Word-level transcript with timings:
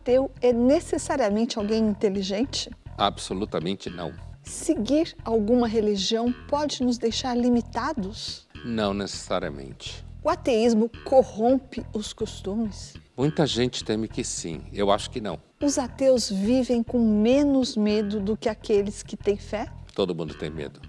ateu 0.00 0.30
é 0.40 0.50
necessariamente 0.50 1.58
alguém 1.58 1.86
inteligente? 1.86 2.70
Absolutamente 2.96 3.90
não. 3.90 4.12
Seguir 4.42 5.14
alguma 5.22 5.68
religião 5.68 6.32
pode 6.48 6.82
nos 6.82 6.96
deixar 6.96 7.36
limitados? 7.36 8.48
Não 8.64 8.94
necessariamente. 8.94 10.04
O 10.24 10.30
ateísmo 10.30 10.90
corrompe 11.04 11.84
os 11.92 12.12
costumes? 12.14 12.94
Muita 13.16 13.46
gente 13.46 13.84
teme 13.84 14.08
que 14.08 14.24
sim, 14.24 14.62
eu 14.72 14.90
acho 14.90 15.10
que 15.10 15.20
não. 15.20 15.38
Os 15.62 15.78
ateus 15.78 16.30
vivem 16.30 16.82
com 16.82 16.98
menos 16.98 17.76
medo 17.76 18.18
do 18.18 18.36
que 18.36 18.48
aqueles 18.48 19.02
que 19.02 19.16
têm 19.16 19.36
fé? 19.36 19.70
Todo 19.94 20.14
mundo 20.14 20.34
tem 20.34 20.50
medo. 20.50 20.80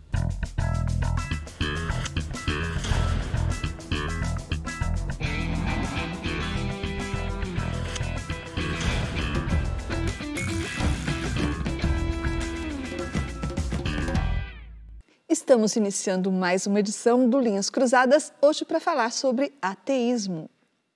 Estamos 15.32 15.78
iniciando 15.78 16.30
mais 16.30 16.68
uma 16.68 16.82
edição 16.82 17.30
do 17.30 17.40
Linhas 17.40 17.70
Cruzadas, 17.70 18.34
hoje 18.42 18.66
para 18.66 18.82
falar 18.82 19.14
sobre 19.14 19.54
ateísmo. 19.62 20.50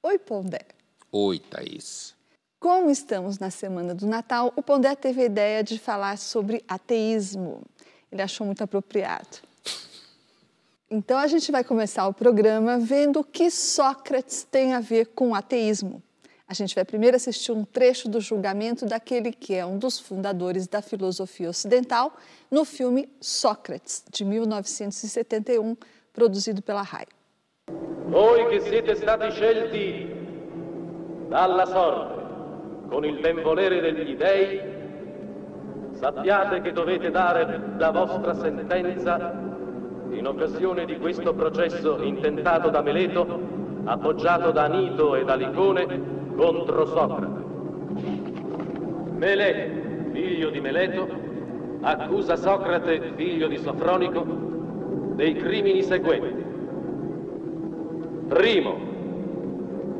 Oi, 0.03 0.19
Pondé. 0.19 0.59
Oi, 1.09 1.39
Thaís. 1.39 2.14
Como 2.59 2.89
estamos 2.89 3.39
na 3.39 3.50
semana 3.50 3.95
do 3.95 4.05
Natal, 4.05 4.52
o 4.58 4.61
Pondé 4.61 4.94
teve 4.94 5.22
a 5.22 5.25
ideia 5.25 5.64
de 5.64 5.80
falar 5.80 6.17
sobre 6.17 6.61
ateísmo. 6.67 7.61
Ele 8.11 8.22
achou 8.22 8.45
muito 8.45 8.61
apropriado. 8.61 9.38
Então 10.92 11.17
a 11.17 11.27
gente 11.27 11.49
vai 11.49 11.64
começar 11.64 12.05
o 12.05 12.14
programa 12.14 12.77
vendo 12.77 13.22
o 13.22 13.23
que 13.23 13.49
Sócrates 13.49 14.44
tem 14.44 14.73
a 14.73 14.81
ver 14.81 15.05
com 15.16 15.33
ateísmo. 15.33 16.03
A 16.48 16.54
gente 16.54 16.76
vai 16.76 16.86
primeiro 16.86 17.16
assistir 17.16 17.52
um 17.52 17.66
trecho 17.66 18.08
do 18.08 18.22
julgamento 18.22 18.86
daquele 18.86 19.32
que 19.32 19.56
é 19.56 19.66
um 19.66 19.80
dos 19.80 20.00
fundadores 20.00 20.68
da 20.68 20.80
filosofia 20.80 21.50
ocidental 21.50 22.14
no 22.52 22.64
filme 22.64 23.10
Sócrates, 23.20 24.06
de 24.12 24.24
1971, 24.24 25.76
produzido 26.14 26.62
pela 26.62 26.84
RAI. 26.84 27.08
Voi 28.10 28.48
che 28.50 28.60
siete 28.62 28.94
stati 28.94 29.32
scelti 29.32 30.08
dalla 31.28 31.66
sorte 31.66 32.23
con 32.90 33.04
il 33.04 33.20
benvolere 33.20 33.82
degli 33.82 34.16
dei, 34.16 34.62
sappiate 35.94 36.62
che 36.62 36.72
dovete 36.72 37.10
dare 37.10 37.73
la 37.80 37.90
vostra 37.90 38.36
sentenza 38.36 39.34
in 40.12 40.28
occasione 40.28 40.86
di 40.86 41.00
questo 41.00 41.34
processo 41.34 42.04
intentato 42.04 42.70
da 42.70 42.84
Meleto, 42.84 43.40
appoggiato 43.86 44.52
da 44.52 44.66
Anito 44.66 45.16
e 45.16 45.23
da 45.23 45.34
Licone 45.34 46.16
contro 46.36 46.86
Socrate. 46.86 47.44
Meleto, 49.17 50.11
figlio 50.11 50.50
di 50.50 50.59
Meleto, 50.59 51.08
accusa 51.82 52.36
Socrate, 52.36 53.14
figlio 53.15 53.48
di 53.48 53.58
Sofronico, 53.58 54.23
dei 55.15 55.36
crimini 55.36 55.82
seguenti. 55.82 56.43
Primo, 58.27 58.77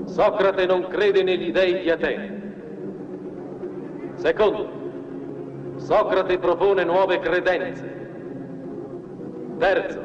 Socrate 0.06 0.66
non 0.66 0.88
crede 0.88 1.24
negli 1.24 1.52
dei 1.52 1.82
di 1.82 1.90
Atene. 1.90 2.54
Secondo, 4.16 4.68
Socrate 5.78 6.38
propone 6.40 6.84
nuove 6.84 7.20
credenze. 7.20 7.94
Terzo, 9.58 10.02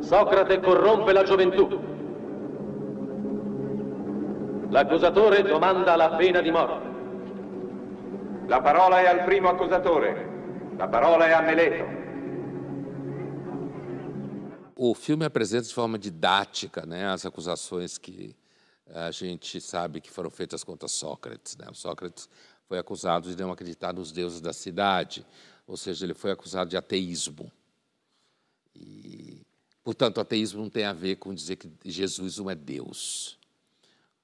Socrate 0.00 0.60
corrompe 0.60 1.12
la 1.12 1.22
gioventù. 1.22 1.96
L'accusatore 4.70 5.42
domanda 5.42 5.96
la 5.96 6.10
pena 6.10 6.42
di 6.42 6.50
morte. 6.50 6.96
La 8.48 8.60
parola 8.60 9.00
è 9.00 9.06
al 9.06 9.24
primo 9.24 9.48
accusatore. 9.48 10.74
La 10.76 10.88
parola 10.88 11.26
è 11.26 11.32
a 11.32 11.40
Meleto. 11.40 11.96
O 14.74 14.94
filme 14.94 15.24
apresenta 15.24 15.66
de 15.66 15.72
forma 15.72 15.98
didática 15.98 16.84
né, 16.86 17.06
as 17.06 17.24
acusações 17.24 17.98
que 17.98 18.36
a 18.94 19.10
gente 19.10 19.60
sabe 19.60 20.00
que 20.00 20.10
foram 20.10 20.30
feitas 20.30 20.62
contra 20.62 20.86
Sócrates. 20.86 21.56
Né? 21.56 21.66
O 21.70 21.74
Sócrates 21.74 22.28
foi 22.66 22.78
acusado 22.78 23.34
de 23.34 23.42
não 23.42 23.50
acreditar 23.50 23.94
nos 23.94 24.12
deuses 24.12 24.40
da 24.40 24.52
cidade, 24.52 25.24
ou 25.66 25.76
seja, 25.76 26.04
ele 26.04 26.14
foi 26.14 26.30
acusado 26.30 26.68
de 26.68 26.76
ateísmo. 26.76 27.50
E, 28.74 29.40
portanto, 29.82 30.20
ateísmo 30.20 30.60
não 30.60 30.70
tem 30.70 30.84
a 30.84 30.92
ver 30.92 31.16
com 31.16 31.34
dizer 31.34 31.56
que 31.56 31.70
Jesus 31.84 32.36
não 32.36 32.50
é 32.50 32.54
Deus. 32.54 33.37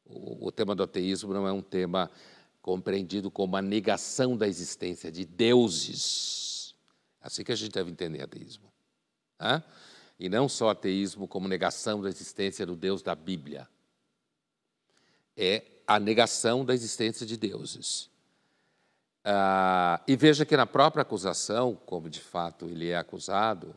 O, 0.06 0.52
tema 0.52 0.74
do 0.74 0.82
ateísmo 0.82 1.32
não 1.32 1.48
é 1.48 1.52
um 1.52 1.62
tema 1.62 2.10
compreendido 2.60 3.30
como 3.30 3.56
a 3.56 3.62
negação 3.62 4.36
da 4.36 4.46
existência 4.46 5.10
de 5.10 5.24
deuses. 5.24 6.74
É 7.22 7.26
assim 7.26 7.42
que 7.42 7.52
a 7.52 7.56
gente 7.56 7.72
deve 7.72 7.90
entender 7.90 8.22
ateísmo. 8.22 8.70
Né? 9.40 9.62
E 10.18 10.28
não 10.28 10.48
só 10.48 10.70
ateísmo 10.70 11.26
como 11.26 11.48
negação 11.48 12.00
da 12.00 12.08
existência 12.08 12.66
do 12.66 12.76
Deus 12.76 13.02
da 13.02 13.14
Bíblia. 13.14 13.68
É 15.36 15.62
a 15.86 15.98
negação 15.98 16.64
da 16.64 16.74
existência 16.74 17.26
de 17.26 17.36
deuses. 17.36 18.10
Ah, 19.24 20.02
e 20.06 20.16
veja 20.16 20.44
que 20.44 20.56
na 20.56 20.66
própria 20.66 21.02
acusação, 21.02 21.74
como 21.86 22.10
de 22.10 22.20
fato 22.20 22.66
ele 22.66 22.90
é 22.90 22.96
acusado, 22.96 23.74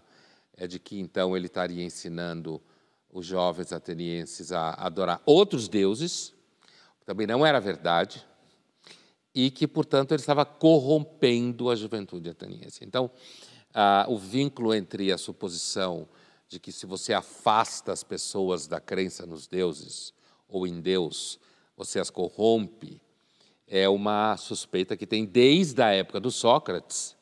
é 0.57 0.67
de 0.67 0.77
que 0.77 0.99
então 0.99 1.37
ele 1.37 1.47
estaria 1.47 1.83
ensinando 1.83 2.61
os 3.17 3.25
jovens 3.25 3.73
atenienses 3.73 4.51
a 4.51 4.73
adorar 4.73 5.21
outros 5.25 5.67
deuses, 5.67 6.35
também 7.03 7.25
não 7.25 7.43
era 7.43 7.59
verdade, 7.59 8.23
e 9.33 9.49
que, 9.49 9.67
portanto, 9.67 10.11
ele 10.11 10.21
estava 10.21 10.45
corrompendo 10.45 11.71
a 11.71 11.75
juventude 11.75 12.29
ateniense. 12.29 12.85
Então, 12.85 13.09
ah, 13.73 14.05
o 14.07 14.17
vínculo 14.19 14.71
entre 14.71 15.11
a 15.11 15.17
suposição 15.17 16.07
de 16.47 16.59
que 16.59 16.71
se 16.71 16.85
você 16.85 17.11
afasta 17.11 17.91
as 17.91 18.03
pessoas 18.03 18.67
da 18.67 18.79
crença 18.79 19.25
nos 19.25 19.47
deuses 19.47 20.13
ou 20.47 20.67
em 20.67 20.79
Deus, 20.79 21.39
você 21.75 21.99
as 21.99 22.11
corrompe, 22.11 23.01
é 23.67 23.89
uma 23.89 24.37
suspeita 24.37 24.95
que 24.95 25.07
tem 25.07 25.25
desde 25.25 25.81
a 25.81 25.89
época 25.89 26.19
do 26.19 26.29
Sócrates 26.29 27.15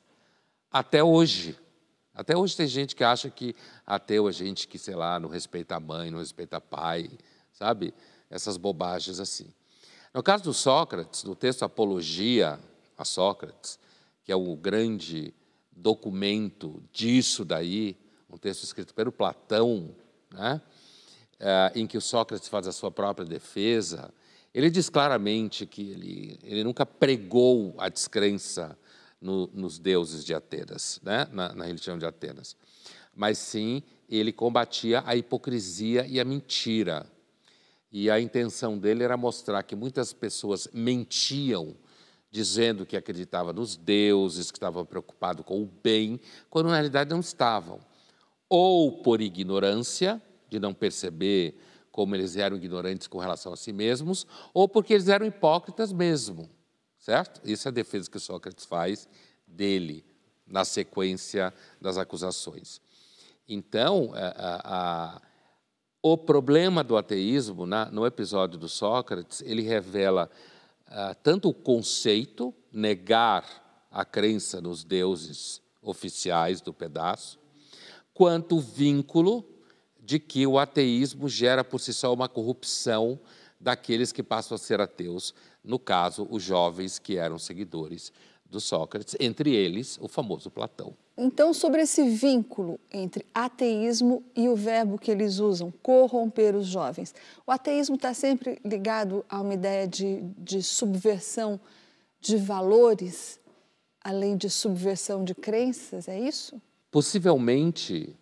até 0.69 1.01
hoje. 1.01 1.57
Até 2.15 2.35
hoje 2.35 2.55
tem 2.55 2.65
gente 2.65 2.95
que 2.95 3.03
acha 3.03 3.29
que 3.29 3.53
ateu 3.85 4.29
é 4.29 4.31
gente 4.31 4.69
que, 4.69 4.79
sei 4.79 4.95
lá, 4.95 5.19
não 5.19 5.27
respeita 5.27 5.75
a 5.75 5.79
mãe, 5.81 6.09
não 6.09 6.19
respeita 6.19 6.61
pai, 6.61 7.09
sabe? 7.51 7.93
Essas 8.29 8.55
bobagens 8.55 9.19
assim. 9.19 9.53
No 10.13 10.23
caso 10.23 10.45
do 10.45 10.53
Sócrates, 10.53 11.25
no 11.25 11.35
texto 11.35 11.63
Apologia 11.63 12.57
a 12.97 13.03
Sócrates, 13.03 13.77
que 14.23 14.31
é 14.31 14.35
o 14.35 14.55
grande 14.55 15.33
documento 15.75 16.81
disso 16.93 17.43
daí, 17.43 17.97
um 18.29 18.37
texto 18.37 18.63
escrito 18.63 18.93
pelo 18.93 19.11
Platão, 19.11 19.93
né? 20.31 20.61
É, 21.37 21.73
em 21.75 21.85
que 21.85 21.97
o 21.97 22.01
Sócrates 22.01 22.47
faz 22.47 22.65
a 22.65 22.71
sua 22.71 22.89
própria 22.89 23.25
defesa, 23.25 24.13
ele 24.53 24.69
diz 24.69 24.89
claramente 24.89 25.65
que 25.65 25.81
ele, 25.91 26.39
ele 26.43 26.63
nunca 26.63 26.85
pregou 26.85 27.75
a 27.77 27.89
descrença 27.89 28.77
no, 29.21 29.47
nos 29.53 29.79
deuses 29.79 30.23
de 30.23 30.33
Atenas, 30.33 30.99
né? 31.03 31.27
na, 31.31 31.53
na 31.53 31.65
religião 31.65 31.97
de 31.97 32.05
Atenas. 32.05 32.55
Mas 33.15 33.37
sim, 33.37 33.81
ele 34.09 34.31
combatia 34.31 35.03
a 35.05 35.15
hipocrisia 35.15 36.05
e 36.05 36.19
a 36.19 36.25
mentira. 36.25 37.05
E 37.91 38.09
a 38.09 38.19
intenção 38.19 38.77
dele 38.77 39.03
era 39.03 39.15
mostrar 39.15 39.63
que 39.63 39.75
muitas 39.75 40.11
pessoas 40.11 40.67
mentiam, 40.73 41.75
dizendo 42.29 42.85
que 42.85 42.97
acreditavam 42.97 43.53
nos 43.53 43.77
deuses, 43.77 44.51
que 44.51 44.57
estavam 44.57 44.85
preocupados 44.85 45.45
com 45.45 45.61
o 45.61 45.65
bem, 45.65 46.19
quando 46.49 46.67
na 46.67 46.73
realidade 46.73 47.09
não 47.09 47.21
estavam. 47.21 47.79
Ou 48.49 49.01
por 49.01 49.21
ignorância, 49.21 50.21
de 50.49 50.59
não 50.59 50.73
perceber 50.73 51.57
como 51.91 52.13
eles 52.13 52.35
eram 52.35 52.57
ignorantes 52.57 53.07
com 53.07 53.17
relação 53.17 53.53
a 53.53 53.57
si 53.57 53.71
mesmos, 53.71 54.27
ou 54.53 54.67
porque 54.67 54.93
eles 54.93 55.07
eram 55.07 55.25
hipócritas 55.25 55.93
mesmo 55.93 56.49
certo? 57.05 57.39
Isso 57.43 57.67
é 57.67 57.69
a 57.69 57.71
defesa 57.71 58.09
que 58.09 58.17
Sócrates 58.17 58.65
faz 58.65 59.07
dele 59.45 60.03
na 60.47 60.65
sequência 60.65 61.53
das 61.79 61.99
acusações. 61.99 62.81
Então, 63.47 64.11
a, 64.15 64.27
a, 64.27 65.15
a, 65.15 65.21
o 66.01 66.17
problema 66.17 66.83
do 66.83 66.97
ateísmo, 66.97 67.67
na, 67.67 67.91
no 67.91 68.07
episódio 68.07 68.57
do 68.57 68.67
Sócrates, 68.67 69.43
ele 69.45 69.61
revela 69.61 70.31
a, 70.87 71.13
tanto 71.13 71.49
o 71.49 71.53
conceito, 71.53 72.51
negar 72.71 73.87
a 73.91 74.03
crença 74.03 74.59
nos 74.59 74.83
deuses 74.83 75.61
oficiais 75.83 76.59
do 76.59 76.73
pedaço, 76.73 77.37
quanto 78.15 78.57
o 78.57 78.61
vínculo 78.61 79.47
de 79.99 80.17
que 80.17 80.47
o 80.47 80.57
ateísmo 80.57 81.29
gera 81.29 81.63
por 81.63 81.79
si 81.79 81.93
só 81.93 82.11
uma 82.11 82.27
corrupção 82.27 83.19
daqueles 83.59 84.11
que 84.11 84.23
passam 84.23 84.55
a 84.55 84.57
ser 84.57 84.81
ateus, 84.81 85.35
no 85.65 85.79
caso, 85.79 86.27
os 86.29 86.43
jovens 86.43 86.99
que 86.99 87.17
eram 87.17 87.39
seguidores 87.39 88.11
do 88.49 88.59
Sócrates, 88.59 89.15
entre 89.19 89.53
eles 89.53 89.97
o 89.99 90.07
famoso 90.07 90.49
Platão. 90.51 90.93
Então, 91.17 91.53
sobre 91.53 91.81
esse 91.81 92.07
vínculo 92.09 92.79
entre 92.91 93.25
ateísmo 93.33 94.23
e 94.35 94.47
o 94.47 94.55
verbo 94.55 94.97
que 94.97 95.09
eles 95.09 95.39
usam, 95.39 95.71
corromper 95.81 96.55
os 96.55 96.67
jovens, 96.67 97.15
o 97.47 97.51
ateísmo 97.51 97.95
está 97.95 98.13
sempre 98.13 98.59
ligado 98.63 99.25
a 99.29 99.41
uma 99.41 99.53
ideia 99.53 99.87
de, 99.87 100.21
de 100.37 100.61
subversão 100.61 101.59
de 102.19 102.37
valores, 102.37 103.39
além 104.01 104.35
de 104.35 104.49
subversão 104.49 105.23
de 105.23 105.33
crenças, 105.33 106.07
é 106.07 106.19
isso? 106.19 106.61
Possivelmente, 106.91 108.15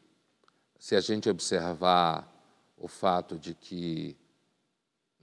se 0.77 0.95
a 0.95 1.01
gente 1.01 1.29
observar 1.29 2.31
o 2.77 2.87
fato 2.87 3.39
de 3.39 3.53
que 3.53 4.15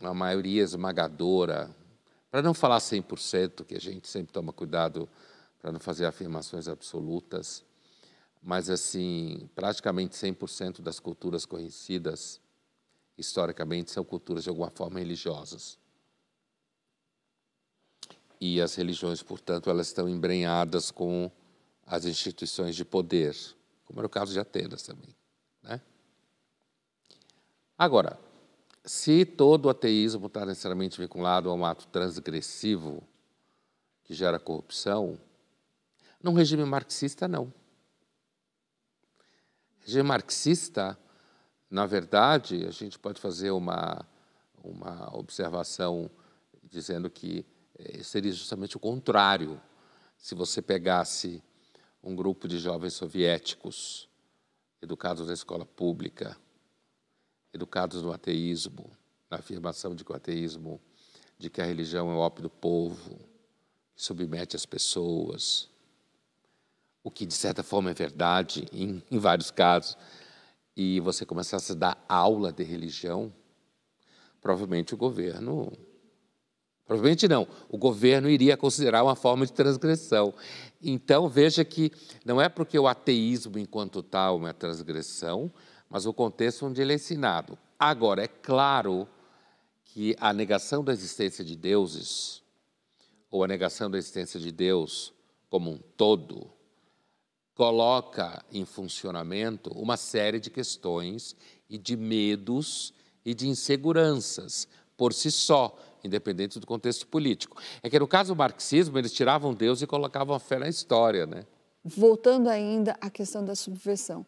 a 0.01 0.15
maioria 0.15 0.63
esmagadora, 0.63 1.71
para 2.31 2.43
não 2.43 2.55
falar 2.55 2.79
100%, 2.79 3.65
que 3.65 3.75
a 3.75 3.81
gente 3.81 4.09
sempre 4.09 4.33
toma 4.33 4.53
cuidado 4.53 5.09
para 5.61 5.73
não 5.73 5.81
fazer 5.81 6.07
afirmações 6.07 6.69
absolutas, 6.69 7.65
mas 8.43 8.71
assim, 8.71 9.49
praticamente 9.55 10.17
100% 10.17 10.81
das 10.81 10.99
culturas 10.99 11.45
conhecidas 11.45 12.41
historicamente 13.19 13.91
são 13.91 14.05
culturas 14.05 14.45
de 14.45 14.49
alguma 14.49 14.71
forma 14.71 14.99
religiosas. 14.99 15.79
E 18.41 18.61
as 18.61 18.75
religiões, 18.75 19.23
portanto, 19.23 19.69
elas 19.69 19.89
estão 19.89 20.09
embrenhadas 20.09 20.91
com 20.91 21.31
as 21.87 22.07
instituições 22.07 22.75
de 22.75 22.85
poder, 22.85 23.37
como 23.85 24.01
era 24.01 24.07
o 24.07 24.11
caso 24.11 24.33
de 24.33 24.41
Atenas 24.41 24.83
também. 24.83 25.15
Né? 25.63 25.79
Agora, 27.77 28.19
se 28.91 29.25
todo 29.25 29.71
ateísmo 29.71 30.27
está 30.27 30.45
necessariamente 30.45 31.01
vinculado 31.01 31.49
a 31.49 31.55
um 31.55 31.65
ato 31.65 31.87
transgressivo 31.87 33.01
que 34.03 34.13
gera 34.13 34.37
corrupção, 34.37 35.17
num 36.21 36.33
regime 36.33 36.65
marxista, 36.65 37.29
não. 37.29 37.55
Regime 39.79 40.03
marxista, 40.03 40.99
na 41.71 41.87
verdade, 41.87 42.67
a 42.67 42.73
gente 42.73 42.99
pode 42.99 43.21
fazer 43.21 43.53
uma, 43.53 44.05
uma 44.61 45.17
observação 45.17 46.11
dizendo 46.65 47.09
que 47.09 47.47
eh, 47.79 48.03
seria 48.03 48.33
justamente 48.33 48.77
o 48.77 48.81
contrário. 48.81 49.63
Se 50.19 50.35
você 50.35 50.61
pegasse 50.61 51.41
um 52.03 52.17
grupo 52.17 52.49
de 52.49 52.59
jovens 52.59 52.95
soviéticos 52.95 54.09
educados 54.83 55.29
na 55.29 55.33
escola 55.35 55.65
pública, 55.65 56.37
educados 57.53 58.03
no 58.03 58.13
ateísmo, 58.13 58.91
na 59.31 59.39
afirmação 59.39 59.95
de 59.95 60.05
que 60.05 60.13
o 60.13 60.17
ateísmo, 60.17 60.81
de 61.39 61.49
que 61.49 61.61
a 61.61 61.65
religião 61.65 62.11
é 62.11 62.15
o 62.15 62.19
ópio 62.19 62.43
do 62.43 62.51
povo, 62.51 63.17
que 63.97 64.03
submete 64.03 64.57
as 64.57 64.67
pessoas, 64.67 65.69
o 67.03 67.11
que 67.11 67.25
de 67.25 67.35
certa 67.35 67.63
forma 67.63 67.91
é 67.91 67.95
verdade 67.95 68.67
em, 68.73 69.03
em 69.11 69.19
vários 69.19 69.51
casos, 69.51 69.97
e 70.77 71.01
você 71.01 71.27
começasse 71.27 71.73
a 71.73 71.75
dar 71.75 72.05
aula 72.09 72.53
de 72.53 72.63
religião, 72.63 73.33
provavelmente 74.41 74.95
o 74.95 74.97
governo 74.97 75.73
Provavelmente 76.91 77.29
não. 77.29 77.47
O 77.69 77.79
governo 77.79 78.29
iria 78.29 78.57
considerar 78.57 79.05
uma 79.05 79.15
forma 79.15 79.47
de 79.47 79.53
transgressão. 79.53 80.35
Então, 80.83 81.29
veja 81.29 81.65
que 81.65 81.93
não 82.25 82.41
é 82.41 82.49
porque 82.49 82.77
o 82.77 82.89
ateísmo, 82.89 83.61
enquanto 83.61 84.03
tal, 84.03 84.35
é 84.35 84.39
uma 84.41 84.53
transgressão, 84.53 85.53
mas 85.91 86.07
o 86.07 86.15
contexto 86.15 86.65
onde 86.65 86.81
ele 86.81 86.93
é 86.93 86.95
ensinado. 86.95 87.59
Agora, 87.79 88.23
é 88.23 88.29
claro 88.29 89.09
que 89.85 90.15
a 90.21 90.33
negação 90.33 90.85
da 90.85 90.93
existência 90.93 91.45
de 91.45 91.57
deuses, 91.57 92.43
ou 93.29 93.43
a 93.43 93.49
negação 93.49 93.91
da 93.91 93.99
existência 93.99 94.39
de 94.39 94.53
Deus 94.53 95.13
como 95.51 95.73
um 95.73 95.79
todo, 95.97 96.49
coloca 97.55 98.43
em 98.53 98.65
funcionamento 98.65 99.71
uma 99.71 99.97
série 99.97 100.39
de 100.39 100.49
questões 100.49 101.35
e 101.69 101.77
de 101.77 101.97
medos 101.97 102.95
e 103.25 103.35
de 103.35 103.49
inseguranças 103.49 104.69
por 104.97 105.13
si 105.13 105.31
só 105.31 105.77
independente 106.05 106.59
do 106.59 106.67
contexto 106.67 107.07
político. 107.07 107.61
É 107.83 107.91
que 107.91 107.99
no 107.99 108.09
caso 108.09 108.33
do 108.33 108.39
marxismo, 108.39 108.99
eles 108.99 109.13
tiravam 109.13 109.53
Deus 109.53 109.83
e 109.83 109.87
colocavam 109.87 110.35
a 110.35 110.39
fé 110.39 110.59
na 110.59 110.69
história, 110.69 111.27
né? 111.27 111.45
Voltando 111.85 112.49
ainda 112.49 112.97
à 113.01 113.11
questão 113.11 113.45
da 113.45 113.55
subversão. 113.55 114.25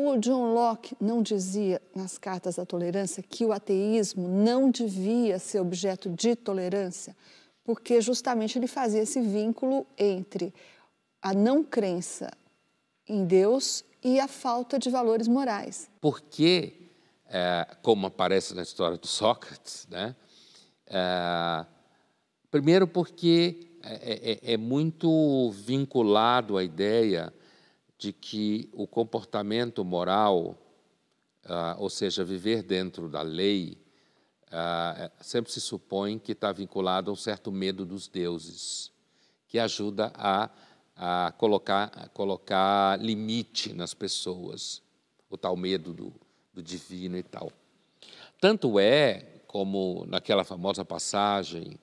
O 0.00 0.16
John 0.16 0.54
Locke 0.54 0.94
não 1.00 1.20
dizia 1.20 1.82
nas 1.92 2.16
cartas 2.16 2.54
da 2.54 2.64
tolerância 2.64 3.20
que 3.20 3.44
o 3.44 3.50
ateísmo 3.50 4.28
não 4.28 4.70
devia 4.70 5.40
ser 5.40 5.58
objeto 5.58 6.08
de 6.08 6.36
tolerância, 6.36 7.16
porque 7.64 8.00
justamente 8.00 8.56
ele 8.56 8.68
fazia 8.68 9.02
esse 9.02 9.20
vínculo 9.20 9.84
entre 9.98 10.54
a 11.20 11.34
não 11.34 11.64
crença 11.64 12.30
em 13.08 13.24
Deus 13.24 13.84
e 14.00 14.20
a 14.20 14.28
falta 14.28 14.78
de 14.78 14.88
valores 14.88 15.26
morais. 15.26 15.90
Porque, 16.00 16.74
é, 17.26 17.66
como 17.82 18.06
aparece 18.06 18.54
na 18.54 18.62
história 18.62 18.96
do 18.96 19.08
Sócrates, 19.08 19.84
né, 19.90 20.14
é, 20.86 21.66
primeiro, 22.52 22.86
porque 22.86 23.68
é, 23.82 24.38
é, 24.44 24.52
é, 24.52 24.56
muito 24.56 25.50
vinculado 25.50 26.56
à 26.56 26.62
ideia 26.62 27.34
de 27.98 28.12
que 28.12 28.70
o 28.72 28.86
comportamento 28.86 29.84
moral, 29.84 30.56
uh, 31.44 31.78
ou 31.78 31.90
seja, 31.90 32.24
viver 32.24 32.62
dentro 32.62 33.08
da 33.08 33.22
lei, 33.22 33.76
uh, 34.46 35.10
sempre 35.20 35.50
se 35.50 35.60
supõe 35.60 36.18
que 36.18 36.32
está 36.32 36.52
vinculado 36.52 37.10
a 37.10 37.12
um 37.12 37.16
certo 37.16 37.50
medo 37.50 37.84
dos 37.84 38.06
deuses, 38.06 38.92
que 39.48 39.58
ajuda 39.58 40.12
a, 40.14 40.48
a, 40.94 41.32
colocar, 41.32 41.90
a 41.94 42.08
colocar 42.08 43.00
limite 43.00 43.72
nas 43.72 43.94
pessoas, 43.94 44.80
o 45.28 45.36
tal 45.36 45.56
medo 45.56 45.92
do, 45.92 46.12
do 46.54 46.62
divino 46.62 47.18
e 47.18 47.22
tal. 47.22 47.50
Tanto 48.40 48.78
é 48.78 49.42
como 49.48 50.04
naquela 50.06 50.44
famosa 50.44 50.84
passagem 50.84 51.78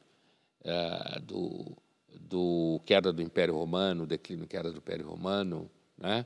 é, 0.64 1.20
do, 1.20 1.76
do 2.22 2.80
queda 2.86 3.12
do 3.12 3.22
Império 3.22 3.56
Romano, 3.56 4.06
declínio 4.06 4.48
queda 4.48 4.72
do 4.72 4.78
Império 4.78 5.08
Romano, 5.08 5.70
né? 5.98 6.26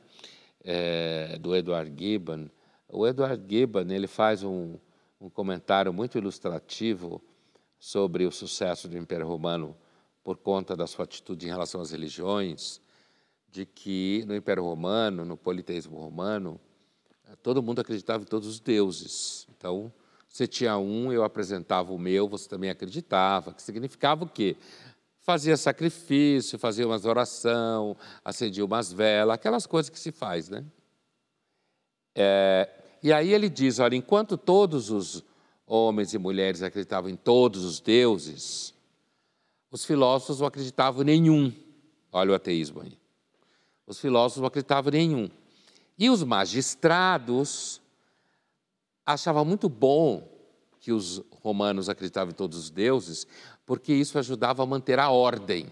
É, 0.63 1.37
do 1.39 1.55
Edward 1.55 1.91
Gibbon. 1.97 2.49
O 2.87 3.07
Edward 3.07 3.43
Gibbon 3.47 3.89
ele 3.89 4.07
faz 4.07 4.43
um, 4.43 4.77
um 5.19 5.29
comentário 5.29 5.93
muito 5.93 6.17
ilustrativo 6.17 7.21
sobre 7.79 8.25
o 8.25 8.31
sucesso 8.31 8.87
do 8.87 8.97
Império 8.97 9.27
Romano 9.27 9.75
por 10.23 10.37
conta 10.37 10.75
da 10.75 10.85
sua 10.85 11.05
atitude 11.05 11.47
em 11.47 11.49
relação 11.49 11.81
às 11.81 11.91
religiões, 11.91 12.81
de 13.49 13.65
que 13.65 14.23
no 14.27 14.35
Império 14.35 14.63
Romano, 14.63 15.25
no 15.25 15.37
politeísmo 15.37 15.97
romano, 15.97 16.59
todo 17.41 17.63
mundo 17.63 17.79
acreditava 17.79 18.23
em 18.23 18.27
todos 18.27 18.47
os 18.47 18.59
deuses. 18.59 19.47
Então, 19.57 19.91
você 20.27 20.45
tinha 20.45 20.77
um, 20.77 21.11
eu 21.11 21.23
apresentava 21.23 21.91
o 21.91 21.97
meu, 21.97 22.27
você 22.27 22.47
também 22.47 22.69
acreditava, 22.69 23.53
que 23.53 23.61
significava 23.61 24.25
o 24.25 24.29
quê? 24.29 24.55
Fazia 25.29 25.55
sacrifício, 25.55 26.57
fazia 26.57 26.87
umas 26.87 27.05
oração, 27.05 27.95
acendia 28.25 28.65
umas 28.65 28.91
velas, 28.91 29.35
aquelas 29.35 29.67
coisas 29.67 29.87
que 29.87 29.99
se 29.99 30.11
faz, 30.11 30.49
né? 30.49 30.65
É, 32.15 32.67
e 33.03 33.13
aí 33.13 33.31
ele 33.31 33.47
diz, 33.47 33.77
olha, 33.77 33.95
enquanto 33.95 34.35
todos 34.39 34.89
os 34.89 35.23
homens 35.67 36.15
e 36.15 36.17
mulheres 36.17 36.63
acreditavam 36.63 37.11
em 37.11 37.15
todos 37.15 37.63
os 37.63 37.79
deuses, 37.79 38.73
os 39.69 39.85
filósofos 39.85 40.39
não 40.39 40.47
acreditavam 40.47 41.03
em 41.03 41.05
nenhum. 41.05 41.53
Olha 42.11 42.31
o 42.31 42.33
ateísmo 42.33 42.81
aí. 42.81 42.97
Os 43.85 43.99
filósofos 43.99 44.41
não 44.41 44.47
acreditavam 44.47 44.91
em 44.93 45.09
nenhum. 45.09 45.29
E 45.95 46.09
os 46.09 46.23
magistrados 46.23 47.79
achava 49.05 49.45
muito 49.45 49.69
bom 49.69 50.27
que 50.79 50.91
os 50.91 51.21
romanos 51.31 51.89
acreditavam 51.89 52.31
em 52.31 52.35
todos 52.35 52.57
os 52.57 52.69
deuses, 52.69 53.27
porque 53.65 53.93
isso 53.93 54.17
ajudava 54.17 54.63
a 54.63 54.65
manter 54.65 54.99
a 54.99 55.09
ordem. 55.09 55.67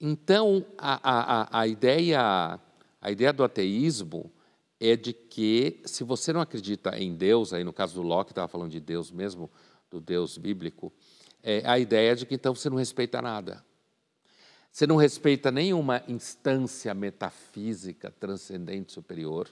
Então, 0.00 0.64
a, 0.76 1.58
a, 1.58 1.60
a, 1.60 1.66
ideia, 1.66 2.58
a 3.00 3.10
ideia 3.10 3.32
do 3.32 3.44
ateísmo 3.44 4.30
é 4.80 4.96
de 4.96 5.12
que, 5.12 5.80
se 5.84 6.02
você 6.02 6.32
não 6.32 6.40
acredita 6.40 6.98
em 6.98 7.14
Deus, 7.14 7.52
aí 7.52 7.62
no 7.62 7.72
caso 7.72 7.94
do 7.94 8.02
Locke, 8.02 8.32
estava 8.32 8.48
falando 8.48 8.72
de 8.72 8.80
Deus 8.80 9.12
mesmo, 9.12 9.48
do 9.88 10.00
Deus 10.00 10.36
bíblico, 10.36 10.92
é 11.42 11.62
a 11.64 11.78
ideia 11.78 12.16
de 12.16 12.26
que 12.26 12.34
então 12.34 12.54
você 12.54 12.68
não 12.68 12.76
respeita 12.76 13.22
nada. 13.22 13.64
Você 14.72 14.86
não 14.86 14.96
respeita 14.96 15.52
nenhuma 15.52 16.02
instância 16.08 16.94
metafísica 16.94 18.10
transcendente 18.10 18.92
superior 18.92 19.48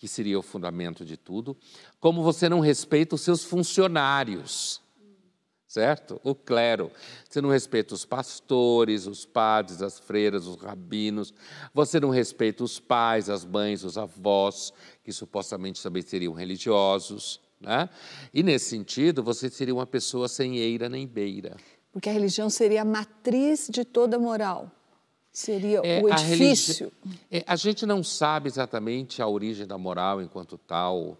que 0.00 0.08
seria 0.08 0.38
o 0.38 0.42
fundamento 0.42 1.04
de 1.04 1.14
tudo, 1.14 1.54
como 2.00 2.22
você 2.22 2.48
não 2.48 2.58
respeita 2.58 3.14
os 3.14 3.20
seus 3.20 3.44
funcionários, 3.44 4.80
certo? 5.68 6.18
O 6.24 6.34
clero. 6.34 6.90
Você 7.28 7.42
não 7.42 7.50
respeita 7.50 7.92
os 7.92 8.06
pastores, 8.06 9.06
os 9.06 9.26
padres, 9.26 9.82
as 9.82 10.00
freiras, 10.00 10.46
os 10.46 10.56
rabinos. 10.56 11.34
Você 11.74 12.00
não 12.00 12.08
respeita 12.08 12.64
os 12.64 12.80
pais, 12.80 13.28
as 13.28 13.44
mães, 13.44 13.84
os 13.84 13.98
avós, 13.98 14.72
que 15.04 15.12
supostamente 15.12 15.82
também 15.82 16.00
seriam 16.00 16.32
religiosos. 16.32 17.38
Né? 17.60 17.86
E 18.32 18.42
nesse 18.42 18.70
sentido, 18.70 19.22
você 19.22 19.50
seria 19.50 19.74
uma 19.74 19.86
pessoa 19.86 20.28
sem 20.28 20.56
eira 20.56 20.88
nem 20.88 21.06
beira. 21.06 21.58
Porque 21.92 22.08
a 22.08 22.12
religião 22.12 22.48
seria 22.48 22.80
a 22.80 22.86
matriz 22.86 23.68
de 23.70 23.84
toda 23.84 24.18
moral. 24.18 24.72
Seria 25.32 25.80
É, 25.84 26.02
o 26.02 26.12
a 26.12 26.16
religi- 26.16 26.42
edifício. 26.44 26.92
é, 27.30 27.44
a 27.46 27.54
gente 27.56 27.86
não 27.86 28.02
sabe 28.02 28.48
exatamente 28.48 29.22
a 29.22 29.28
origem 29.28 29.66
da 29.66 29.78
moral 29.78 30.20
enquanto 30.20 30.58
tal, 30.58 31.16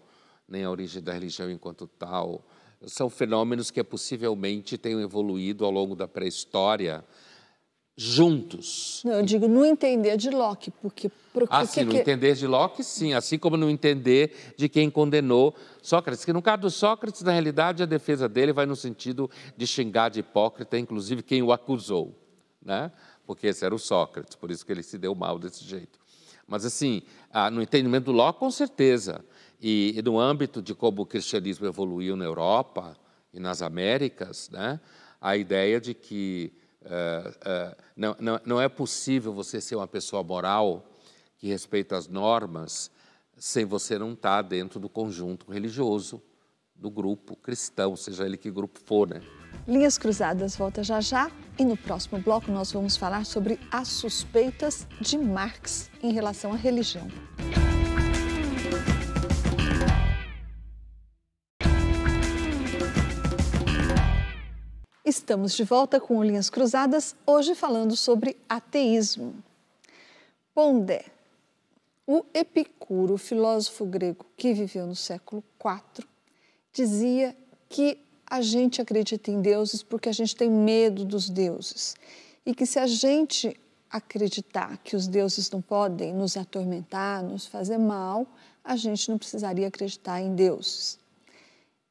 nem 0.47 0.63
a 0.65 0.69
origem 0.69 1.01
da 1.01 1.13
religião 1.13 1.49
enquanto 1.49 1.87
tal. 1.87 2.43
São 2.87 3.09
fenômenos 3.09 3.71
que 3.71 3.81
possivelmente 3.83 4.77
tenham 4.77 4.99
evoluído 4.99 5.63
ao 5.63 5.71
longo 5.71 5.95
da 5.95 6.07
pré-história 6.07 7.05
juntos. 7.95 9.01
Não, 9.05 9.13
eu 9.13 9.23
digo 9.23 9.47
no 9.47 9.63
entender 9.65 10.17
de 10.17 10.29
Locke, 10.29 10.71
porque... 10.71 11.09
Por, 11.31 11.43
Ah, 11.43 11.59
porque 11.61 11.67
sim, 11.67 11.83
no 11.85 11.91
que- 11.91 11.97
entender 11.99 12.33
de 12.35 12.47
Locke, 12.47 12.83
sim, 12.83 13.13
assim 13.13 13.37
como 13.37 13.55
no 13.55 13.69
entender 13.69 14.53
de 14.57 14.67
quem 14.67 14.89
condenou 14.89 15.53
Sócrates, 15.81 16.25
que 16.25 16.33
no 16.33 16.41
caso 16.41 16.61
do 16.63 16.69
Sócrates, 16.71 17.21
na 17.21 17.31
realidade, 17.31 17.83
a 17.83 17.85
defesa 17.85 18.27
dele 18.27 18.51
vai 18.51 18.65
no 18.65 18.75
sentido 18.75 19.29
de 19.55 19.67
xingar 19.67 20.09
de 20.09 20.19
hipócrita, 20.21 20.77
inclusive 20.77 21.21
quem 21.21 21.41
o 21.43 21.51
acusou, 21.51 22.13
né? 22.61 22.91
Porque 23.31 23.47
esse 23.47 23.63
era 23.63 23.73
o 23.73 23.79
Sócrates, 23.79 24.35
por 24.35 24.51
isso 24.51 24.65
que 24.65 24.73
ele 24.73 24.83
se 24.83 24.97
deu 24.97 25.15
mal 25.15 25.39
desse 25.39 25.63
jeito. 25.63 25.97
Mas, 26.45 26.65
assim, 26.65 27.01
ah, 27.31 27.49
no 27.49 27.61
entendimento 27.61 28.05
do 28.05 28.11
Locke, 28.11 28.39
com 28.39 28.51
certeza, 28.51 29.23
e, 29.61 29.93
e 29.97 30.01
no 30.01 30.19
âmbito 30.19 30.61
de 30.61 30.75
como 30.75 31.03
o 31.03 31.05
cristianismo 31.05 31.65
evoluiu 31.65 32.17
na 32.17 32.25
Europa 32.25 32.93
e 33.33 33.39
nas 33.39 33.61
Américas, 33.61 34.49
né? 34.49 34.81
a 35.21 35.37
ideia 35.37 35.79
de 35.79 35.93
que 35.93 36.51
eh, 36.83 37.33
eh, 37.45 37.77
não, 37.95 38.17
não, 38.19 38.41
não 38.43 38.61
é 38.61 38.67
possível 38.67 39.31
você 39.31 39.61
ser 39.61 39.77
uma 39.77 39.87
pessoa 39.87 40.21
moral 40.21 40.85
que 41.37 41.47
respeita 41.47 41.95
as 41.95 42.09
normas 42.09 42.91
sem 43.37 43.63
você 43.63 43.97
não 43.97 44.11
estar 44.11 44.41
dentro 44.41 44.77
do 44.77 44.89
conjunto 44.89 45.49
religioso 45.49 46.21
do 46.75 46.91
grupo 46.91 47.37
cristão, 47.37 47.95
seja 47.95 48.25
ele 48.25 48.35
que 48.35 48.51
grupo 48.51 48.77
for, 48.83 49.07
né? 49.07 49.21
Linhas 49.65 49.97
Cruzadas 49.97 50.57
volta 50.57 50.83
já 50.83 50.99
já 50.99 51.31
e 51.57 51.65
no 51.65 51.75
próximo 51.77 52.19
bloco 52.19 52.51
nós 52.51 52.71
vamos 52.71 52.97
falar 52.97 53.25
sobre 53.25 53.59
as 53.71 53.87
suspeitas 53.87 54.87
de 54.99 55.17
Marx 55.17 55.89
em 56.01 56.11
relação 56.11 56.53
à 56.53 56.55
religião. 56.55 57.07
Estamos 65.03 65.53
de 65.53 65.63
volta 65.63 65.99
com 65.99 66.23
Linhas 66.23 66.49
Cruzadas, 66.49 67.15
hoje 67.25 67.53
falando 67.53 67.95
sobre 67.95 68.37
ateísmo. 68.47 69.35
Pondé, 70.53 71.05
o 72.07 72.25
Epicuro, 72.33 73.17
filósofo 73.17 73.85
grego 73.85 74.25
que 74.37 74.53
viveu 74.53 74.85
no 74.85 74.95
século 74.95 75.43
IV, 75.63 76.05
dizia 76.71 77.35
que 77.67 77.97
a 78.31 78.39
gente 78.39 78.81
acredita 78.81 79.29
em 79.29 79.41
deuses 79.41 79.83
porque 79.83 80.07
a 80.07 80.13
gente 80.13 80.33
tem 80.33 80.49
medo 80.49 81.03
dos 81.03 81.29
deuses 81.29 81.97
e 82.45 82.55
que 82.55 82.65
se 82.65 82.79
a 82.79 82.87
gente 82.87 83.59
acreditar 83.89 84.77
que 84.77 84.95
os 84.95 85.05
deuses 85.05 85.51
não 85.51 85.61
podem 85.61 86.13
nos 86.13 86.37
atormentar, 86.37 87.21
nos 87.21 87.45
fazer 87.45 87.77
mal, 87.77 88.25
a 88.63 88.77
gente 88.77 89.09
não 89.09 89.17
precisaria 89.17 89.67
acreditar 89.67 90.21
em 90.21 90.33
deuses. 90.33 90.97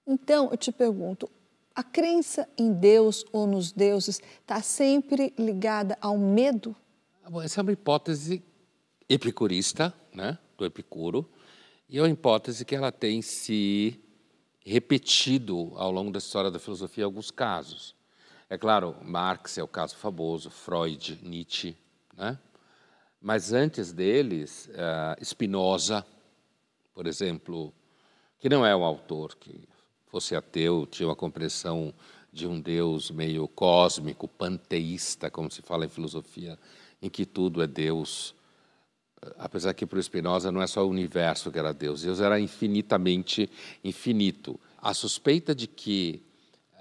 Então, 0.06 0.48
eu 0.50 0.56
te 0.56 0.72
pergunto, 0.72 1.30
a 1.74 1.82
crença 1.82 2.48
em 2.56 2.72
Deus 2.72 3.22
ou 3.30 3.46
nos 3.46 3.70
deuses 3.70 4.18
está 4.40 4.62
sempre 4.62 5.34
ligada 5.38 5.98
ao 6.00 6.16
medo? 6.16 6.74
Bom, 7.28 7.42
essa 7.42 7.60
é 7.60 7.62
uma 7.62 7.72
hipótese 7.72 8.42
epicurista, 9.10 9.92
né, 10.14 10.38
do 10.56 10.64
Epicuro, 10.64 11.28
e 11.86 11.98
é 11.98 12.00
uma 12.00 12.08
hipótese 12.08 12.64
que 12.64 12.74
ela 12.74 12.90
tem 12.90 13.20
se 13.20 14.00
repetido 14.70 15.72
ao 15.74 15.90
longo 15.90 16.12
da 16.12 16.18
história 16.18 16.50
da 16.50 16.60
filosofia 16.60 17.02
em 17.02 17.04
alguns 17.04 17.30
casos. 17.30 17.94
É 18.48 18.56
claro, 18.56 18.96
Marx 19.02 19.58
é 19.58 19.62
o 19.62 19.68
caso 19.68 19.96
famoso, 19.96 20.48
Freud, 20.48 21.18
Nietzsche, 21.22 21.76
né? 22.16 22.38
mas 23.20 23.52
antes 23.52 23.92
deles, 23.92 24.70
eh, 24.72 25.24
Spinoza, 25.24 26.06
por 26.94 27.06
exemplo, 27.06 27.72
que 28.38 28.48
não 28.48 28.64
é 28.64 28.74
um 28.74 28.84
autor 28.84 29.34
que 29.36 29.68
fosse 30.06 30.36
ateu, 30.36 30.86
tinha 30.86 31.08
uma 31.08 31.16
compreensão 31.16 31.92
de 32.32 32.46
um 32.46 32.60
Deus 32.60 33.10
meio 33.10 33.48
cósmico, 33.48 34.28
panteísta, 34.28 35.30
como 35.30 35.50
se 35.50 35.62
fala 35.62 35.84
em 35.84 35.88
filosofia, 35.88 36.58
em 37.02 37.10
que 37.10 37.26
tudo 37.26 37.60
é 37.62 37.66
Deus. 37.66 38.34
Apesar 39.38 39.74
que 39.74 39.84
para 39.84 39.98
o 39.98 40.02
Spinoza 40.02 40.50
não 40.50 40.62
é 40.62 40.66
só 40.66 40.84
o 40.84 40.88
universo 40.88 41.50
que 41.50 41.58
era 41.58 41.74
Deus, 41.74 42.02
Deus 42.02 42.20
era 42.20 42.40
infinitamente 42.40 43.50
infinito. 43.84 44.58
A 44.80 44.94
suspeita 44.94 45.54
de 45.54 45.66
que 45.66 46.22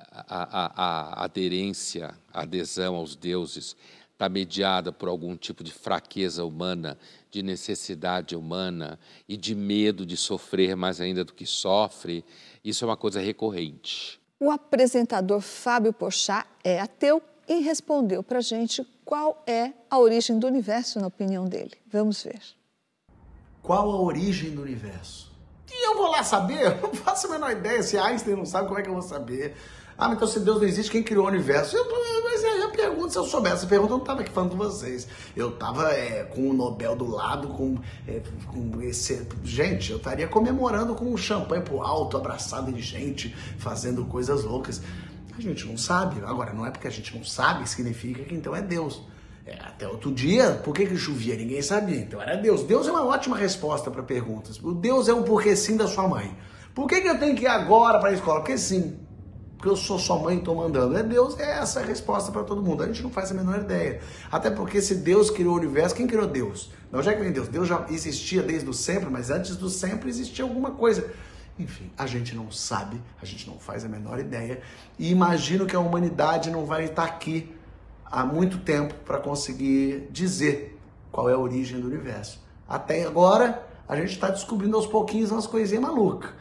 a, 0.10 0.24
a, 0.28 1.22
a 1.22 1.26
aderência, 1.26 2.16
a 2.34 2.42
adesão 2.42 2.96
aos 2.96 3.16
deuses 3.16 3.76
está 4.14 4.30
mediada 4.30 4.92
por 4.92 5.10
algum 5.10 5.36
tipo 5.36 5.64
de 5.64 5.72
fraqueza 5.72 6.44
humana, 6.46 6.98
de 7.30 7.44
necessidade 7.44 8.36
humana 8.36 9.00
e 9.28 9.38
de 9.38 9.54
medo 9.54 10.06
de 10.06 10.18
sofrer 10.18 10.76
mais 10.76 11.00
ainda 11.00 11.24
do 11.24 11.34
que 11.34 11.46
sofre, 11.46 12.24
isso 12.64 12.84
é 12.84 12.88
uma 12.88 12.98
coisa 12.98 13.22
recorrente. 13.22 14.20
O 14.40 14.50
apresentador 14.50 15.42
Fábio 15.42 15.92
Pochá 15.92 16.48
é 16.64 16.80
ateu 16.80 17.22
e 17.50 17.62
respondeu 17.62 18.22
para 18.22 18.38
a 18.38 18.42
gente 18.42 18.86
qual 19.04 19.44
é 19.48 19.74
a 19.90 19.98
origem 19.98 20.38
do 20.38 20.46
universo, 20.46 21.00
na 21.00 21.08
opinião 21.08 21.46
dele. 21.46 21.74
Vamos 21.92 22.22
ver. 22.22 22.40
Qual 23.64 23.90
a 23.90 24.02
origem 24.02 24.52
do 24.52 24.62
universo? 24.62 25.32
E 25.68 25.88
eu 25.88 25.98
vou 25.98 26.12
lá 26.12 26.24
saber? 26.24 26.62
Eu 26.82 26.82
não 26.82 26.94
faço 26.94 27.26
a 27.28 27.32
menor 27.32 27.52
ideia. 27.52 27.82
Se 27.82 27.98
Einstein 27.98 28.36
não 28.36 28.46
sabe, 28.46 28.68
como 28.68 28.80
é 28.80 28.84
que 28.84 28.90
eu 28.90 28.94
vou 28.94 29.02
saber? 29.02 29.56
Ah, 29.98 30.12
então 30.14 30.28
se 30.28 30.40
Deus 30.40 30.62
não 30.62 30.68
existe, 30.68 30.92
quem 30.92 31.04
criou 31.04 31.26
o 31.26 31.28
universo? 31.28 31.76
Eu, 31.76 31.86
mas 32.24 32.44
aí 32.44 32.62
a 32.62 32.70
pergunta, 32.70 33.10
se 33.10 33.18
eu 33.18 33.26
soubesse 33.26 33.56
essa 33.58 33.68
pergunta, 33.68 33.92
eu 33.92 33.98
não 33.98 34.04
estava 34.04 34.22
aqui 34.22 34.32
falando 34.32 34.52
com 34.52 34.58
vocês. 34.58 35.08
Eu 35.36 35.50
estava 35.50 35.92
é, 35.92 36.24
com 36.24 36.50
o 36.50 36.54
Nobel 36.54 36.96
do 36.96 37.06
lado, 37.06 37.50
com, 37.50 37.78
é, 38.08 38.22
com 38.48 38.82
esse... 38.82 39.28
Gente, 39.44 39.92
eu 39.92 39.98
estaria 39.98 40.28
comemorando 40.28 40.96
com 40.96 41.06
um 41.06 41.18
champanhe 41.18 41.64
pro 41.64 41.82
alto, 41.82 42.16
abraçado 42.16 42.72
de 42.72 42.82
gente, 42.82 43.36
fazendo 43.58 44.06
coisas 44.06 44.46
loucas. 44.46 44.82
A 45.48 45.52
gente 45.52 45.66
não 45.68 45.78
sabe. 45.78 46.22
Agora, 46.26 46.54
não 46.54 46.66
é 46.66 46.72
porque 46.72 46.88
a 46.88 46.92
gente 46.92 47.16
não 47.16 47.24
sabe 47.24 47.68
significa 47.70 48.24
que 48.24 48.36
então 48.36 48.56
é 48.56 48.62
Deus. 48.62 49.02
É, 49.46 49.54
até 49.54 49.88
outro 49.88 50.12
dia, 50.12 50.62
por 50.64 50.76
que, 50.76 50.86
que 50.86 50.96
chovia? 50.96 51.36
Ninguém 51.36 51.62
sabia. 51.62 51.98
Então 51.98 52.22
era 52.22 52.36
Deus. 52.36 52.64
Deus 52.64 52.88
é 52.88 52.92
uma 52.92 53.06
ótima 53.06 53.36
resposta 53.36 53.90
para 53.90 54.04
perguntas. 54.04 54.60
O 54.62 54.74
Deus 54.74 55.08
é 55.08 55.14
um 55.14 55.24
porque 55.24 55.56
sim 55.56 55.76
da 55.76 55.88
sua 55.88 56.08
mãe. 56.08 56.38
Por 56.76 56.88
que, 56.88 57.02
que 57.02 57.08
eu 57.08 57.18
tenho 57.18 57.36
que 57.36 57.44
ir 57.44 57.48
agora 57.48 58.00
para 58.00 58.10
a 58.10 58.14
escola? 58.14 58.42
Porque 58.42 58.58
sim. 58.58 59.00
Porque 59.58 59.68
eu 59.68 59.76
sou 59.76 59.98
sua 60.00 60.18
mãe 60.20 60.36
e 60.36 60.40
estou 60.40 60.56
mandando. 60.56 60.96
É 60.96 61.04
Deus, 61.04 61.38
é 61.40 61.60
essa 61.60 61.82
a 61.82 61.84
resposta 61.84 62.32
para 62.32 62.44
todo 62.44 62.62
mundo. 62.62 62.84
A 62.84 62.88
gente 62.88 63.02
não 63.02 63.10
faz 63.10 63.32
a 63.32 63.34
menor 63.34 63.60
ideia. 63.60 64.00
Até 64.32 64.50
porque 64.50 64.82
se 64.82 64.96
Deus 64.96 65.30
criou 65.30 65.56
o 65.56 65.58
universo, 65.58 65.96
quem 65.96 66.08
criou 66.08 66.28
Deus? 66.28 66.72
Não, 66.92 67.02
já 67.02 67.14
que 67.14 67.22
vem 67.22 67.32
Deus. 67.32 67.48
Deus 67.48 67.68
já 67.68 67.86
existia 67.90 68.42
desde 68.42 68.70
o 68.70 68.74
sempre, 68.74 69.10
mas 69.10 69.30
antes 69.30 69.58
do 69.58 69.70
sempre 69.70 70.10
existia 70.10 70.46
alguma 70.46 70.72
coisa. 70.72 71.12
Enfim, 71.60 71.92
a 71.98 72.08
gente 72.08 72.34
não 72.34 72.50
sabe, 72.50 73.02
a 73.22 73.26
gente 73.26 73.46
não 73.46 73.60
faz 73.60 73.84
a 73.84 73.90
menor 73.90 74.18
ideia. 74.18 74.62
E 74.98 75.12
imagino 75.12 75.66
que 75.66 75.76
a 75.76 75.80
humanidade 75.80 76.50
não 76.50 76.66
vai 76.66 76.86
estar 76.86 77.04
aqui 77.04 77.54
há 78.06 78.26
muito 78.26 78.60
tempo 78.60 78.94
para 79.06 79.20
conseguir 79.20 80.08
dizer 80.10 80.80
qual 81.12 81.30
é 81.30 81.34
a 81.34 81.38
origem 81.38 81.82
do 81.82 81.88
universo. 81.88 82.40
Até 82.68 83.06
agora, 83.06 83.68
a 83.90 83.96
gente 83.98 84.12
está 84.12 84.30
descobrindo 84.30 84.78
aos 84.78 84.88
pouquinhos 84.88 85.32
umas 85.32 85.46
coisinhas 85.46 85.84
malucas. 85.84 86.32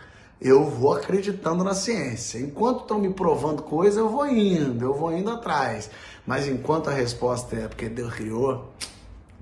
Eu 0.40 0.64
vou 0.66 0.92
acreditando 0.92 1.64
na 1.64 1.75
ciência. 1.75 2.38
Enquanto 2.38 2.82
estão 2.82 3.00
me 3.00 3.12
provando 3.12 3.62
coisas, 3.64 3.98
eu 3.98 4.08
vou 4.08 4.25
indo, 4.25 4.84
eu 4.84 4.94
vou 4.94 5.12
indo 5.12 5.30
atrás. 5.30 5.90
Mas 6.25 6.46
enquanto 6.46 6.90
a 6.90 6.92
resposta 6.92 7.56
é 7.56 7.66
porque 7.66 7.88
Deus 7.88 8.14
criou, 8.14 8.72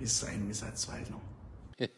isso 0.01 0.27
aí 0.27 0.39
não 0.39 0.47
me 0.47 0.55
satisfaz, 0.55 1.07
não. 1.11 1.21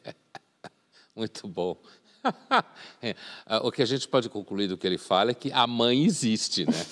Muito 1.15 1.47
bom. 1.47 1.77
É, 3.01 3.15
o 3.63 3.71
que 3.71 3.81
a 3.81 3.87
gente 3.87 4.09
pode 4.09 4.29
concluir 4.29 4.67
do 4.67 4.77
que 4.77 4.87
ele 4.87 4.99
fala 4.99 5.31
é 5.31 5.35
que 5.35 5.53
a 5.53 5.67
mãe 5.67 6.05
existe, 6.05 6.67
né? 6.67 6.85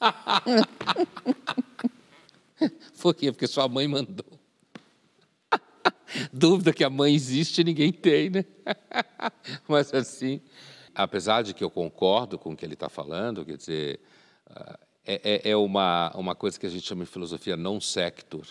Por 3.00 3.14
quê? 3.14 3.32
Porque 3.32 3.46
sua 3.46 3.68
mãe 3.68 3.88
mandou. 3.88 4.26
Dúvida 6.32 6.72
que 6.72 6.84
a 6.84 6.90
mãe 6.90 7.14
existe, 7.14 7.64
ninguém 7.64 7.92
tem, 7.92 8.30
né? 8.30 8.44
Mas 9.66 9.92
assim, 9.94 10.40
apesar 10.94 11.42
de 11.42 11.54
que 11.54 11.64
eu 11.64 11.70
concordo 11.70 12.38
com 12.38 12.52
o 12.52 12.56
que 12.56 12.64
ele 12.64 12.74
está 12.74 12.88
falando, 12.88 13.44
quer 13.44 13.56
dizer, 13.56 14.00
é, 15.04 15.50
é 15.50 15.56
uma, 15.56 16.12
uma 16.14 16.34
coisa 16.34 16.58
que 16.58 16.66
a 16.66 16.70
gente 16.70 16.86
chama 16.86 17.04
em 17.04 17.06
filosofia 17.06 17.56
non 17.56 17.80
sector. 17.80 18.46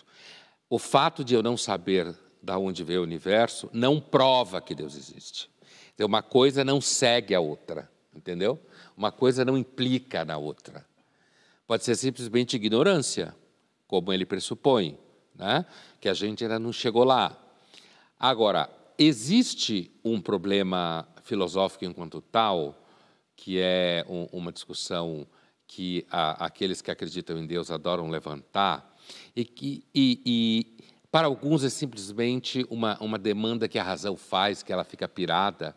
O 0.69 0.79
fato 0.79 1.23
de 1.23 1.35
eu 1.35 1.43
não 1.43 1.57
saber 1.57 2.15
da 2.41 2.57
onde 2.57 2.83
veio 2.83 3.01
o 3.01 3.03
universo 3.03 3.69
não 3.73 3.99
prova 3.99 4.61
que 4.61 4.75
Deus 4.75 4.95
existe. 4.95 5.49
Uma 5.99 6.21
coisa 6.21 6.63
não 6.63 6.81
segue 6.81 7.33
a 7.33 7.39
outra, 7.39 7.89
entendeu? 8.13 8.59
Uma 8.97 9.11
coisa 9.11 9.45
não 9.45 9.57
implica 9.57 10.25
na 10.25 10.37
outra. 10.37 10.85
Pode 11.67 11.83
ser 11.83 11.95
simplesmente 11.95 12.55
ignorância, 12.55 13.35
como 13.87 14.11
ele 14.11 14.25
pressupõe, 14.25 14.97
né? 15.33 15.65
que 15.99 16.09
a 16.09 16.13
gente 16.13 16.43
ainda 16.43 16.59
não 16.59 16.73
chegou 16.73 17.03
lá. 17.03 17.37
Agora, 18.19 18.69
existe 18.97 19.91
um 20.03 20.21
problema 20.21 21.07
filosófico 21.23 21.85
enquanto 21.85 22.21
tal, 22.21 22.85
que 23.35 23.59
é 23.59 24.05
um, 24.07 24.27
uma 24.31 24.51
discussão 24.51 25.27
que 25.67 26.05
a, 26.09 26.45
aqueles 26.45 26.81
que 26.81 26.91
acreditam 26.91 27.37
em 27.37 27.45
Deus 27.45 27.71
adoram 27.71 28.09
levantar, 28.09 28.95
e 29.35 29.43
que 29.43 29.83
e, 29.93 30.21
e, 30.25 30.85
para 31.11 31.27
alguns 31.27 31.63
é 31.63 31.69
simplesmente 31.69 32.65
uma, 32.69 32.97
uma 32.99 33.17
demanda 33.17 33.67
que 33.67 33.79
a 33.79 33.83
razão 33.83 34.15
faz, 34.15 34.61
que 34.61 34.71
ela 34.71 34.83
fica 34.83 35.07
pirada, 35.07 35.75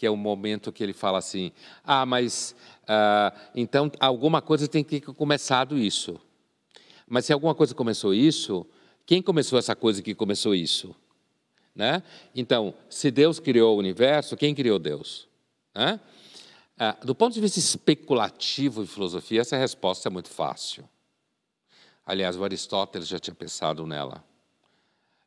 que 0.00 0.06
é 0.06 0.10
o 0.10 0.16
momento 0.16 0.72
que 0.72 0.82
ele 0.82 0.94
fala 0.94 1.18
assim: 1.18 1.52
ah, 1.84 2.06
mas 2.06 2.56
ah, 2.88 3.34
então 3.54 3.92
alguma 4.00 4.40
coisa 4.40 4.66
tem 4.66 4.82
que 4.82 4.98
ter 4.98 5.12
começado 5.12 5.76
isso. 5.76 6.18
Mas 7.06 7.26
se 7.26 7.34
alguma 7.34 7.54
coisa 7.54 7.74
começou 7.74 8.14
isso, 8.14 8.66
quem 9.04 9.20
começou 9.20 9.58
essa 9.58 9.76
coisa 9.76 10.00
que 10.00 10.14
começou 10.14 10.54
isso? 10.54 10.96
Né? 11.74 12.02
Então, 12.34 12.72
se 12.88 13.10
Deus 13.10 13.38
criou 13.38 13.76
o 13.76 13.78
universo, 13.78 14.38
quem 14.38 14.54
criou 14.54 14.78
Deus? 14.78 15.28
Né? 15.74 16.00
Ah, 16.78 16.96
do 17.04 17.14
ponto 17.14 17.34
de 17.34 17.40
vista 17.42 17.58
especulativo 17.58 18.82
de 18.82 18.90
filosofia, 18.90 19.42
essa 19.42 19.58
resposta 19.58 20.08
é 20.08 20.10
muito 20.10 20.30
fácil. 20.30 20.88
Aliás, 22.06 22.38
o 22.38 22.44
Aristóteles 22.44 23.06
já 23.06 23.18
tinha 23.18 23.34
pensado 23.34 23.86
nela. 23.86 24.24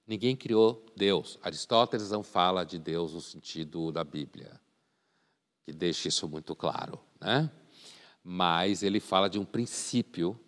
Ninguém 0.07 0.35
criou 0.35 0.83
Deus. 0.95 1.37
Aristóteles 1.43 2.09
não 2.09 2.23
fala 2.23 2.63
de 2.65 2.79
Deus 2.79 3.13
no 3.13 3.21
sentido 3.21 3.91
da 3.91 4.03
Bíblia, 4.03 4.59
que 5.65 5.73
deixa 5.73 6.07
isso 6.07 6.27
muito 6.27 6.55
claro. 6.55 6.99
Né? 7.19 7.49
Mas 8.23 8.83
ele 8.83 8.99
fala 8.99 9.29
de 9.29 9.39
um 9.39 9.45
princípio 9.45 10.39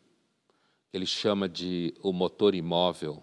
ele 0.96 1.06
chama 1.06 1.50
de 1.50 1.94
o 2.02 2.14
motor 2.14 2.56
imóvel, 2.56 3.22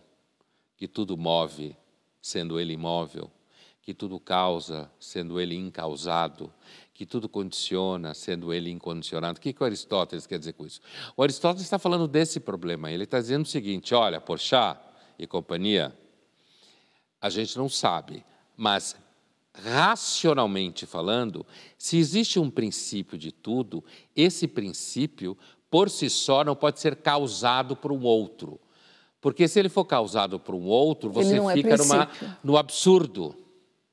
que 0.77 0.87
tudo 0.87 1.17
move, 1.17 1.75
sendo 2.21 2.61
ele 2.61 2.75
imóvel, 2.75 3.31
que 3.81 3.95
tudo 3.95 4.21
causa, 4.21 4.91
sendo 5.01 5.41
ele 5.41 5.57
incausado, 5.57 6.53
que 6.93 7.07
tudo 7.07 7.31
condiciona, 7.31 8.13
sendo 8.13 8.53
ele 8.53 8.71
incondicionado. 8.71 9.39
O 9.39 9.41
que, 9.41 9.55
que 9.55 9.63
o 9.63 9.65
Aristóteles 9.65 10.27
quer 10.27 10.39
dizer 10.39 10.53
com 10.53 10.67
isso? 10.67 10.83
O 11.17 11.23
Aristóteles 11.23 11.63
está 11.63 11.79
falando 11.79 12.07
desse 12.07 12.39
problema. 12.41 12.93
Ele 12.93 13.05
está 13.05 13.19
dizendo 13.19 13.45
o 13.45 13.49
seguinte: 13.49 13.95
olha, 13.95 14.21
Porchat 14.21 14.79
e 15.19 15.27
companhia, 15.27 15.97
a 17.23 17.31
gente 17.31 17.57
não 17.57 17.71
sabe, 17.71 18.23
mas 18.55 18.95
racionalmente 19.55 20.87
falando, 20.87 21.45
se 21.77 21.97
existe 21.99 22.39
um 22.39 22.51
princípio 22.51 23.19
de 23.19 23.31
tudo, 23.31 23.85
esse 24.17 24.49
princípio 24.49 25.37
por 25.71 25.89
si 25.89 26.11
só 26.11 26.45
não 26.45 26.55
pode 26.55 26.81
ser 26.81 26.97
causado 26.97 27.77
por 27.77 27.93
um 27.93 28.03
outro. 28.03 28.61
Porque 29.21 29.47
se 29.47 29.59
ele 29.59 29.69
for 29.69 29.85
causado 29.85 30.39
por 30.39 30.55
um 30.55 30.67
outro, 30.67 31.11
você 31.11 31.39
é 31.39 31.53
fica 31.53 31.77
numa, 31.77 32.11
no 32.43 32.57
absurdo, 32.57 33.37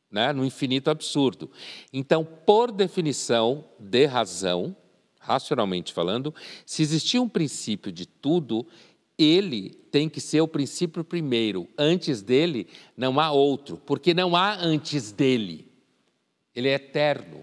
né? 0.09 0.33
no 0.33 0.43
infinito 0.43 0.89
absurdo. 0.89 1.51
Então, 1.93 2.25
por 2.25 2.71
definição 2.71 3.63
de 3.79 4.05
razão, 4.05 4.75
racionalmente 5.19 5.93
falando, 5.93 6.33
se 6.65 6.81
existir 6.81 7.19
um 7.19 7.29
princípio 7.29 7.91
de 7.91 8.07
tudo, 8.07 8.65
ele 9.19 9.71
tem 9.91 10.07
que 10.07 10.21
ser 10.21 10.39
o 10.39 10.47
princípio 10.47 11.03
primeiro. 11.03 11.67
Antes 11.77 12.21
dele, 12.21 12.67
não 12.95 13.19
há 13.19 13.31
outro, 13.31 13.77
porque 13.85 14.13
não 14.13 14.35
há 14.35 14.55
antes 14.55 15.11
dele. 15.11 15.69
Ele 16.55 16.69
é 16.69 16.73
eterno. 16.73 17.41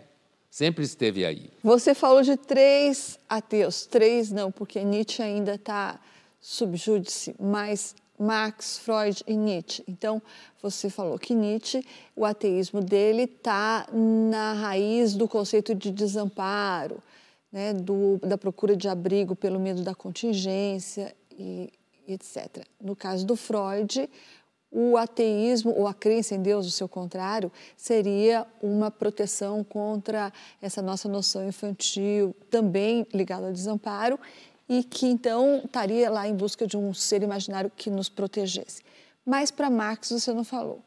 Sempre 0.50 0.84
esteve 0.84 1.26
aí. 1.26 1.50
Você 1.62 1.94
falou 1.94 2.22
de 2.22 2.34
três 2.36 3.18
ateus, 3.28 3.84
três 3.84 4.32
não, 4.32 4.50
porque 4.50 4.82
Nietzsche 4.82 5.22
ainda 5.22 5.56
está 5.56 6.00
subjúdice, 6.40 7.34
mas 7.38 7.94
Marx, 8.18 8.78
Freud 8.78 9.22
e 9.26 9.36
Nietzsche. 9.36 9.84
Então, 9.86 10.22
você 10.62 10.88
falou 10.88 11.18
que 11.18 11.34
Nietzsche, 11.34 11.84
o 12.14 12.24
ateísmo 12.24 12.80
dele 12.80 13.24
está 13.24 13.86
na 13.92 14.54
raiz 14.54 15.14
do 15.14 15.28
conceito 15.28 15.74
de 15.74 15.90
desamparo, 15.90 17.02
né, 17.52 17.74
do, 17.74 18.18
da 18.22 18.38
procura 18.38 18.74
de 18.74 18.88
abrigo 18.88 19.36
pelo 19.36 19.60
medo 19.60 19.82
da 19.82 19.94
contingência 19.94 21.14
e, 21.38 21.72
etc. 22.08 22.64
No 22.80 22.96
caso 22.96 23.26
do 23.26 23.36
Freud, 23.36 24.08
o 24.70 24.96
ateísmo 24.96 25.72
ou 25.76 25.86
a 25.86 25.94
crença 25.94 26.34
em 26.34 26.42
Deus, 26.42 26.66
o 26.66 26.70
seu 26.70 26.88
contrário, 26.88 27.50
seria 27.76 28.46
uma 28.62 28.90
proteção 28.90 29.62
contra 29.64 30.32
essa 30.60 30.82
nossa 30.82 31.08
noção 31.08 31.46
infantil, 31.46 32.34
também 32.50 33.06
ligada 33.12 33.46
ao 33.46 33.52
desamparo, 33.52 34.18
e 34.68 34.82
que 34.82 35.06
então 35.06 35.62
estaria 35.64 36.10
lá 36.10 36.26
em 36.26 36.34
busca 36.34 36.66
de 36.66 36.76
um 36.76 36.92
ser 36.92 37.22
imaginário 37.22 37.70
que 37.74 37.88
nos 37.88 38.08
protegesse. 38.08 38.82
Mas 39.24 39.50
para 39.50 39.70
Marx 39.70 40.10
você 40.10 40.32
não 40.32 40.44
falou. 40.44 40.82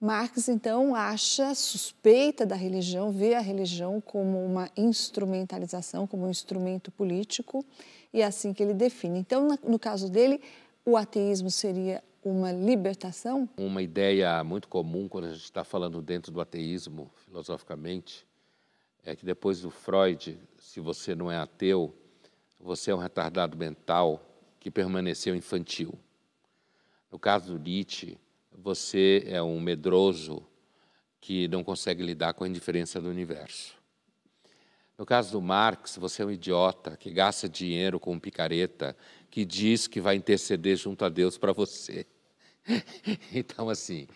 Marx 0.00 0.48
então 0.48 0.94
acha 0.94 1.54
suspeita 1.54 2.46
da 2.46 2.56
religião, 2.56 3.12
vê 3.12 3.34
a 3.34 3.40
religião 3.40 4.00
como 4.00 4.42
uma 4.42 4.70
instrumentalização, 4.74 6.06
como 6.06 6.26
um 6.26 6.30
instrumento 6.30 6.90
político, 6.90 7.62
e 8.10 8.22
é 8.22 8.24
assim 8.24 8.54
que 8.54 8.62
ele 8.62 8.72
define. 8.72 9.18
Então, 9.18 9.58
no 9.62 9.78
caso 9.78 10.10
dele, 10.10 10.40
o 10.86 10.96
ateísmo 10.96 11.50
seria 11.50 12.02
uma 12.24 12.50
libertação? 12.50 13.46
Uma 13.58 13.82
ideia 13.82 14.42
muito 14.42 14.68
comum 14.68 15.06
quando 15.06 15.26
a 15.26 15.32
gente 15.34 15.44
está 15.44 15.64
falando 15.64 16.00
dentro 16.00 16.32
do 16.32 16.40
ateísmo, 16.40 17.10
filosoficamente, 17.26 18.26
é 19.04 19.14
que 19.14 19.26
depois 19.26 19.60
do 19.60 19.70
Freud, 19.70 20.38
se 20.58 20.80
você 20.80 21.14
não 21.14 21.30
é 21.30 21.36
ateu, 21.36 21.94
você 22.58 22.90
é 22.90 22.94
um 22.94 22.98
retardado 22.98 23.56
mental 23.56 24.22
que 24.58 24.70
permaneceu 24.70 25.34
infantil. 25.34 25.92
No 27.12 27.18
caso 27.18 27.52
do 27.52 27.58
Nietzsche, 27.58 28.18
você 28.62 29.24
é 29.26 29.42
um 29.42 29.58
medroso 29.60 30.46
que 31.20 31.48
não 31.48 31.64
consegue 31.64 32.02
lidar 32.02 32.34
com 32.34 32.44
a 32.44 32.48
indiferença 32.48 33.00
do 33.00 33.08
universo. 33.08 33.74
No 34.96 35.06
caso 35.06 35.32
do 35.32 35.40
Marx, 35.40 35.96
você 35.96 36.22
é 36.22 36.26
um 36.26 36.30
idiota 36.30 36.96
que 36.96 37.10
gasta 37.10 37.48
dinheiro 37.48 37.98
com 37.98 38.12
um 38.12 38.20
picareta 38.20 38.96
que 39.30 39.44
diz 39.44 39.86
que 39.86 40.00
vai 40.00 40.14
interceder 40.14 40.76
junto 40.76 41.04
a 41.04 41.08
Deus 41.08 41.38
para 41.38 41.52
você. 41.52 42.06
então, 43.32 43.70
assim, 43.70 44.06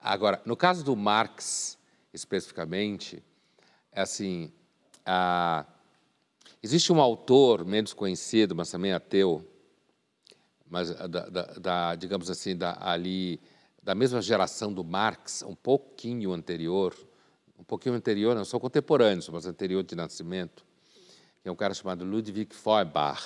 agora, 0.00 0.42
no 0.44 0.56
caso 0.56 0.84
do 0.84 0.96
Marx, 0.96 1.78
especificamente, 2.12 3.22
é 3.92 4.00
assim, 4.00 4.52
a, 5.06 5.64
existe 6.60 6.92
um 6.92 7.00
autor 7.00 7.64
menos 7.64 7.92
conhecido, 7.92 8.54
mas 8.54 8.70
também 8.70 8.92
ateu, 8.92 9.46
mas 10.68 10.90
da, 10.90 11.06
da, 11.06 11.42
da, 11.44 11.94
digamos 11.94 12.30
assim, 12.30 12.56
da, 12.56 12.76
ali, 12.80 13.40
da 13.82 13.94
mesma 13.94 14.22
geração 14.22 14.72
do 14.72 14.84
Marx, 14.84 15.42
um 15.42 15.54
pouquinho 15.54 16.32
anterior, 16.32 16.94
um 17.58 17.64
pouquinho 17.64 17.96
anterior, 17.96 18.34
não 18.34 18.44
são 18.44 18.60
contemporâneos, 18.60 19.28
mas 19.28 19.44
anterior 19.44 19.82
de 19.82 19.96
nascimento, 19.96 20.64
que 21.42 21.48
é 21.48 21.52
um 21.52 21.56
cara 21.56 21.74
chamado 21.74 22.04
Ludwig 22.04 22.54
Feuerbach. 22.54 23.22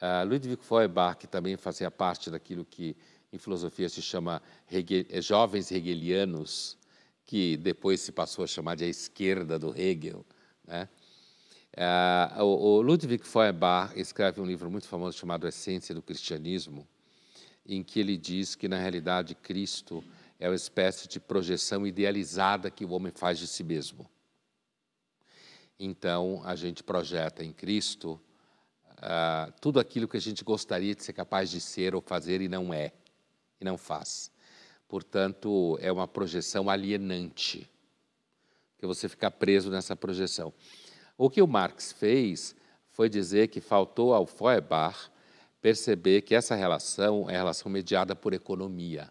Uh, 0.00 0.26
Ludwig 0.26 0.64
Feuerbach, 0.64 1.18
que 1.18 1.26
também 1.26 1.56
fazia 1.56 1.90
parte 1.90 2.30
daquilo 2.30 2.64
que 2.64 2.96
em 3.32 3.38
filosofia 3.38 3.88
se 3.88 4.00
chama 4.00 4.42
jovens 5.20 5.70
hegelianos, 5.70 6.78
que 7.24 7.56
depois 7.58 8.00
se 8.00 8.10
passou 8.10 8.44
a 8.44 8.46
chamar 8.46 8.74
de 8.74 8.84
a 8.84 8.88
esquerda 8.88 9.58
do 9.58 9.78
Hegel. 9.78 10.24
Né? 10.66 10.88
Uh, 11.76 12.42
o, 12.42 12.76
o 12.76 12.82
Ludwig 12.82 13.26
Feuerbach 13.26 13.98
escreve 13.98 14.40
um 14.40 14.44
livro 14.44 14.70
muito 14.70 14.88
famoso 14.88 15.16
chamado 15.16 15.46
Essência 15.46 15.94
do 15.94 16.02
Cristianismo, 16.02 16.86
em 17.64 17.82
que 17.82 18.00
ele 18.00 18.16
diz 18.16 18.54
que, 18.54 18.68
na 18.68 18.76
realidade, 18.76 19.34
Cristo 19.34 20.02
é 20.38 20.48
uma 20.48 20.56
espécie 20.56 21.06
de 21.06 21.20
projeção 21.20 21.86
idealizada 21.86 22.70
que 22.70 22.84
o 22.84 22.90
homem 22.90 23.12
faz 23.14 23.38
de 23.38 23.46
si 23.46 23.62
mesmo. 23.62 24.08
Então, 25.78 26.42
a 26.44 26.54
gente 26.56 26.82
projeta 26.82 27.44
em 27.44 27.52
Cristo 27.52 28.20
uh, 28.98 29.52
tudo 29.60 29.78
aquilo 29.78 30.08
que 30.08 30.16
a 30.16 30.20
gente 30.20 30.44
gostaria 30.44 30.94
de 30.94 31.02
ser 31.02 31.12
capaz 31.12 31.50
de 31.50 31.60
ser 31.60 31.94
ou 31.94 32.00
fazer 32.00 32.40
e 32.40 32.48
não 32.48 32.72
é, 32.72 32.92
e 33.60 33.64
não 33.64 33.78
faz. 33.78 34.30
Portanto, 34.88 35.78
é 35.80 35.90
uma 35.90 36.06
projeção 36.06 36.68
alienante, 36.68 37.70
que 38.78 38.86
você 38.86 39.08
fica 39.08 39.30
preso 39.30 39.70
nessa 39.70 39.94
projeção. 39.94 40.52
O 41.16 41.30
que 41.30 41.40
o 41.40 41.46
Marx 41.46 41.92
fez 41.92 42.54
foi 42.90 43.08
dizer 43.08 43.48
que 43.48 43.60
faltou 43.60 44.12
ao 44.12 44.26
Feuerbach 44.26 45.10
perceber 45.62 46.22
que 46.22 46.34
essa 46.34 46.56
relação 46.56 47.30
é 47.30 47.36
relação 47.36 47.70
mediada 47.70 48.16
por 48.16 48.34
economia 48.34 49.08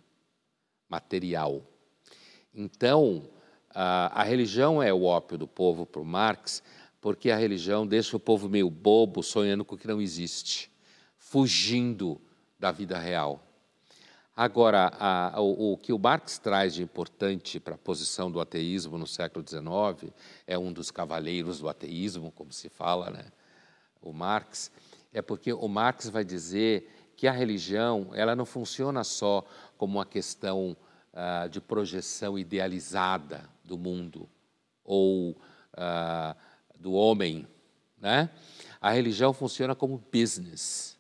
material. 0.90 1.64
Então, 2.54 3.30
a, 3.70 4.22
a 4.22 4.24
religião 4.24 4.84
é 4.84 4.94
o 4.94 5.04
ópio 5.04 5.38
do 5.38 5.48
povo 5.48 5.86
para 5.86 6.04
Marx, 6.04 6.62
porque 7.00 7.32
a 7.32 7.38
religião 7.38 7.88
deixa 7.88 8.18
o 8.18 8.20
povo 8.20 8.50
meio 8.50 8.70
bobo, 8.70 9.24
sonhando 9.24 9.64
com 9.64 9.76
o 9.76 9.78
que 9.78 9.88
não 9.88 10.02
existe, 10.02 10.70
fugindo 11.18 12.20
da 12.60 12.72
vida 12.72 13.00
real. 13.00 13.42
Agora, 14.36 14.92
a, 15.00 15.42
o, 15.42 15.74
o, 15.74 15.78
que 15.78 15.94
o 15.94 16.00
Marx 16.00 16.38
traz 16.38 16.74
de 16.74 16.84
importante 16.84 17.60
para 17.60 17.76
a 17.76 17.78
posição 17.78 18.30
do 18.30 18.42
ateísmo 18.42 18.98
no 18.98 19.08
século 19.08 19.46
XIX, 19.48 20.14
é 20.46 20.58
um 20.58 20.74
dos 20.74 20.92
cavaleiros 20.92 21.60
do 21.60 21.70
ateísmo, 21.70 22.32
como 22.32 22.52
se 22.52 22.68
fala, 22.68 23.10
né? 23.10 23.26
o 24.02 24.12
Marx, 24.12 24.72
é 25.14 25.22
porque 25.22 25.52
o 25.52 25.68
Marx 25.68 26.10
vai 26.10 26.24
dizer 26.24 26.90
que 27.16 27.28
a 27.28 27.32
religião 27.32 28.10
ela 28.14 28.36
não 28.36 28.46
funciona 28.46 29.04
só 29.04 29.46
como 29.78 29.98
uma 29.98 30.06
questão 30.06 30.76
uh, 31.14 31.50
de 31.50 31.60
projeção 31.60 32.38
idealizada 32.38 33.50
do 33.64 33.78
mundo 33.78 34.28
ou 34.84 35.32
uh, 35.32 36.36
do 36.80 36.94
homem. 36.94 37.48
Né? 38.00 38.30
A 38.80 38.92
religião 38.92 39.34
funciona 39.34 39.76
como 39.76 40.04
business. 40.12 40.98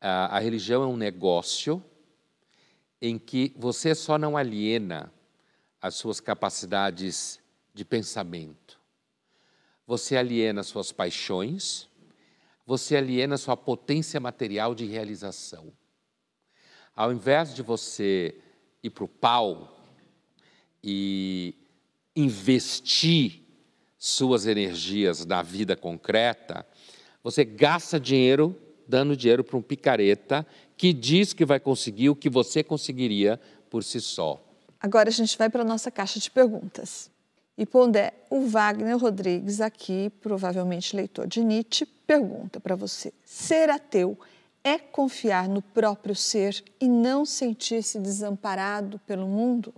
A, 0.00 0.36
a 0.36 0.38
religião 0.38 0.82
é 0.82 0.86
um 0.86 0.96
negócio 0.96 1.82
em 3.00 3.18
que 3.18 3.54
você 3.56 3.94
só 3.94 4.18
não 4.18 4.36
aliena 4.36 5.12
as 5.80 5.94
suas 5.94 6.20
capacidades 6.20 7.38
de 7.72 7.84
pensamento. 7.84 8.80
Você 9.86 10.16
aliena 10.16 10.62
suas 10.62 10.92
paixões, 10.92 11.88
você 12.66 12.96
aliena 12.96 13.36
sua 13.36 13.56
potência 13.56 14.18
material 14.20 14.74
de 14.74 14.86
realização. 14.86 15.72
Ao 16.94 17.12
invés 17.12 17.54
de 17.54 17.62
você 17.62 18.36
ir 18.82 18.90
para 18.90 19.04
o 19.04 19.08
pau 19.08 19.76
e 20.82 21.54
investir 22.14 23.42
suas 23.98 24.46
energias 24.46 25.24
na 25.24 25.42
vida 25.42 25.76
concreta, 25.76 26.66
você 27.22 27.44
gasta 27.44 27.98
dinheiro 27.98 28.56
dando 28.86 29.16
dinheiro 29.16 29.42
para 29.42 29.56
um 29.56 29.62
picareta 29.62 30.46
que 30.76 30.92
diz 30.92 31.32
que 31.32 31.44
vai 31.44 31.58
conseguir 31.58 32.10
o 32.10 32.16
que 32.16 32.28
você 32.28 32.62
conseguiria 32.62 33.40
por 33.70 33.82
si 33.82 34.00
só. 34.00 34.40
Agora 34.78 35.08
a 35.08 35.12
gente 35.12 35.36
vai 35.38 35.48
para 35.48 35.62
a 35.62 35.64
nossa 35.64 35.90
caixa 35.90 36.20
de 36.20 36.30
perguntas. 36.30 37.10
E 37.56 37.64
Pondé, 37.64 38.12
o 38.30 38.46
Wagner 38.48 38.96
Rodrigues, 38.96 39.60
aqui, 39.60 40.10
provavelmente 40.20 40.96
leitor 40.96 41.26
de 41.26 41.42
Nietzsche, 41.44 41.86
pergunta 41.86 42.58
para 42.58 42.74
você: 42.74 43.12
ser 43.24 43.70
ateu 43.70 44.18
é 44.64 44.78
confiar 44.78 45.48
no 45.48 45.62
próprio 45.62 46.16
ser 46.16 46.64
e 46.80 46.88
não 46.88 47.24
sentir-se 47.24 48.00
desamparado 48.00 48.98
pelo 49.00 49.28
mundo? 49.28 49.72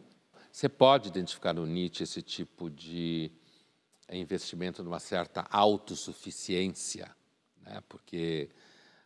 Você 0.51 0.71
pode 0.71 1.09
identificar 1.09 1.53
no 1.53 1.67
Nietzsche 1.67 2.05
esse 2.05 2.23
tipo 2.23 2.71
de 2.71 3.31
investimento 4.11 4.83
numa 4.83 5.01
certa 5.01 5.47
autossuficiência, 5.51 7.11
né? 7.63 7.83
porque 7.89 8.49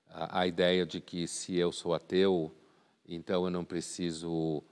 a 0.08 0.46
ideia 0.46 0.86
de 0.86 1.00
que 1.00 1.26
se 1.26 1.56
eu 1.56 1.72
sou 1.72 1.94
ateu, 1.94 2.54
então 3.08 3.44
eu 3.44 3.50
não 3.50 3.64
preciso 3.64 4.62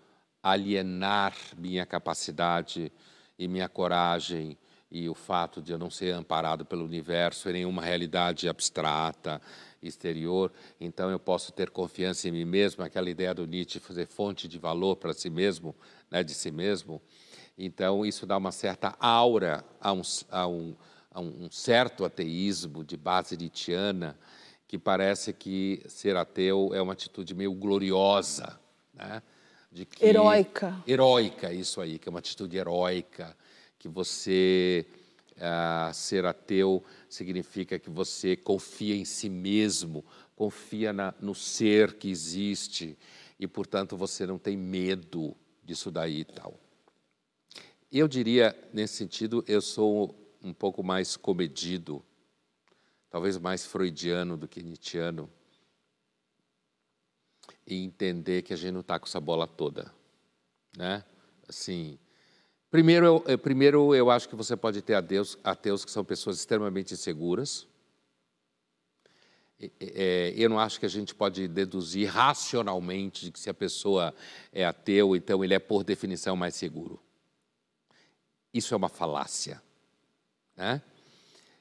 alienar 0.42 1.34
minha 1.56 1.84
capacidade 1.84 2.92
e 3.38 3.46
minha 3.46 3.68
coragem 3.68 4.58
e 4.90 5.08
o 5.08 5.14
fato 5.14 5.60
de 5.60 5.70
eu 5.70 5.78
não 5.78 5.90
ser 5.90 6.14
amparado 6.14 6.64
pelo 6.64 6.84
universo 6.84 7.48
em 7.50 7.52
nenhuma 7.52 7.82
realidade 7.82 8.48
abstrata 8.48 9.40
exterior, 9.82 10.50
então 10.80 11.10
eu 11.10 11.18
posso 11.18 11.52
ter 11.52 11.70
confiança 11.70 12.28
em 12.28 12.32
mim 12.32 12.44
mesmo, 12.44 12.82
aquela 12.82 13.08
ideia 13.10 13.34
do 13.34 13.46
Nietzsche 13.46 13.78
fazer 13.78 14.06
fonte 14.06 14.48
de 14.48 14.58
valor 14.58 14.96
para 14.96 15.12
si 15.12 15.28
mesmo, 15.28 15.76
né, 16.10 16.24
de 16.24 16.34
si 16.34 16.50
mesmo. 16.50 17.00
Então 17.56 18.04
isso 18.04 18.26
dá 18.26 18.36
uma 18.36 18.50
certa 18.50 18.96
aura 18.98 19.64
a 19.80 19.92
um, 19.92 20.02
a 20.30 20.46
um, 20.46 20.76
a 21.10 21.20
um 21.20 21.50
certo 21.50 22.04
ateísmo 22.04 22.82
de 22.82 22.96
base 22.96 23.36
nietzschiana, 23.36 24.18
que 24.66 24.78
parece 24.78 25.32
que 25.32 25.82
ser 25.86 26.16
ateu 26.16 26.70
é 26.74 26.80
uma 26.80 26.92
atitude 26.92 27.34
meio 27.34 27.52
gloriosa, 27.52 28.58
né? 28.94 29.22
De 29.78 29.86
que, 29.86 30.04
heróica. 30.04 30.82
Heróica, 30.88 31.52
isso 31.52 31.80
aí, 31.80 32.00
que 32.00 32.08
é 32.08 32.10
uma 32.10 32.18
atitude 32.18 32.56
heróica, 32.56 33.36
que 33.78 33.86
você 33.86 34.84
uh, 35.36 35.94
ser 35.94 36.26
ateu 36.26 36.82
significa 37.08 37.78
que 37.78 37.88
você 37.88 38.34
confia 38.34 38.96
em 38.96 39.04
si 39.04 39.28
mesmo, 39.28 40.04
confia 40.34 40.92
na, 40.92 41.14
no 41.20 41.32
ser 41.32 41.92
que 41.92 42.10
existe 42.10 42.98
e, 43.38 43.46
portanto, 43.46 43.96
você 43.96 44.26
não 44.26 44.36
tem 44.36 44.56
medo 44.56 45.36
disso 45.62 45.92
daí 45.92 46.22
e 46.22 46.24
tal. 46.24 46.58
Eu 47.92 48.08
diria, 48.08 48.58
nesse 48.72 48.94
sentido, 48.94 49.44
eu 49.46 49.62
sou 49.62 50.12
um 50.42 50.52
pouco 50.52 50.82
mais 50.82 51.16
comedido 51.16 52.04
talvez 53.08 53.38
mais 53.38 53.64
freudiano 53.64 54.36
do 54.36 54.48
que 54.48 54.60
nietzscheano, 54.60 55.30
e 57.68 57.84
entender 57.84 58.40
que 58.42 58.54
a 58.54 58.56
gente 58.56 58.72
não 58.72 58.80
está 58.80 58.98
com 58.98 59.06
essa 59.06 59.20
bola 59.20 59.46
toda, 59.46 59.92
né? 60.74 61.04
Assim, 61.46 61.98
primeiro 62.70 63.04
eu, 63.04 63.24
eh, 63.26 63.36
primeiro 63.36 63.94
eu 63.94 64.10
acho 64.10 64.26
que 64.26 64.34
você 64.34 64.56
pode 64.56 64.80
ter 64.80 64.94
ateus, 64.94 65.36
ateus 65.44 65.84
que 65.84 65.90
são 65.90 66.02
pessoas 66.02 66.38
extremamente 66.38 66.94
inseguras. 66.94 67.66
É, 69.60 70.32
eu 70.36 70.48
não 70.48 70.58
acho 70.58 70.80
que 70.80 70.86
a 70.86 70.88
gente 70.88 71.14
pode 71.14 71.46
deduzir 71.46 72.08
racionalmente 72.08 73.30
que 73.30 73.40
se 73.40 73.50
a 73.50 73.54
pessoa 73.54 74.14
é 74.52 74.64
ateu, 74.64 75.14
então 75.14 75.44
ele 75.44 75.52
é 75.52 75.58
por 75.58 75.84
definição 75.84 76.34
mais 76.36 76.54
seguro. 76.54 76.98
Isso 78.54 78.72
é 78.72 78.76
uma 78.76 78.88
falácia, 78.88 79.60
né? 80.56 80.80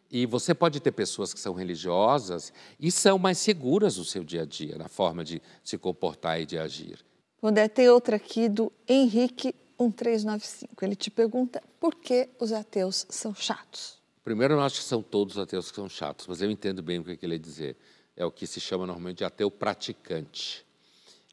E 0.09 0.25
você 0.25 0.53
pode 0.53 0.79
ter 0.79 0.91
pessoas 0.91 1.33
que 1.33 1.39
são 1.39 1.53
religiosas 1.53 2.53
e 2.79 2.91
são 2.91 3.19
mais 3.19 3.37
seguras 3.37 3.97
no 3.97 4.05
seu 4.05 4.23
dia 4.23 4.43
a 4.43 4.45
dia, 4.45 4.77
na 4.77 4.87
forma 4.87 5.23
de 5.23 5.41
se 5.63 5.77
comportar 5.77 6.39
e 6.39 6.45
de 6.45 6.57
agir. 6.57 7.05
Pondé, 7.41 7.67
tem 7.67 7.89
outra 7.89 8.15
aqui 8.15 8.47
do 8.47 8.71
Henrique 8.87 9.53
1395. 9.79 10.73
Ele 10.83 10.95
te 10.95 11.11
pergunta 11.11 11.61
por 11.79 11.95
que 11.95 12.29
os 12.39 12.51
ateus 12.51 13.05
são 13.09 13.35
chatos. 13.35 13.97
Primeiro, 14.23 14.53
eu 14.53 14.57
não 14.57 14.63
acho 14.63 14.77
que 14.77 14.83
são 14.83 15.01
todos 15.01 15.35
os 15.35 15.43
ateus 15.43 15.69
que 15.69 15.75
são 15.75 15.87
chatos, 15.87 16.25
mas 16.27 16.41
eu 16.41 16.49
entendo 16.49 16.81
bem 16.81 16.99
o 16.99 17.03
que 17.03 17.11
ele 17.11 17.17
quer 17.17 17.39
dizer. 17.39 17.77
É 18.15 18.25
o 18.25 18.31
que 18.31 18.47
se 18.47 18.59
chama 18.59 18.87
normalmente 18.87 19.19
de 19.19 19.23
ateu 19.23 19.51
praticante. 19.51 20.65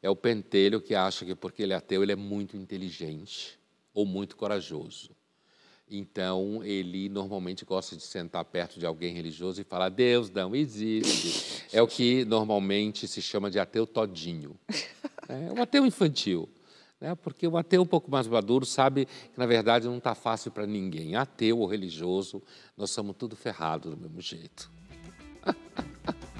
É 0.01 0.09
o 0.09 0.15
pentelho 0.15 0.79
que 0.79 0.93
acha 0.93 1.25
que 1.25 1.33
porque 1.33 1.63
ele 1.63 1.73
é 1.73 1.75
ateu, 1.77 2.03
ele 2.03 2.11
é 2.11 2.15
muito 2.15 2.55
inteligente 2.55 3.57
ou 3.93 4.05
muito 4.05 4.35
corajoso. 4.35 5.14
Então, 5.89 6.63
ele 6.63 7.07
normalmente 7.09 7.63
gosta 7.63 7.95
de 7.95 8.01
sentar 8.01 8.43
perto 8.45 8.79
de 8.79 8.85
alguém 8.85 9.13
religioso 9.13 9.61
e 9.61 9.63
falar: 9.63 9.89
Deus 9.89 10.31
não 10.31 10.55
existe. 10.55 11.63
É 11.71 11.81
o 11.81 11.87
que 11.87 12.25
normalmente 12.25 13.07
se 13.07 13.21
chama 13.21 13.51
de 13.51 13.59
ateu 13.59 13.85
todinho. 13.85 14.57
É 15.27 15.51
um 15.51 15.59
ateu 15.59 15.87
infantil. 15.87 16.47
Né? 17.01 17.15
Porque 17.15 17.47
o 17.47 17.57
ateu 17.57 17.81
um 17.81 17.85
pouco 17.85 18.11
mais 18.11 18.27
maduro 18.27 18.63
sabe 18.63 19.05
que, 19.05 19.39
na 19.39 19.47
verdade, 19.47 19.87
não 19.87 19.97
está 19.97 20.13
fácil 20.13 20.51
para 20.51 20.67
ninguém. 20.67 21.15
Ateu 21.15 21.57
ou 21.57 21.65
religioso, 21.65 22.43
nós 22.77 22.91
somos 22.91 23.15
tudo 23.17 23.35
ferrados 23.35 23.89
do 23.89 23.97
mesmo 23.97 24.21
jeito. 24.21 24.69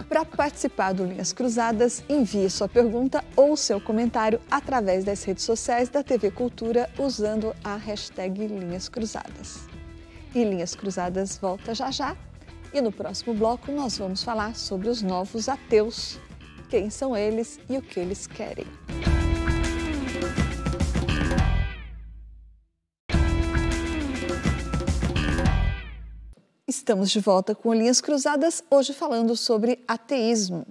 Para 0.08 0.24
participar 0.24 0.94
do 0.94 1.04
Linhas 1.04 1.34
Cruzadas, 1.34 2.04
envie 2.08 2.50
sua 2.50 2.70
pergunta 2.70 3.24
ou 3.36 3.58
seu 3.58 3.82
comentário 3.82 4.40
através 4.50 5.04
das 5.04 5.24
redes 5.24 5.44
sociais 5.44 5.90
da 5.90 6.04
TV 6.04 6.30
Cultura 6.30 6.90
usando 6.98 7.56
a 7.64 7.76
hashtag 7.76 8.46
Linhas 8.48 8.88
Cruzadas. 8.88 9.68
E 10.34 10.44
Linhas 10.44 10.76
Cruzadas 10.76 11.38
volta 11.38 11.74
já 11.74 11.90
já. 11.90 12.16
E 12.72 12.82
no 12.82 12.92
próximo 12.92 13.34
bloco 13.34 13.72
nós 13.72 13.98
vamos 13.98 14.24
falar 14.24 14.56
sobre 14.56 14.90
os 14.90 15.02
novos 15.02 15.50
ateus. 15.50 16.20
Quem 16.70 16.90
são 16.90 17.16
eles 17.16 17.60
e 17.70 17.78
o 17.78 17.82
que 17.82 18.00
eles 18.00 18.28
querem. 18.28 18.68
Estamos 26.86 27.10
de 27.10 27.20
volta 27.20 27.56
com 27.56 27.74
Linhas 27.74 28.00
Cruzadas, 28.00 28.64
hoje 28.70 28.94
falando 28.94 29.36
sobre 29.36 29.84
ateísmo. 29.88 30.68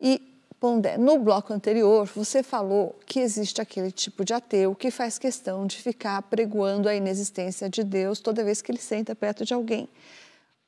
E, 0.00 0.22
Pondé, 0.60 0.96
no 0.96 1.18
bloco 1.18 1.52
anterior 1.52 2.08
você 2.14 2.40
falou 2.40 2.96
que 3.04 3.18
existe 3.18 3.60
aquele 3.60 3.90
tipo 3.90 4.24
de 4.24 4.32
ateu 4.32 4.76
que 4.76 4.92
faz 4.92 5.18
questão 5.18 5.66
de 5.66 5.76
ficar 5.78 6.22
pregoando 6.22 6.88
a 6.88 6.94
inexistência 6.94 7.68
de 7.68 7.82
Deus 7.82 8.20
toda 8.20 8.44
vez 8.44 8.62
que 8.62 8.70
ele 8.70 8.78
senta 8.78 9.12
perto 9.12 9.44
de 9.44 9.52
alguém. 9.52 9.88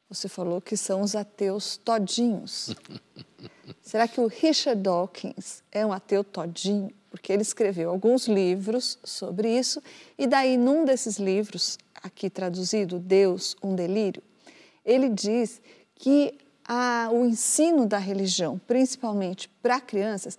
Você 0.08 0.28
falou 0.28 0.60
que 0.60 0.76
são 0.76 1.02
os 1.02 1.14
ateus 1.14 1.76
todinhos. 1.76 2.74
Será 3.80 4.08
que 4.08 4.20
o 4.20 4.26
Richard 4.26 4.82
Dawkins 4.82 5.62
é 5.70 5.86
um 5.86 5.92
ateu 5.92 6.24
todinho? 6.24 6.90
Porque 7.08 7.32
ele 7.32 7.42
escreveu 7.42 7.88
alguns 7.88 8.26
livros 8.26 8.98
sobre 9.04 9.56
isso, 9.56 9.80
e 10.18 10.26
daí, 10.26 10.56
num 10.56 10.84
desses 10.84 11.18
livros, 11.18 11.78
aqui 12.02 12.28
traduzido, 12.28 12.98
Deus, 12.98 13.56
um 13.62 13.76
Delírio, 13.76 14.22
ele 14.90 15.08
diz 15.08 15.60
que 15.94 16.36
a, 16.66 17.08
o 17.12 17.24
ensino 17.24 17.86
da 17.86 17.98
religião, 17.98 18.60
principalmente 18.66 19.48
para 19.62 19.80
crianças, 19.80 20.38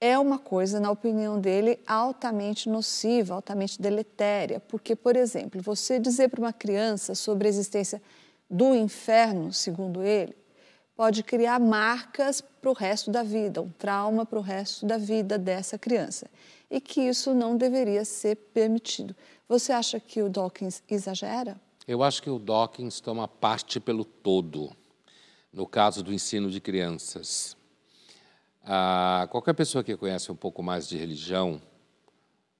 é 0.00 0.16
uma 0.16 0.38
coisa, 0.38 0.78
na 0.78 0.90
opinião 0.90 1.40
dele, 1.40 1.80
altamente 1.86 2.68
nociva, 2.68 3.34
altamente 3.34 3.82
deletéria. 3.82 4.60
Porque, 4.60 4.94
por 4.94 5.16
exemplo, 5.16 5.60
você 5.60 5.98
dizer 5.98 6.28
para 6.28 6.40
uma 6.40 6.52
criança 6.52 7.14
sobre 7.16 7.48
a 7.48 7.50
existência 7.50 8.00
do 8.48 8.74
inferno, 8.74 9.52
segundo 9.52 10.02
ele, 10.02 10.36
pode 10.94 11.24
criar 11.24 11.58
marcas 11.58 12.40
para 12.40 12.70
o 12.70 12.72
resto 12.72 13.10
da 13.10 13.24
vida, 13.24 13.60
um 13.60 13.70
trauma 13.70 14.24
para 14.24 14.38
o 14.38 14.42
resto 14.42 14.86
da 14.86 14.96
vida 14.96 15.36
dessa 15.36 15.76
criança. 15.76 16.28
E 16.70 16.80
que 16.80 17.00
isso 17.00 17.34
não 17.34 17.56
deveria 17.56 18.04
ser 18.04 18.36
permitido. 18.36 19.16
Você 19.48 19.72
acha 19.72 19.98
que 19.98 20.22
o 20.22 20.28
Dawkins 20.28 20.82
exagera? 20.88 21.60
Eu 21.88 22.02
acho 22.02 22.22
que 22.22 22.28
o 22.28 22.38
Dawkins 22.38 23.00
toma 23.00 23.26
parte 23.26 23.80
pelo 23.80 24.04
todo, 24.04 24.76
no 25.50 25.66
caso 25.66 26.02
do 26.02 26.12
ensino 26.12 26.50
de 26.50 26.60
crianças. 26.60 27.56
Ah, 28.62 29.26
qualquer 29.30 29.54
pessoa 29.54 29.82
que 29.82 29.96
conhece 29.96 30.30
um 30.30 30.36
pouco 30.36 30.62
mais 30.62 30.86
de 30.86 30.98
religião, 30.98 31.58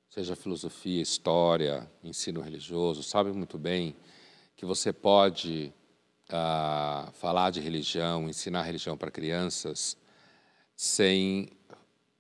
seja 0.09 0.35
filosofia, 0.35 1.03
história, 1.03 1.87
ensino 2.03 2.41
religioso, 2.41 3.03
sabe 3.03 3.31
muito 3.31 3.59
bem 3.59 3.95
que 4.57 4.64
você 4.64 4.95
pode 4.95 5.75
uh, 6.31 7.12
falar 7.12 7.51
de 7.51 7.61
religião, 7.61 8.31
ensinar 8.31 8.62
religião 8.62 8.97
para 8.97 9.11
crianças, 9.11 9.95
sem 10.75 11.51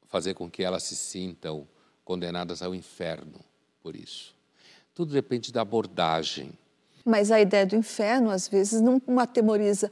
fazer 0.08 0.34
com 0.34 0.50
que 0.50 0.62
elas 0.62 0.82
se 0.82 0.94
sintam 0.94 1.66
condenadas 2.04 2.60
ao 2.60 2.74
inferno 2.74 3.40
por 3.80 3.96
isso. 3.96 4.36
Tudo 4.94 5.14
depende 5.14 5.50
da 5.50 5.62
abordagem. 5.62 6.52
Mas 7.08 7.30
a 7.30 7.40
ideia 7.40 7.64
do 7.64 7.74
inferno, 7.74 8.30
às 8.30 8.46
vezes, 8.46 8.82
não 8.82 9.00
atemoriza 9.18 9.90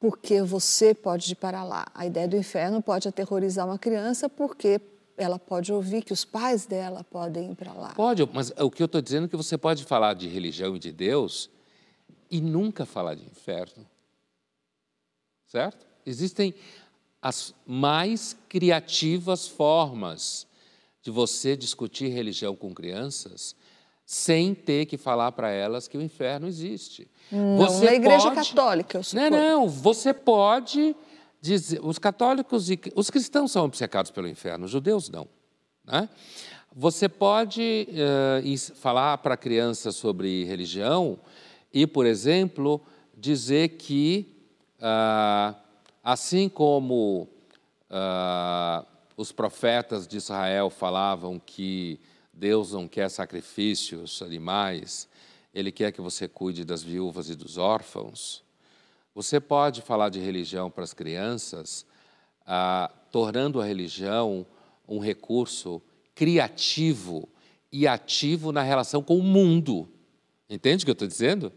porque 0.00 0.40
você 0.40 0.94
pode 0.94 1.32
ir 1.32 1.34
para 1.34 1.62
lá. 1.62 1.86
A 1.94 2.06
ideia 2.06 2.26
do 2.26 2.36
inferno 2.36 2.80
pode 2.80 3.06
aterrorizar 3.06 3.66
uma 3.66 3.78
criança 3.78 4.30
porque 4.30 4.80
ela 5.18 5.38
pode 5.38 5.70
ouvir 5.70 6.02
que 6.02 6.12
os 6.12 6.24
pais 6.24 6.64
dela 6.64 7.04
podem 7.04 7.50
ir 7.50 7.54
para 7.54 7.74
lá. 7.74 7.92
Pode, 7.94 8.26
mas 8.32 8.50
o 8.58 8.70
que 8.70 8.82
eu 8.82 8.86
estou 8.86 9.02
dizendo 9.02 9.26
é 9.26 9.28
que 9.28 9.36
você 9.36 9.58
pode 9.58 9.84
falar 9.84 10.14
de 10.14 10.26
religião 10.26 10.74
e 10.74 10.78
de 10.78 10.90
Deus 10.90 11.50
e 12.30 12.40
nunca 12.40 12.86
falar 12.86 13.14
de 13.14 13.26
inferno. 13.26 13.84
Certo? 15.48 15.86
Existem 16.06 16.54
as 17.20 17.52
mais 17.66 18.34
criativas 18.48 19.46
formas 19.46 20.46
de 21.02 21.10
você 21.10 21.54
discutir 21.54 22.08
religião 22.08 22.56
com 22.56 22.72
crianças 22.72 23.54
sem 24.10 24.54
ter 24.54 24.86
que 24.86 24.96
falar 24.96 25.32
para 25.32 25.50
elas 25.50 25.86
que 25.86 25.98
o 25.98 26.00
inferno 26.00 26.48
existe. 26.48 27.06
Não 27.30 27.58
você 27.58 27.84
na 27.84 27.92
igreja 27.92 28.30
pode... 28.32 28.48
católica, 28.48 28.96
eu 28.96 29.04
suponho. 29.04 29.30
Não, 29.30 29.38
não, 29.38 29.68
você 29.68 30.14
pode 30.14 30.96
dizer... 31.42 31.78
Os 31.84 31.98
católicos 31.98 32.70
e... 32.70 32.80
Os 32.96 33.10
cristãos 33.10 33.52
são 33.52 33.66
obcecados 33.66 34.10
pelo 34.10 34.26
inferno, 34.26 34.64
os 34.64 34.70
judeus 34.70 35.10
não. 35.10 35.28
Né? 35.84 36.08
Você 36.74 37.06
pode 37.06 37.86
uh, 37.90 38.76
falar 38.76 39.18
para 39.18 39.34
a 39.34 39.36
criança 39.36 39.92
sobre 39.92 40.42
religião 40.44 41.18
e, 41.70 41.86
por 41.86 42.06
exemplo, 42.06 42.80
dizer 43.14 43.76
que, 43.76 44.26
uh, 44.78 45.54
assim 46.02 46.48
como 46.48 47.28
uh, 47.90 48.86
os 49.18 49.32
profetas 49.32 50.08
de 50.08 50.16
Israel 50.16 50.70
falavam 50.70 51.38
que 51.38 52.00
Deus 52.38 52.72
não 52.72 52.86
quer 52.86 53.10
sacrifícios 53.10 54.22
animais, 54.22 55.08
Ele 55.52 55.72
quer 55.72 55.90
que 55.90 56.00
você 56.00 56.28
cuide 56.28 56.64
das 56.64 56.84
viúvas 56.84 57.28
e 57.28 57.34
dos 57.34 57.58
órfãos. 57.58 58.44
Você 59.12 59.40
pode 59.40 59.82
falar 59.82 60.08
de 60.08 60.20
religião 60.20 60.70
para 60.70 60.84
as 60.84 60.94
crianças, 60.94 61.84
ah, 62.46 62.92
tornando 63.10 63.60
a 63.60 63.64
religião 63.64 64.46
um 64.88 65.00
recurso 65.00 65.82
criativo 66.14 67.28
e 67.72 67.88
ativo 67.88 68.52
na 68.52 68.62
relação 68.62 69.02
com 69.02 69.18
o 69.18 69.22
mundo. 69.22 69.88
Entende 70.48 70.84
o 70.84 70.86
que 70.86 70.90
eu 70.90 70.92
estou 70.92 71.08
dizendo? 71.08 71.52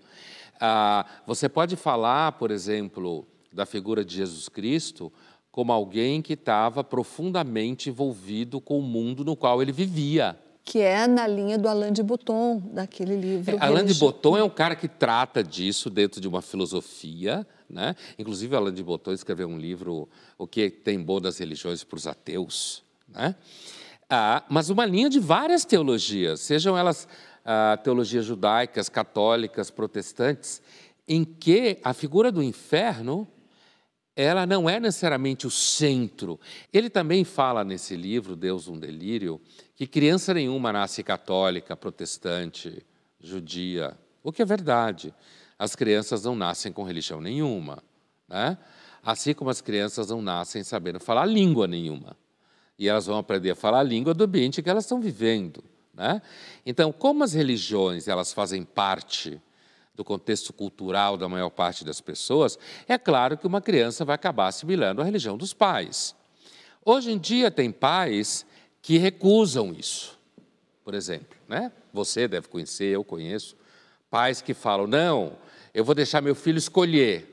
Ah, 0.59 1.05
você 1.27 1.47
pode 1.47 1.75
falar, 1.75 2.31
por 2.33 2.49
exemplo, 2.49 3.27
da 3.53 3.67
figura 3.67 4.03
de 4.03 4.15
Jesus 4.15 4.49
Cristo 4.49 5.13
como 5.51 5.71
alguém 5.71 6.23
que 6.23 6.33
estava 6.33 6.83
profundamente 6.83 7.87
envolvido 7.87 8.59
com 8.59 8.79
o 8.79 8.81
mundo 8.81 9.23
no 9.23 9.35
qual 9.35 9.61
ele 9.61 9.71
vivia 9.71 10.39
que 10.63 10.79
é 10.79 11.07
na 11.07 11.27
linha 11.27 11.57
do 11.57 11.67
Alain 11.67 11.91
de 11.91 12.03
Botton, 12.03 12.61
daquele 12.73 13.15
livro. 13.15 13.55
É, 13.55 13.65
Alain 13.65 13.85
de 13.85 13.93
Botton 13.95 14.37
é 14.37 14.43
um 14.43 14.49
cara 14.49 14.75
que 14.75 14.87
trata 14.87 15.43
disso 15.43 15.89
dentro 15.89 16.21
de 16.21 16.27
uma 16.27 16.41
filosofia, 16.41 17.45
né? 17.69 17.95
Inclusive, 18.17 18.55
Alain 18.55 18.73
de 18.73 18.83
Botton 18.83 19.11
escreveu 19.11 19.47
um 19.47 19.57
livro, 19.57 20.07
O 20.37 20.47
que 20.47 20.69
tem 20.69 21.01
bom 21.01 21.19
das 21.19 21.37
religiões 21.37 21.83
para 21.83 21.97
os 21.97 22.07
ateus, 22.07 22.83
né? 23.07 23.35
Ah, 24.09 24.43
mas 24.49 24.69
uma 24.69 24.85
linha 24.85 25.09
de 25.09 25.19
várias 25.19 25.63
teologias, 25.63 26.41
sejam 26.41 26.77
elas 26.77 27.07
ah, 27.45 27.79
teologias 27.83 28.25
judaicas, 28.25 28.89
católicas, 28.89 29.71
protestantes, 29.71 30.61
em 31.07 31.23
que 31.23 31.79
a 31.83 31.93
figura 31.93 32.31
do 32.31 32.43
inferno 32.43 33.27
ela 34.21 34.45
não 34.45 34.69
é 34.69 34.79
necessariamente 34.79 35.47
o 35.47 35.51
centro. 35.51 36.39
Ele 36.71 36.89
também 36.89 37.23
fala 37.23 37.63
nesse 37.63 37.95
livro, 37.95 38.35
Deus 38.35 38.67
um 38.67 38.77
Delírio, 38.77 39.41
que 39.75 39.87
criança 39.87 40.33
nenhuma 40.33 40.71
nasce 40.71 41.03
católica, 41.03 41.75
protestante, 41.75 42.85
judia, 43.19 43.97
o 44.23 44.31
que 44.31 44.41
é 44.41 44.45
verdade. 44.45 45.13
As 45.57 45.75
crianças 45.75 46.23
não 46.23 46.35
nascem 46.35 46.71
com 46.71 46.83
religião 46.83 47.21
nenhuma, 47.21 47.83
né? 48.27 48.57
assim 49.03 49.33
como 49.33 49.49
as 49.49 49.61
crianças 49.61 50.09
não 50.09 50.21
nascem 50.21 50.63
sabendo 50.63 50.99
falar 50.99 51.25
língua 51.25 51.67
nenhuma. 51.67 52.15
E 52.77 52.87
elas 52.87 53.05
vão 53.05 53.17
aprender 53.17 53.51
a 53.51 53.55
falar 53.55 53.79
a 53.79 53.83
língua 53.83 54.13
do 54.13 54.23
ambiente 54.23 54.61
que 54.61 54.69
elas 54.69 54.85
estão 54.85 54.99
vivendo. 54.99 55.63
Né? 55.93 56.21
Então, 56.65 56.91
como 56.91 57.23
as 57.23 57.33
religiões 57.33 58.07
elas 58.07 58.33
fazem 58.33 58.63
parte 58.63 59.41
do 59.93 60.03
contexto 60.03 60.53
cultural 60.53 61.17
da 61.17 61.27
maior 61.27 61.49
parte 61.49 61.83
das 61.83 61.99
pessoas, 61.99 62.57
é 62.87 62.97
claro 62.97 63.37
que 63.37 63.45
uma 63.45 63.61
criança 63.61 64.05
vai 64.05 64.15
acabar 64.15 64.47
assimilando 64.47 65.01
a 65.01 65.05
religião 65.05 65.37
dos 65.37 65.53
pais. 65.53 66.15
Hoje 66.83 67.11
em 67.11 67.17
dia 67.17 67.51
tem 67.51 67.71
pais 67.71 68.45
que 68.81 68.97
recusam 68.97 69.73
isso. 69.73 70.17
Por 70.83 70.93
exemplo, 70.93 71.37
né? 71.47 71.71
Você 71.93 72.27
deve 72.27 72.47
conhecer, 72.47 72.85
eu 72.85 73.03
conheço 73.03 73.55
pais 74.09 74.41
que 74.41 74.53
falam: 74.53 74.87
"Não, 74.87 75.37
eu 75.73 75.85
vou 75.85 75.93
deixar 75.93 76.21
meu 76.21 76.33
filho 76.33 76.57
escolher". 76.57 77.27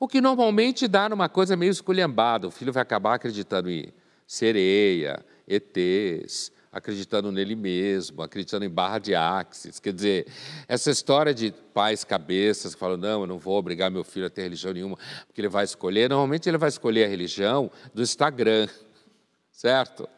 O 0.00 0.08
que 0.08 0.20
normalmente 0.20 0.88
dá 0.88 1.08
numa 1.08 1.28
coisa 1.28 1.56
meio 1.56 1.70
esculhambada, 1.70 2.48
o 2.48 2.50
filho 2.50 2.72
vai 2.72 2.82
acabar 2.82 3.14
acreditando 3.14 3.70
em 3.70 3.92
sereia, 4.26 5.24
ETs, 5.46 6.50
acreditando 6.72 7.32
nele 7.32 7.56
mesmo, 7.56 8.22
acreditando 8.22 8.64
em 8.64 8.70
barra 8.70 8.98
de 8.98 9.14
axis. 9.14 9.80
Quer 9.80 9.92
dizer, 9.92 10.26
essa 10.68 10.90
história 10.90 11.34
de 11.34 11.52
pais 11.74 12.04
cabeças 12.04 12.74
que 12.74 12.80
falam, 12.80 12.96
não, 12.96 13.22
eu 13.22 13.26
não 13.26 13.38
vou 13.38 13.58
obrigar 13.58 13.90
meu 13.90 14.04
filho 14.04 14.26
a 14.26 14.30
ter 14.30 14.42
religião 14.42 14.72
nenhuma, 14.72 14.96
porque 15.26 15.40
ele 15.40 15.48
vai 15.48 15.64
escolher, 15.64 16.08
normalmente 16.08 16.48
ele 16.48 16.58
vai 16.58 16.68
escolher 16.68 17.04
a 17.04 17.08
religião 17.08 17.70
do 17.92 18.02
Instagram, 18.02 18.68
certo? 19.50 20.08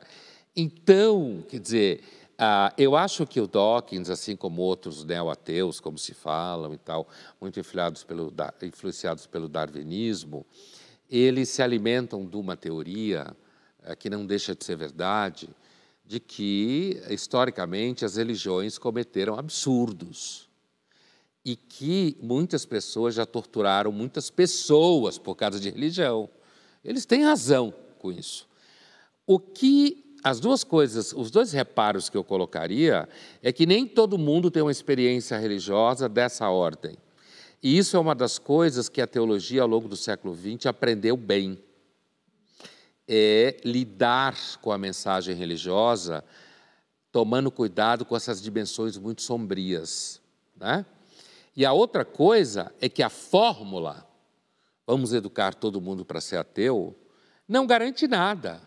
Então, 0.54 1.42
quer 1.48 1.58
dizer, 1.58 2.04
ah, 2.36 2.72
eu 2.76 2.96
acho 2.96 3.26
que 3.26 3.40
o 3.40 3.46
Dawkins, 3.46 4.10
assim 4.10 4.36
como 4.36 4.60
outros 4.60 5.04
neo-ateus, 5.04 5.80
como 5.80 5.96
se 5.96 6.12
falam 6.12 6.74
e 6.74 6.78
tal, 6.78 7.08
muito 7.40 7.58
influenciados 7.58 8.04
pelo, 8.04 8.34
influenciados 8.62 9.26
pelo 9.26 9.48
darwinismo, 9.48 10.44
eles 11.08 11.48
se 11.48 11.62
alimentam 11.62 12.26
de 12.26 12.36
uma 12.36 12.56
teoria 12.56 13.34
eh, 13.82 13.94
que 13.94 14.10
não 14.10 14.26
deixa 14.26 14.54
de 14.54 14.64
ser 14.64 14.76
verdade, 14.76 15.48
de 16.04 16.20
que, 16.20 17.02
historicamente, 17.08 18.04
as 18.04 18.16
religiões 18.16 18.78
cometeram 18.78 19.38
absurdos 19.38 20.48
e 21.44 21.56
que 21.56 22.16
muitas 22.20 22.64
pessoas 22.64 23.14
já 23.14 23.26
torturaram 23.26 23.90
muitas 23.90 24.30
pessoas 24.30 25.18
por 25.18 25.34
causa 25.34 25.58
de 25.58 25.70
religião. 25.70 26.28
Eles 26.84 27.04
têm 27.04 27.24
razão 27.24 27.74
com 27.98 28.12
isso. 28.12 28.48
O 29.26 29.38
que 29.38 30.16
as 30.22 30.38
duas 30.38 30.62
coisas, 30.62 31.12
os 31.12 31.30
dois 31.30 31.52
reparos 31.52 32.08
que 32.08 32.16
eu 32.16 32.22
colocaria 32.22 33.08
é 33.42 33.52
que 33.52 33.66
nem 33.66 33.86
todo 33.86 34.18
mundo 34.18 34.50
tem 34.50 34.62
uma 34.62 34.70
experiência 34.70 35.36
religiosa 35.36 36.08
dessa 36.08 36.48
ordem. 36.48 36.96
E 37.60 37.76
isso 37.76 37.96
é 37.96 38.00
uma 38.00 38.14
das 38.14 38.38
coisas 38.38 38.88
que 38.88 39.00
a 39.00 39.06
teologia 39.06 39.62
ao 39.62 39.68
longo 39.68 39.88
do 39.88 39.96
século 39.96 40.34
XX 40.34 40.66
aprendeu 40.66 41.16
bem 41.16 41.58
é 43.08 43.56
lidar 43.64 44.36
com 44.60 44.72
a 44.72 44.78
mensagem 44.78 45.34
religiosa, 45.34 46.24
tomando 47.10 47.50
cuidado 47.50 48.04
com 48.04 48.16
essas 48.16 48.40
dimensões 48.40 48.96
muito 48.96 49.22
sombrias. 49.22 50.20
Né? 50.56 50.86
E 51.54 51.66
a 51.66 51.72
outra 51.72 52.04
coisa 52.04 52.72
é 52.80 52.88
que 52.88 53.02
a 53.02 53.10
fórmula, 53.10 54.06
vamos 54.86 55.12
educar 55.12 55.54
todo 55.54 55.80
mundo 55.80 56.04
para 56.04 56.20
ser 56.20 56.36
ateu, 56.36 56.96
não 57.46 57.66
garante 57.66 58.08
nada. 58.08 58.60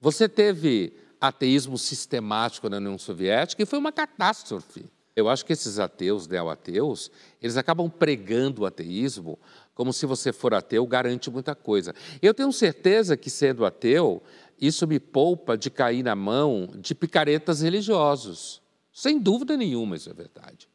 Você 0.00 0.28
teve 0.28 0.92
ateísmo 1.20 1.78
sistemático 1.78 2.68
na 2.68 2.78
União 2.78 2.98
Soviética 2.98 3.62
e 3.62 3.66
foi 3.66 3.78
uma 3.78 3.92
catástrofe. 3.92 4.90
Eu 5.14 5.30
acho 5.30 5.46
que 5.46 5.52
esses 5.52 5.78
ateus, 5.78 6.26
neo-ateus, 6.26 7.10
eles 7.40 7.56
acabam 7.56 7.88
pregando 7.88 8.62
o 8.62 8.66
ateísmo 8.66 9.38
como 9.76 9.92
se 9.92 10.06
você 10.06 10.32
for 10.32 10.54
ateu 10.54 10.84
garante 10.86 11.30
muita 11.30 11.54
coisa. 11.54 11.94
Eu 12.22 12.32
tenho 12.32 12.50
certeza 12.50 13.14
que, 13.14 13.28
sendo 13.28 13.64
ateu, 13.64 14.22
isso 14.58 14.86
me 14.86 14.98
poupa 14.98 15.56
de 15.56 15.70
cair 15.70 16.02
na 16.02 16.16
mão 16.16 16.70
de 16.76 16.94
picaretas 16.94 17.60
religiosos. 17.60 18.62
Sem 18.90 19.18
dúvida 19.18 19.54
nenhuma, 19.54 19.94
isso 19.94 20.08
é 20.08 20.14
verdade. 20.14 20.66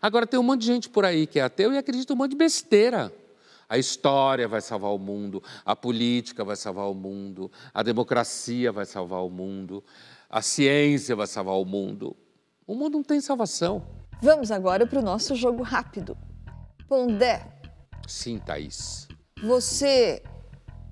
Agora, 0.00 0.24
tem 0.24 0.38
um 0.38 0.44
monte 0.44 0.60
de 0.60 0.66
gente 0.68 0.88
por 0.88 1.04
aí 1.04 1.26
que 1.26 1.40
é 1.40 1.42
ateu 1.42 1.72
e 1.72 1.78
acredita 1.78 2.14
um 2.14 2.16
monte 2.16 2.30
de 2.30 2.36
besteira. 2.36 3.12
A 3.68 3.76
história 3.76 4.46
vai 4.46 4.60
salvar 4.60 4.94
o 4.94 4.98
mundo, 4.98 5.42
a 5.64 5.74
política 5.74 6.44
vai 6.44 6.54
salvar 6.54 6.88
o 6.88 6.94
mundo, 6.94 7.50
a 7.74 7.82
democracia 7.82 8.70
vai 8.70 8.86
salvar 8.86 9.24
o 9.24 9.28
mundo, 9.28 9.82
a 10.30 10.40
ciência 10.40 11.16
vai 11.16 11.26
salvar 11.26 11.56
o 11.56 11.64
mundo. 11.64 12.16
O 12.64 12.76
mundo 12.76 12.98
não 12.98 13.02
tem 13.02 13.20
salvação. 13.20 13.84
Vamos 14.22 14.52
agora 14.52 14.86
para 14.86 15.00
o 15.00 15.02
nosso 15.02 15.34
jogo 15.34 15.64
rápido. 15.64 16.16
Pondé. 16.88 17.57
Sim, 18.08 18.38
Thaís. 18.38 19.06
Você 19.42 20.22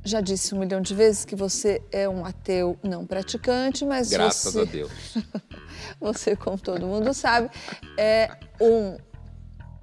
já 0.05 0.21
disse 0.21 0.55
um 0.55 0.59
milhão 0.59 0.81
de 0.81 0.95
vezes 0.95 1.25
que 1.25 1.35
você 1.35 1.83
é 1.91 2.09
um 2.09 2.25
ateu 2.25 2.79
não 2.83 3.05
praticante, 3.05 3.85
mas 3.85 4.11
Graças 4.11 4.53
você... 4.53 4.61
a 4.61 4.65
Deus. 4.65 4.93
você, 5.99 6.37
como 6.37 6.59
todo 6.59 6.87
mundo 6.87 7.13
sabe, 7.13 7.51
é 7.99 8.31
um 8.61 8.99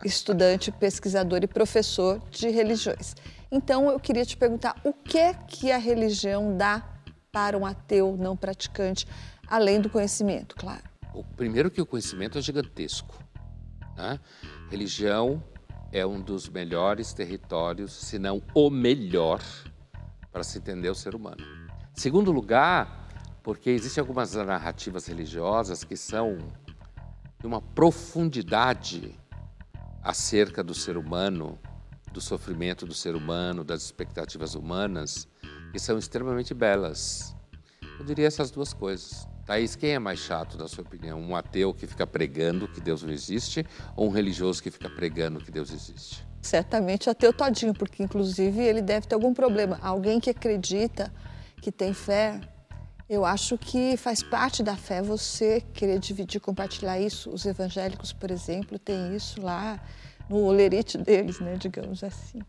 estudante, 0.05 0.71
pesquisador 0.71 1.39
e 1.43 1.47
professor 1.47 2.21
de 2.29 2.49
religiões. 2.49 3.15
Então 3.51 3.89
eu 3.89 3.99
queria 3.99 4.25
te 4.25 4.37
perguntar 4.37 4.79
o 4.83 4.93
que 4.93 5.17
é 5.17 5.33
que 5.33 5.71
a 5.71 5.77
religião 5.77 6.55
dá 6.55 6.87
para 7.31 7.57
um 7.57 7.65
ateu 7.65 8.15
não 8.17 8.37
praticante, 8.37 9.07
além 9.47 9.81
do 9.81 9.89
conhecimento, 9.89 10.55
claro. 10.55 10.83
O 11.13 11.23
primeiro 11.23 11.69
que 11.69 11.81
o 11.81 11.85
conhecimento 11.85 12.37
é 12.37 12.41
gigantesco. 12.41 13.21
Né? 13.97 14.19
Religião 14.69 15.43
é 15.93 16.03
um 16.03 16.19
dos 16.19 16.49
melhores 16.49 17.13
territórios, 17.13 17.93
se 17.93 18.17
não 18.17 18.41
o 18.55 18.71
melhor, 18.71 19.39
para 20.31 20.43
se 20.43 20.57
entender 20.57 20.89
o 20.89 20.95
ser 20.95 21.13
humano. 21.13 21.45
Segundo 21.93 22.31
lugar, 22.31 23.07
porque 23.43 23.69
existem 23.69 24.01
algumas 24.01 24.33
narrativas 24.33 25.05
religiosas 25.05 25.83
que 25.83 25.95
são 25.95 26.39
de 27.39 27.45
uma 27.45 27.61
profundidade 27.61 29.15
acerca 30.01 30.63
do 30.63 30.73
ser 30.73 30.97
humano, 30.97 31.59
do 32.11 32.19
sofrimento 32.19 32.87
do 32.87 32.93
ser 32.95 33.15
humano, 33.15 33.63
das 33.63 33.83
expectativas 33.83 34.55
humanas, 34.55 35.27
que 35.71 35.77
são 35.77 35.99
extremamente 35.99 36.55
belas. 36.55 37.35
Eu 37.99 38.05
diria 38.05 38.25
essas 38.25 38.49
duas 38.49 38.73
coisas. 38.73 39.27
Thaís, 39.45 39.75
quem 39.75 39.91
é 39.91 39.99
mais 39.99 40.19
chato, 40.19 40.57
na 40.57 40.69
sua 40.69 40.83
opinião? 40.83 41.19
Um 41.19 41.35
ateu 41.35 41.73
que 41.73 41.85
fica 41.85 42.07
pregando 42.07 42.67
que 42.67 42.79
Deus 42.79 43.03
não 43.03 43.11
existe 43.11 43.65
ou 43.95 44.07
um 44.07 44.09
religioso 44.09 44.63
que 44.63 44.71
fica 44.71 44.89
pregando 44.89 45.41
que 45.41 45.51
Deus 45.51 45.71
existe? 45.71 46.25
Certamente 46.41 47.09
ateu 47.09 47.33
todinho, 47.33 47.73
porque 47.73 48.01
inclusive 48.01 48.61
ele 48.61 48.81
deve 48.81 49.05
ter 49.05 49.15
algum 49.15 49.33
problema. 49.33 49.79
Alguém 49.81 50.19
que 50.19 50.29
acredita, 50.29 51.13
que 51.61 51.71
tem 51.73 51.93
fé, 51.93 52.39
eu 53.09 53.25
acho 53.25 53.57
que 53.57 53.97
faz 53.97 54.23
parte 54.23 54.63
da 54.63 54.77
fé 54.77 55.01
você 55.01 55.61
querer 55.73 55.99
dividir, 55.99 56.39
compartilhar 56.39 56.97
isso. 56.97 57.29
Os 57.29 57.45
evangélicos, 57.45 58.13
por 58.13 58.31
exemplo, 58.31 58.79
têm 58.79 59.13
isso 59.13 59.41
lá 59.41 59.77
no 60.29 60.37
olerite 60.37 60.97
deles, 60.97 61.41
né, 61.41 61.57
digamos 61.57 62.01
assim. 62.01 62.39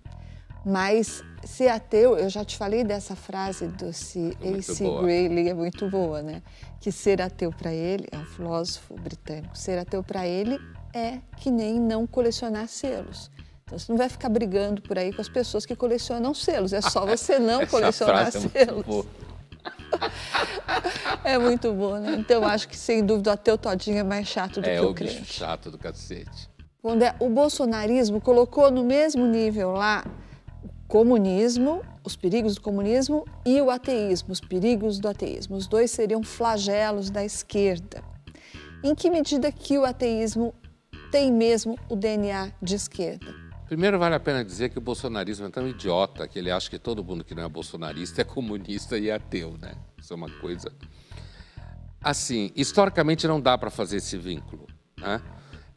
Mas 0.64 1.22
ser 1.44 1.68
ateu, 1.68 2.16
eu 2.16 2.28
já 2.30 2.44
te 2.44 2.56
falei 2.56 2.82
dessa 2.82 3.14
frase 3.14 3.66
do 3.68 3.88
A.C. 3.88 4.34
Grayley, 4.40 5.50
é 5.50 5.54
muito 5.54 5.90
boa, 5.90 6.22
né? 6.22 6.42
Que 6.80 6.90
ser 6.90 7.20
ateu 7.20 7.52
para 7.52 7.72
ele, 7.72 8.06
é 8.10 8.16
um 8.16 8.24
filósofo 8.24 8.94
britânico, 8.94 9.56
ser 9.56 9.78
ateu 9.78 10.02
para 10.02 10.26
ele 10.26 10.58
é 10.94 11.18
que 11.36 11.50
nem 11.50 11.78
não 11.78 12.06
colecionar 12.06 12.68
selos. 12.68 13.30
Então 13.64 13.78
você 13.78 13.90
não 13.90 13.98
vai 13.98 14.08
ficar 14.08 14.28
brigando 14.28 14.80
por 14.80 14.98
aí 14.98 15.12
com 15.12 15.20
as 15.20 15.28
pessoas 15.28 15.66
que 15.66 15.74
colecionam 15.74 16.32
selos, 16.32 16.72
é 16.72 16.80
só 16.80 17.04
você 17.06 17.38
não 17.38 17.66
colecionar 17.66 18.30
selos. 18.30 18.54
É 18.54 18.72
muito, 18.72 19.06
é 21.24 21.38
muito 21.38 21.72
bom, 21.72 21.98
né? 21.98 22.16
Então 22.18 22.42
eu 22.42 22.48
acho 22.48 22.68
que 22.68 22.76
sem 22.76 23.04
dúvida 23.04 23.30
o 23.30 23.32
ateu 23.34 23.58
todinho 23.58 23.98
é 23.98 24.02
mais 24.02 24.28
chato 24.28 24.60
do 24.60 24.68
é, 24.68 24.78
que 24.78 24.84
o, 24.84 24.90
o 24.90 24.94
crente. 24.94 25.20
É, 25.20 25.24
chato 25.24 25.70
do 25.70 25.76
cacete. 25.76 26.48
Quando 26.80 27.02
é, 27.02 27.14
o 27.18 27.28
bolsonarismo 27.28 28.20
colocou 28.20 28.70
no 28.70 28.84
mesmo 28.84 29.26
nível 29.26 29.72
lá 29.72 30.04
comunismo, 30.88 31.82
os 32.04 32.16
perigos 32.16 32.54
do 32.54 32.60
comunismo 32.60 33.24
e 33.44 33.60
o 33.60 33.70
ateísmo, 33.70 34.32
os 34.32 34.40
perigos 34.40 34.98
do 34.98 35.08
ateísmo. 35.08 35.56
Os 35.56 35.66
dois 35.66 35.90
seriam 35.90 36.22
flagelos 36.22 37.10
da 37.10 37.24
esquerda. 37.24 38.02
Em 38.82 38.94
que 38.94 39.10
medida 39.10 39.50
que 39.50 39.78
o 39.78 39.84
ateísmo 39.84 40.54
tem 41.10 41.32
mesmo 41.32 41.78
o 41.88 41.96
DNA 41.96 42.52
de 42.60 42.74
esquerda? 42.74 43.34
Primeiro, 43.66 43.98
vale 43.98 44.14
a 44.14 44.20
pena 44.20 44.44
dizer 44.44 44.68
que 44.68 44.78
o 44.78 44.80
bolsonarismo 44.80 45.46
é 45.46 45.50
tão 45.50 45.66
idiota 45.66 46.28
que 46.28 46.38
ele 46.38 46.50
acha 46.50 46.68
que 46.68 46.78
todo 46.78 47.02
mundo 47.02 47.24
que 47.24 47.34
não 47.34 47.44
é 47.44 47.48
bolsonarista 47.48 48.20
é 48.20 48.24
comunista 48.24 48.98
e 48.98 49.10
ateu, 49.10 49.56
né? 49.60 49.74
Isso 49.98 50.12
é 50.12 50.16
uma 50.16 50.28
coisa. 50.28 50.70
Assim, 52.02 52.52
historicamente 52.54 53.26
não 53.26 53.40
dá 53.40 53.56
para 53.56 53.70
fazer 53.70 53.96
esse 53.96 54.18
vínculo. 54.18 54.66
Né? 55.00 55.20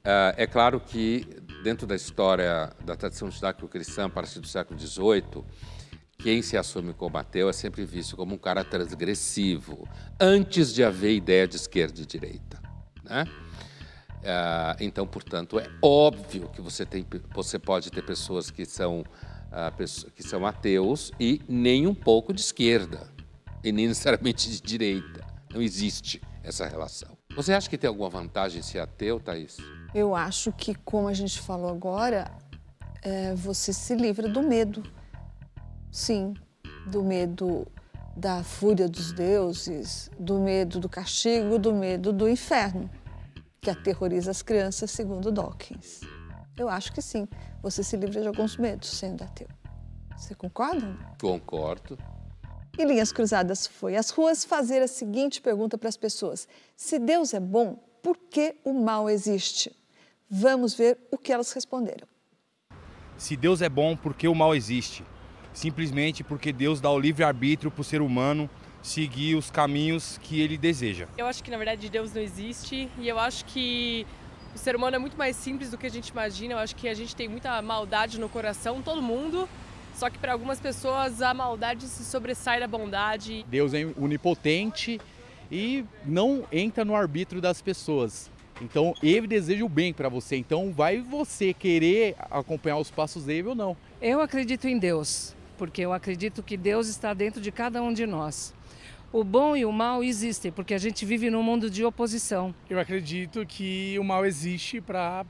Ah, 0.03 0.33
é 0.37 0.45
claro 0.45 0.81
que 0.81 1.25
dentro 1.63 1.87
da 1.87 1.95
história 1.95 2.71
da 2.85 2.95
tradição 2.95 3.29
judaico-cristã 3.29 4.05
a 4.05 4.09
partir 4.09 4.39
do 4.39 4.47
século 4.47 4.79
XVIII, 4.79 5.43
quem 6.17 6.41
se 6.41 6.57
assume 6.57 6.93
como 6.93 7.17
ateu 7.17 7.49
é 7.49 7.53
sempre 7.53 7.85
visto 7.85 8.15
como 8.15 8.35
um 8.35 8.37
cara 8.37 8.63
transgressivo, 8.63 9.87
antes 10.19 10.73
de 10.73 10.83
haver 10.83 11.15
ideia 11.15 11.47
de 11.47 11.55
esquerda 11.55 12.01
e 12.01 12.05
direita. 12.05 12.61
Né? 13.03 13.25
Ah, 14.25 14.75
então, 14.79 15.05
portanto, 15.05 15.59
é 15.59 15.69
óbvio 15.81 16.49
que 16.49 16.61
você, 16.61 16.85
tem, 16.85 17.05
você 17.33 17.59
pode 17.59 17.91
ter 17.91 18.01
pessoas 18.01 18.49
que 18.49 18.65
são, 18.65 19.05
ah, 19.51 19.71
que 20.15 20.23
são 20.23 20.45
ateus 20.45 21.11
e 21.19 21.41
nem 21.47 21.85
um 21.85 21.93
pouco 21.93 22.33
de 22.33 22.41
esquerda, 22.41 23.07
e 23.63 23.71
nem 23.71 23.87
necessariamente 23.87 24.49
de 24.49 24.59
direita. 24.59 25.25
Não 25.53 25.61
existe 25.61 26.21
essa 26.43 26.67
relação. 26.67 27.17
Você 27.35 27.53
acha 27.53 27.69
que 27.69 27.77
tem 27.77 27.87
alguma 27.87 28.09
vantagem 28.09 28.61
ser 28.63 28.79
ateu, 28.79 29.19
Thaís? 29.19 29.57
Eu 29.97 30.15
acho 30.15 30.51
que, 30.51 30.75
como 30.75 31.07
a 31.07 31.13
gente 31.15 31.41
falou 31.41 31.71
agora, 31.71 32.31
é, 33.01 33.33
você 33.33 33.73
se 33.73 33.95
livra 33.95 34.29
do 34.29 34.43
medo. 34.43 34.83
Sim, 35.91 36.35
do 36.85 37.01
medo 37.03 37.67
da 38.15 38.43
fúria 38.43 38.87
dos 38.87 39.11
deuses, 39.11 40.11
do 40.19 40.37
medo 40.37 40.79
do 40.79 40.87
castigo, 40.87 41.57
do 41.57 41.73
medo 41.73 42.13
do 42.13 42.29
inferno, 42.29 42.87
que 43.59 43.71
aterroriza 43.71 44.29
as 44.29 44.43
crianças, 44.43 44.91
segundo 44.91 45.31
Dawkins. 45.31 46.01
Eu 46.55 46.69
acho 46.69 46.93
que 46.93 47.01
sim, 47.01 47.27
você 47.59 47.81
se 47.81 47.97
livra 47.97 48.21
de 48.21 48.27
alguns 48.27 48.55
medos 48.55 48.89
sendo 48.89 49.23
ateu. 49.23 49.47
Você 50.15 50.35
concorda? 50.35 50.95
Concordo. 51.19 51.97
E 52.77 52.85
Linhas 52.85 53.11
Cruzadas 53.11 53.65
foi 53.65 53.95
às 53.95 54.11
ruas 54.11 54.45
fazer 54.45 54.79
a 54.79 54.87
seguinte 54.87 55.41
pergunta 55.41 55.75
para 55.75 55.89
as 55.89 55.97
pessoas: 55.97 56.47
Se 56.75 56.99
Deus 56.99 57.33
é 57.33 57.39
bom, 57.39 57.79
por 58.03 58.15
que 58.15 58.57
o 58.63 58.73
mal 58.73 59.09
existe? 59.09 59.75
Vamos 60.29 60.73
ver 60.73 60.97
o 61.09 61.17
que 61.17 61.31
elas 61.31 61.51
responderam. 61.53 62.07
Se 63.17 63.35
Deus 63.35 63.61
é 63.61 63.69
bom, 63.69 63.95
por 63.95 64.13
que 64.13 64.27
o 64.27 64.35
mal 64.35 64.53
existe? 64.53 65.03
Simplesmente 65.53 66.23
porque 66.23 66.51
Deus 66.51 66.81
dá 66.81 66.91
o 66.91 66.99
livre-arbítrio 66.99 67.71
para 67.71 67.81
o 67.81 67.83
ser 67.83 68.01
humano 68.01 68.49
seguir 68.81 69.35
os 69.35 69.49
caminhos 69.49 70.19
que 70.21 70.39
ele 70.41 70.57
deseja. 70.57 71.07
Eu 71.17 71.25
acho 71.25 71.43
que 71.43 71.49
na 71.49 71.57
verdade 71.57 71.89
Deus 71.89 72.13
não 72.13 72.21
existe 72.21 72.89
e 72.99 73.07
eu 73.07 73.17
acho 73.17 73.45
que 73.45 74.05
o 74.53 74.57
ser 74.57 74.75
humano 74.75 74.95
é 74.95 74.99
muito 74.99 75.17
mais 75.17 75.35
simples 75.35 75.71
do 75.71 75.77
que 75.77 75.87
a 75.87 75.89
gente 75.89 76.09
imagina. 76.09 76.53
Eu 76.53 76.59
acho 76.59 76.75
que 76.75 76.87
a 76.87 76.93
gente 76.93 77.15
tem 77.15 77.27
muita 77.27 77.61
maldade 77.61 78.19
no 78.19 78.29
coração, 78.29 78.81
todo 78.81 79.01
mundo. 79.01 79.47
Só 79.95 80.09
que 80.09 80.19
para 80.19 80.33
algumas 80.33 80.59
pessoas 80.59 81.21
a 81.21 81.33
maldade 81.33 81.87
se 81.87 82.05
sobressai 82.05 82.59
da 82.59 82.67
bondade. 82.67 83.43
Deus 83.49 83.73
é 83.73 83.85
onipotente 83.99 85.01
e 85.51 85.83
não 86.05 86.45
entra 86.51 86.85
no 86.85 86.95
arbítrio 86.95 87.41
das 87.41 87.61
pessoas. 87.61 88.29
Então 88.61 88.93
ele 89.03 89.27
deseja 89.27 89.63
o 89.63 89.69
bem 89.69 89.93
para 89.93 90.09
você. 90.09 90.35
Então 90.35 90.71
vai 90.71 90.99
você 90.99 91.53
querer 91.53 92.15
acompanhar 92.31 92.77
os 92.77 92.91
passos 92.91 93.25
dele 93.25 93.49
ou 93.49 93.55
não. 93.55 93.77
Eu 94.01 94.19
acredito 94.21 94.67
em 94.67 94.77
Deus, 94.77 95.35
porque 95.57 95.81
eu 95.81 95.93
acredito 95.93 96.41
que 96.41 96.57
Deus 96.57 96.87
está 96.87 97.13
dentro 97.13 97.41
de 97.41 97.51
cada 97.51 97.81
um 97.81 97.93
de 97.93 98.05
nós. 98.05 98.53
O 99.11 99.23
bom 99.23 99.55
e 99.55 99.65
o 99.65 99.71
mal 99.71 100.03
existem, 100.03 100.51
porque 100.51 100.73
a 100.73 100.77
gente 100.77 101.05
vive 101.05 101.29
num 101.29 101.41
mundo 101.41 101.69
de 101.69 101.83
oposição. 101.85 102.53
Eu 102.69 102.79
acredito 102.79 103.45
que 103.45 103.97
o 103.97 104.03
mal 104.03 104.25
existe 104.25 104.81
para 104.81 105.25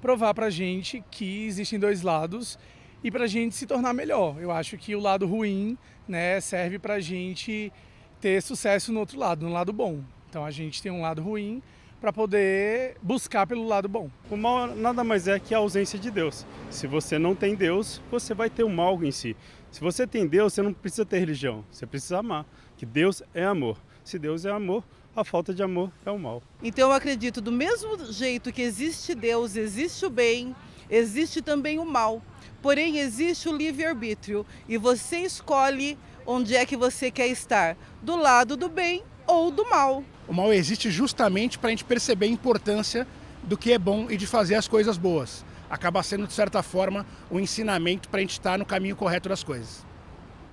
provar 0.00 0.32
para 0.34 0.46
a 0.46 0.50
gente 0.50 1.04
que 1.10 1.44
existem 1.44 1.78
dois 1.78 2.02
lados 2.02 2.58
e 3.04 3.10
para 3.10 3.24
a 3.24 3.28
gente 3.28 3.54
se 3.54 3.66
tornar 3.66 3.92
melhor. 3.92 4.40
Eu 4.40 4.50
acho 4.50 4.78
que 4.78 4.96
o 4.96 5.00
lado 5.00 5.26
ruim 5.26 5.76
né, 6.08 6.40
serve 6.40 6.78
para 6.78 6.94
a 6.94 7.00
gente 7.00 7.72
ter 8.20 8.40
sucesso 8.40 8.92
no 8.92 9.00
outro 9.00 9.18
lado, 9.18 9.44
no 9.44 9.52
lado 9.52 9.72
bom. 9.72 10.00
Então 10.30 10.44
a 10.44 10.50
gente 10.50 10.80
tem 10.80 10.90
um 10.90 11.02
lado 11.02 11.20
ruim 11.20 11.62
para 12.02 12.12
poder 12.12 12.96
buscar 13.00 13.46
pelo 13.46 13.64
lado 13.64 13.88
bom. 13.88 14.10
O 14.28 14.36
mal 14.36 14.66
nada 14.74 15.04
mais 15.04 15.28
é 15.28 15.38
que 15.38 15.54
a 15.54 15.58
ausência 15.58 15.96
de 15.96 16.10
Deus. 16.10 16.44
Se 16.68 16.88
você 16.88 17.16
não 17.16 17.32
tem 17.32 17.54
Deus, 17.54 18.02
você 18.10 18.34
vai 18.34 18.50
ter 18.50 18.64
o 18.64 18.68
mal 18.68 19.04
em 19.04 19.12
si. 19.12 19.36
Se 19.70 19.80
você 19.80 20.04
tem 20.04 20.26
Deus, 20.26 20.52
você 20.52 20.62
não 20.62 20.72
precisa 20.72 21.06
ter 21.06 21.20
religião, 21.20 21.64
você 21.70 21.86
precisa 21.86 22.18
amar, 22.18 22.44
que 22.76 22.84
Deus 22.84 23.22
é 23.32 23.44
amor. 23.44 23.78
Se 24.02 24.18
Deus 24.18 24.44
é 24.44 24.50
amor, 24.50 24.82
a 25.14 25.22
falta 25.22 25.54
de 25.54 25.62
amor 25.62 25.92
é 26.04 26.10
o 26.10 26.18
mal. 26.18 26.42
Então 26.60 26.88
eu 26.88 26.92
acredito 26.92 27.40
do 27.40 27.52
mesmo 27.52 28.12
jeito 28.12 28.52
que 28.52 28.62
existe 28.62 29.14
Deus, 29.14 29.54
existe 29.54 30.04
o 30.04 30.10
bem, 30.10 30.56
existe 30.90 31.40
também 31.40 31.78
o 31.78 31.84
mal. 31.84 32.20
Porém 32.60 32.98
existe 32.98 33.48
o 33.48 33.56
livre-arbítrio 33.56 34.44
e 34.68 34.76
você 34.76 35.18
escolhe 35.18 35.96
onde 36.26 36.56
é 36.56 36.66
que 36.66 36.76
você 36.76 37.12
quer 37.12 37.28
estar, 37.28 37.76
do 38.02 38.16
lado 38.16 38.56
do 38.56 38.68
bem 38.68 39.04
ou 39.24 39.52
do 39.52 39.64
mal. 39.70 40.02
O 40.28 40.32
mal 40.32 40.52
existe 40.52 40.90
justamente 40.90 41.58
para 41.58 41.68
a 41.68 41.70
gente 41.70 41.84
perceber 41.84 42.26
a 42.26 42.28
importância 42.28 43.06
do 43.42 43.56
que 43.58 43.72
é 43.72 43.78
bom 43.78 44.10
e 44.10 44.16
de 44.16 44.26
fazer 44.26 44.54
as 44.54 44.68
coisas 44.68 44.96
boas. 44.96 45.44
Acaba 45.68 46.02
sendo, 46.02 46.26
de 46.26 46.32
certa 46.32 46.62
forma, 46.62 47.06
um 47.30 47.40
ensinamento 47.40 48.08
para 48.08 48.18
a 48.18 48.20
gente 48.20 48.32
estar 48.32 48.58
no 48.58 48.64
caminho 48.64 48.94
correto 48.94 49.28
das 49.28 49.42
coisas. 49.42 49.84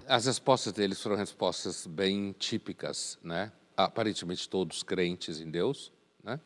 As 0.08 0.26
respostas 0.26 0.74
deles 0.74 1.02
foram 1.02 1.16
respostas 1.16 1.86
bem 1.86 2.34
típicas, 2.38 3.20
né? 3.22 3.52
Aparentemente 3.78 4.50
todos 4.50 4.82
crentes 4.82 5.40
em 5.40 5.52
Deus, 5.52 5.92
né? 6.24 6.40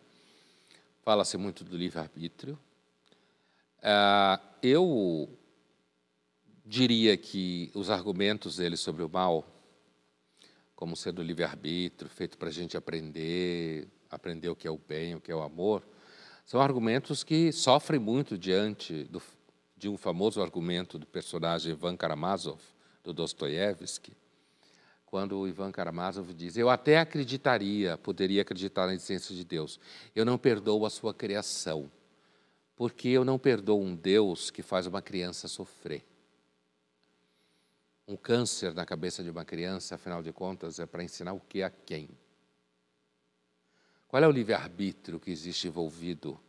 Fala-se 1.02 1.38
muito 1.38 1.64
do 1.64 1.78
livre-arbítrio. 1.78 2.60
Uh, 3.80 4.42
eu 4.62 5.30
diria 6.66 7.16
que 7.18 7.72
os 7.74 7.90
argumentos 7.90 8.58
deles 8.58 8.80
sobre 8.80 9.04
o 9.04 9.10
mal 9.10 9.46
como 10.84 10.98
sendo 10.98 11.24
livre-arbítrio, 11.24 12.10
feito 12.10 12.38
para 12.38 12.50
a 12.50 12.52
gente 12.52 12.76
aprender, 12.76 13.88
aprender 14.12 14.50
o 14.50 14.56
que 14.56 14.68
é 14.68 14.70
o 14.70 14.78
bem, 14.78 15.16
o 15.16 15.22
que 15.22 15.32
é 15.32 15.36
o 15.36 15.42
amor, 15.42 15.82
São 16.44 16.60
argumentos 16.60 17.24
que 17.24 17.54
sofrem 17.54 17.98
muito 17.98 18.38
diante 18.38 19.06
do, 19.06 19.22
de 19.78 19.88
um 19.88 19.96
famoso 19.96 20.42
argumento 20.42 21.00
do 21.00 21.06
personagem 21.06 21.72
Ivan 21.72 21.96
Karamazov, 21.96 22.60
do 23.02 23.14
Dostoiévski, 23.14 24.12
quando 25.06 25.48
Ivan 25.48 25.72
Karamazov 25.72 26.34
diz: 26.34 26.58
Eu 26.58 26.70
até 26.70 27.00
acreditaria, 27.00 27.98
poderia 27.98 28.42
acreditar 28.42 28.86
na 28.86 28.94
existência 28.94 29.34
de 29.34 29.46
Deus, 29.46 29.80
eu 30.14 30.26
não 30.26 30.38
perdoo 30.38 30.86
a 30.86 30.90
sua 30.90 31.14
criação, 31.14 31.90
porque 32.76 33.08
eu 33.08 33.24
não 33.24 33.40
perdoo 33.40 33.82
um 33.82 33.96
Deus 33.96 34.52
que 34.52 34.62
faz 34.62 34.86
uma 34.86 35.02
criança 35.02 35.48
sofrer. 35.48 36.04
Um 38.06 38.18
câncer 38.18 38.74
na 38.74 38.86
cabeça 38.86 39.24
de 39.24 39.30
uma 39.30 39.46
criança, 39.46 39.96
afinal 39.96 40.22
de 40.22 40.34
contas, 40.34 40.78
é 40.78 40.86
para 40.86 41.04
ensinar 41.04 41.32
o 41.34 41.40
que 41.40 41.64
a 41.64 41.70
quem? 41.70 42.10
Qual 44.10 44.22
é 44.22 44.28
o 44.28 44.32
livre-arbítrio 44.32 45.20
que 45.20 45.32
existe 45.32 45.68
envolvido 45.68 46.40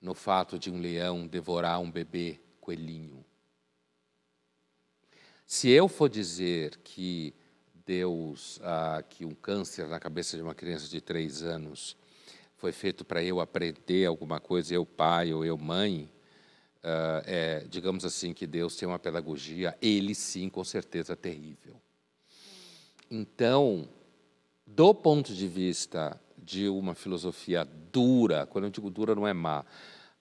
no 0.00 0.14
fato 0.14 0.58
de 0.58 0.70
um 0.70 0.80
leão 0.80 1.26
devorar 1.26 1.80
um 1.80 1.90
bebê 1.90 2.40
coelhinho? 2.60 3.24
Se 5.46 5.70
eu 5.70 5.88
for 5.88 6.08
dizer 6.08 6.76
que 6.78 7.32
Deus, 7.86 8.58
ah, 8.62 9.04
que 9.08 9.24
um 9.24 9.34
câncer 9.34 9.86
na 9.86 10.00
cabeça 10.00 10.36
de 10.36 10.42
uma 10.42 10.54
criança 10.54 10.88
de 10.88 11.00
três 11.00 11.42
anos 11.42 11.96
foi 12.56 12.72
feito 12.72 13.04
para 13.04 13.22
eu 13.22 13.40
aprender 13.40 14.06
alguma 14.06 14.40
coisa, 14.40 14.74
eu 14.74 14.84
pai 14.84 15.32
ou 15.32 15.44
eu 15.44 15.56
mãe, 15.56 16.10
é, 17.26 17.64
digamos 17.68 18.04
assim, 18.04 18.32
que 18.32 18.46
Deus 18.46 18.76
tem 18.76 18.86
uma 18.86 18.98
pedagogia, 18.98 19.76
ele 19.80 20.14
sim, 20.14 20.48
com 20.48 20.62
certeza, 20.62 21.16
terrível. 21.16 21.74
Então, 23.10 23.88
do 24.66 24.94
ponto 24.94 25.34
de 25.34 25.46
vista 25.48 26.20
de 26.36 26.68
uma 26.68 26.94
filosofia 26.94 27.66
dura, 27.90 28.46
quando 28.46 28.64
eu 28.64 28.70
digo 28.70 28.90
dura 28.90 29.14
não 29.14 29.26
é 29.26 29.32
má, 29.32 29.64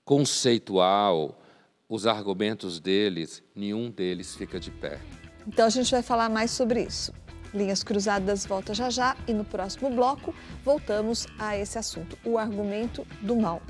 conceitual, 0.05 1.39
os 1.88 2.07
argumentos 2.07 2.80
deles, 2.80 3.43
nenhum 3.55 3.89
deles 3.89 4.36
fica 4.36 4.59
de 4.59 4.72
pé. 4.72 4.99
Então 5.47 5.66
a 5.66 5.70
gente 5.70 5.91
vai 5.91 6.01
falar 6.01 6.30
mais 6.30 6.51
sobre 6.51 6.84
isso. 6.84 7.14
Linhas 7.53 7.84
Cruzadas 7.84 8.45
volta 8.45 8.74
já 8.74 8.89
já 8.89 9.16
e 9.28 9.34
no 9.34 9.45
próximo 9.45 9.89
bloco 9.89 10.34
voltamos 10.64 11.28
a 11.38 11.57
esse 11.57 11.78
assunto, 11.78 12.18
o 12.26 12.38
argumento 12.38 13.05
do 13.22 13.36
mal. 13.36 13.61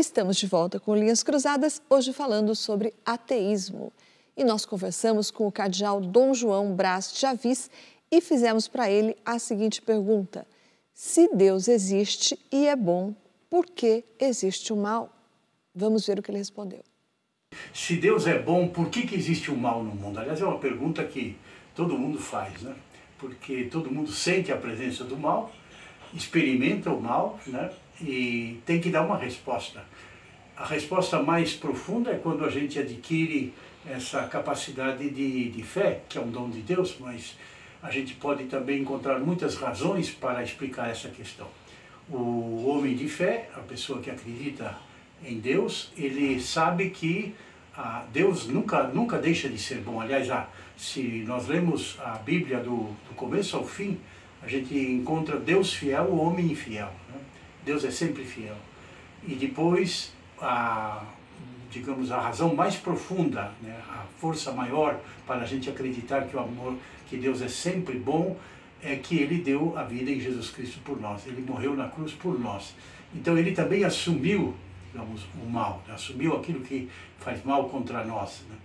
Estamos 0.00 0.38
de 0.38 0.46
volta 0.46 0.80
com 0.80 0.96
Linhas 0.96 1.22
Cruzadas, 1.22 1.82
hoje 1.90 2.10
falando 2.14 2.54
sobre 2.56 2.94
ateísmo 3.04 3.92
e 4.34 4.42
nós 4.42 4.64
conversamos 4.64 5.30
com 5.30 5.46
o 5.46 5.52
cardeal 5.52 6.00
Dom 6.00 6.32
João 6.32 6.74
Brás 6.74 7.12
Javis 7.14 7.70
e 8.10 8.18
fizemos 8.22 8.66
para 8.66 8.90
ele 8.90 9.14
a 9.26 9.38
seguinte 9.38 9.82
pergunta: 9.82 10.46
Se 10.94 11.28
Deus 11.36 11.68
existe 11.68 12.38
e 12.50 12.66
é 12.66 12.74
bom, 12.74 13.14
por 13.50 13.66
que 13.66 14.02
existe 14.18 14.72
o 14.72 14.76
mal? 14.76 15.14
Vamos 15.74 16.06
ver 16.06 16.18
o 16.18 16.22
que 16.22 16.30
ele 16.30 16.38
respondeu. 16.38 16.82
Se 17.74 17.94
Deus 17.96 18.26
é 18.26 18.38
bom, 18.38 18.68
por 18.68 18.88
que, 18.88 19.06
que 19.06 19.14
existe 19.14 19.50
o 19.50 19.56
mal 19.56 19.84
no 19.84 19.94
mundo? 19.94 20.18
Aliás, 20.18 20.40
é 20.40 20.46
uma 20.46 20.58
pergunta 20.58 21.04
que 21.04 21.36
todo 21.76 21.98
mundo 21.98 22.18
faz, 22.18 22.62
né? 22.62 22.74
Porque 23.18 23.64
todo 23.64 23.90
mundo 23.90 24.10
sente 24.10 24.50
a 24.50 24.56
presença 24.56 25.04
do 25.04 25.18
mal, 25.18 25.52
experimenta 26.14 26.90
o 26.90 26.98
mal, 26.98 27.38
né? 27.46 27.70
E 28.00 28.58
tem 28.64 28.80
que 28.80 28.90
dar 28.90 29.02
uma 29.02 29.16
resposta. 29.16 29.84
A 30.56 30.64
resposta 30.64 31.22
mais 31.22 31.54
profunda 31.54 32.10
é 32.10 32.16
quando 32.16 32.44
a 32.44 32.50
gente 32.50 32.78
adquire 32.78 33.52
essa 33.88 34.24
capacidade 34.24 35.08
de, 35.08 35.50
de 35.50 35.62
fé, 35.62 36.02
que 36.08 36.18
é 36.18 36.20
um 36.20 36.30
dom 36.30 36.50
de 36.50 36.60
Deus, 36.60 36.96
mas 37.00 37.36
a 37.82 37.90
gente 37.90 38.14
pode 38.14 38.44
também 38.44 38.82
encontrar 38.82 39.18
muitas 39.18 39.56
razões 39.56 40.10
para 40.10 40.42
explicar 40.42 40.90
essa 40.90 41.08
questão. 41.08 41.48
O 42.10 42.66
homem 42.68 42.94
de 42.94 43.08
fé, 43.08 43.48
a 43.56 43.60
pessoa 43.60 44.00
que 44.00 44.10
acredita 44.10 44.76
em 45.24 45.38
Deus, 45.38 45.92
ele 45.96 46.40
sabe 46.40 46.90
que 46.90 47.34
ah, 47.76 48.04
Deus 48.12 48.46
nunca, 48.46 48.82
nunca 48.84 49.18
deixa 49.18 49.48
de 49.48 49.58
ser 49.58 49.78
bom. 49.78 50.00
Aliás, 50.00 50.30
ah, 50.30 50.48
se 50.76 51.24
nós 51.26 51.46
lemos 51.46 51.98
a 52.00 52.16
Bíblia 52.18 52.58
do, 52.58 52.94
do 53.08 53.14
começo 53.14 53.56
ao 53.56 53.64
fim, 53.64 53.98
a 54.42 54.48
gente 54.48 54.76
encontra 54.76 55.38
Deus 55.38 55.72
fiel, 55.72 56.04
o 56.04 56.18
homem 56.18 56.46
infiel. 56.46 56.92
Né? 57.08 57.19
Deus 57.64 57.84
é 57.84 57.90
sempre 57.90 58.24
fiel. 58.24 58.56
E 59.26 59.34
depois, 59.34 60.12
a, 60.40 61.04
digamos, 61.70 62.10
a 62.10 62.20
razão 62.20 62.54
mais 62.54 62.76
profunda, 62.76 63.52
né, 63.62 63.78
a 63.88 64.04
força 64.18 64.52
maior 64.52 64.98
para 65.26 65.42
a 65.42 65.46
gente 65.46 65.68
acreditar 65.68 66.26
que 66.26 66.36
o 66.36 66.40
amor, 66.40 66.76
que 67.08 67.16
Deus 67.16 67.42
é 67.42 67.48
sempre 67.48 67.98
bom, 67.98 68.36
é 68.82 68.96
que 68.96 69.18
Ele 69.18 69.38
deu 69.38 69.76
a 69.76 69.84
vida 69.84 70.10
em 70.10 70.20
Jesus 70.20 70.50
Cristo 70.50 70.80
por 70.84 71.00
nós. 71.00 71.26
Ele 71.26 71.42
morreu 71.42 71.76
na 71.76 71.88
cruz 71.88 72.12
por 72.12 72.38
nós. 72.38 72.74
Então 73.14 73.36
Ele 73.36 73.52
também 73.52 73.84
assumiu, 73.84 74.54
digamos, 74.90 75.26
o 75.42 75.48
mal, 75.48 75.82
assumiu 75.88 76.36
aquilo 76.36 76.60
que 76.60 76.88
faz 77.18 77.44
mal 77.44 77.68
contra 77.68 78.04
nós. 78.04 78.42
Né? 78.48 78.56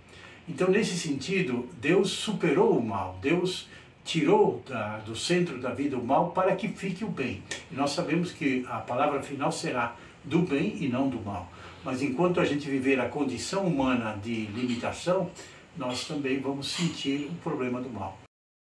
Então, 0.48 0.70
nesse 0.70 0.96
sentido, 0.96 1.68
Deus 1.80 2.10
superou 2.10 2.78
o 2.78 2.84
mal. 2.84 3.18
Deus 3.20 3.68
tirou 4.06 4.62
da, 4.66 4.98
do 4.98 5.16
centro 5.16 5.60
da 5.60 5.74
vida 5.74 5.98
o 5.98 6.04
mal 6.04 6.30
para 6.30 6.54
que 6.54 6.68
fique 6.68 7.04
o 7.04 7.08
bem. 7.08 7.42
E 7.70 7.74
nós 7.74 7.90
sabemos 7.90 8.30
que 8.30 8.64
a 8.68 8.78
palavra 8.78 9.20
final 9.20 9.50
será 9.50 9.96
do 10.24 10.38
bem 10.38 10.76
e 10.82 10.88
não 10.88 11.08
do 11.08 11.20
mal. 11.20 11.50
Mas 11.84 12.00
enquanto 12.00 12.40
a 12.40 12.44
gente 12.44 12.70
viver 12.70 13.00
a 13.00 13.08
condição 13.08 13.66
humana 13.66 14.16
de 14.22 14.46
limitação, 14.46 15.30
nós 15.76 16.06
também 16.06 16.40
vamos 16.40 16.68
sentir 16.68 17.26
o 17.26 17.34
problema 17.34 17.80
do 17.80 17.90
mal. 17.90 18.18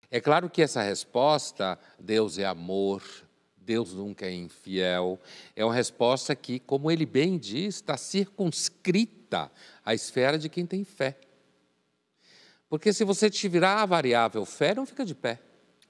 É 0.09 0.19
claro 0.19 0.49
que 0.49 0.61
essa 0.61 0.81
resposta, 0.81 1.77
Deus 1.99 2.37
é 2.37 2.45
amor, 2.45 3.03
Deus 3.57 3.93
nunca 3.93 4.25
é 4.25 4.33
infiel, 4.33 5.19
é 5.55 5.63
uma 5.63 5.73
resposta 5.73 6.35
que, 6.35 6.59
como 6.59 6.89
ele 6.91 7.05
bem 7.05 7.37
diz, 7.37 7.75
está 7.75 7.97
circunscrita 7.97 9.51
à 9.85 9.93
esfera 9.93 10.37
de 10.37 10.49
quem 10.49 10.65
tem 10.65 10.83
fé. 10.83 11.17
Porque 12.73 12.91
se 12.91 13.03
você 13.03 13.29
tirar 13.29 13.83
a 13.83 13.85
variável 13.85 14.43
fé, 14.45 14.73
não 14.73 14.83
fica 14.83 15.05
de 15.05 15.13
pé. 15.13 15.39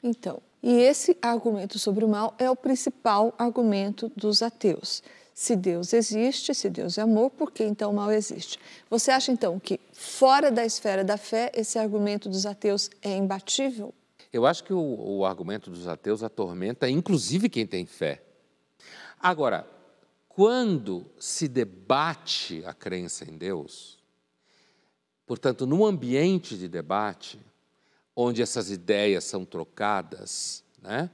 Então, 0.03 0.41
e 0.61 0.81
esse 0.81 1.17
argumento 1.21 1.79
sobre 1.79 2.03
o 2.03 2.09
mal 2.09 2.36
é 2.38 2.51
o 2.51 2.57
principal 2.57 3.34
argumento 3.38 4.11
dos 4.17 4.41
ateus. 4.41 5.01
Se 5.34 5.55
Deus 5.55 5.93
existe, 5.93 6.53
se 6.53 6.69
Deus 6.69 6.97
é 6.97 7.01
amor, 7.03 7.29
por 7.29 7.53
que 7.53 7.63
então 7.63 7.89
o 7.89 7.93
mal 7.93 8.11
existe? 8.11 8.59
Você 8.89 9.11
acha 9.11 9.31
então 9.31 9.61
que 9.61 9.79
fora 9.93 10.51
da 10.51 10.65
esfera 10.65 11.05
da 11.05 11.15
fé 11.15 11.53
esse 11.55 11.79
argumento 11.79 12.27
dos 12.27 12.45
ateus 12.45 12.89
é 13.01 13.15
imbatível? 13.15 13.93
Eu 14.34 14.45
acho 14.45 14.65
que 14.65 14.73
o, 14.73 15.19
o 15.19 15.25
argumento 15.25 15.69
dos 15.69 15.88
ateus 15.88 16.21
atormenta 16.21 16.89
inclusive 16.89 17.47
quem 17.47 17.65
tem 17.65 17.86
fé. 17.86 18.21
Agora, 19.21 19.65
quando 20.27 21.05
se 21.17 21.47
debate 21.47 22.61
a 22.65 22.73
crença 22.73 23.23
em 23.23 23.38
Deus, 23.38 24.03
portanto, 25.34 25.65
num 25.65 25.84
ambiente 25.84 26.55
de 26.55 26.67
debate, 26.67 27.39
onde 28.15 28.43
essas 28.43 28.69
ideias 28.69 29.23
são 29.23 29.43
trocadas, 29.43 30.63
né? 30.79 31.09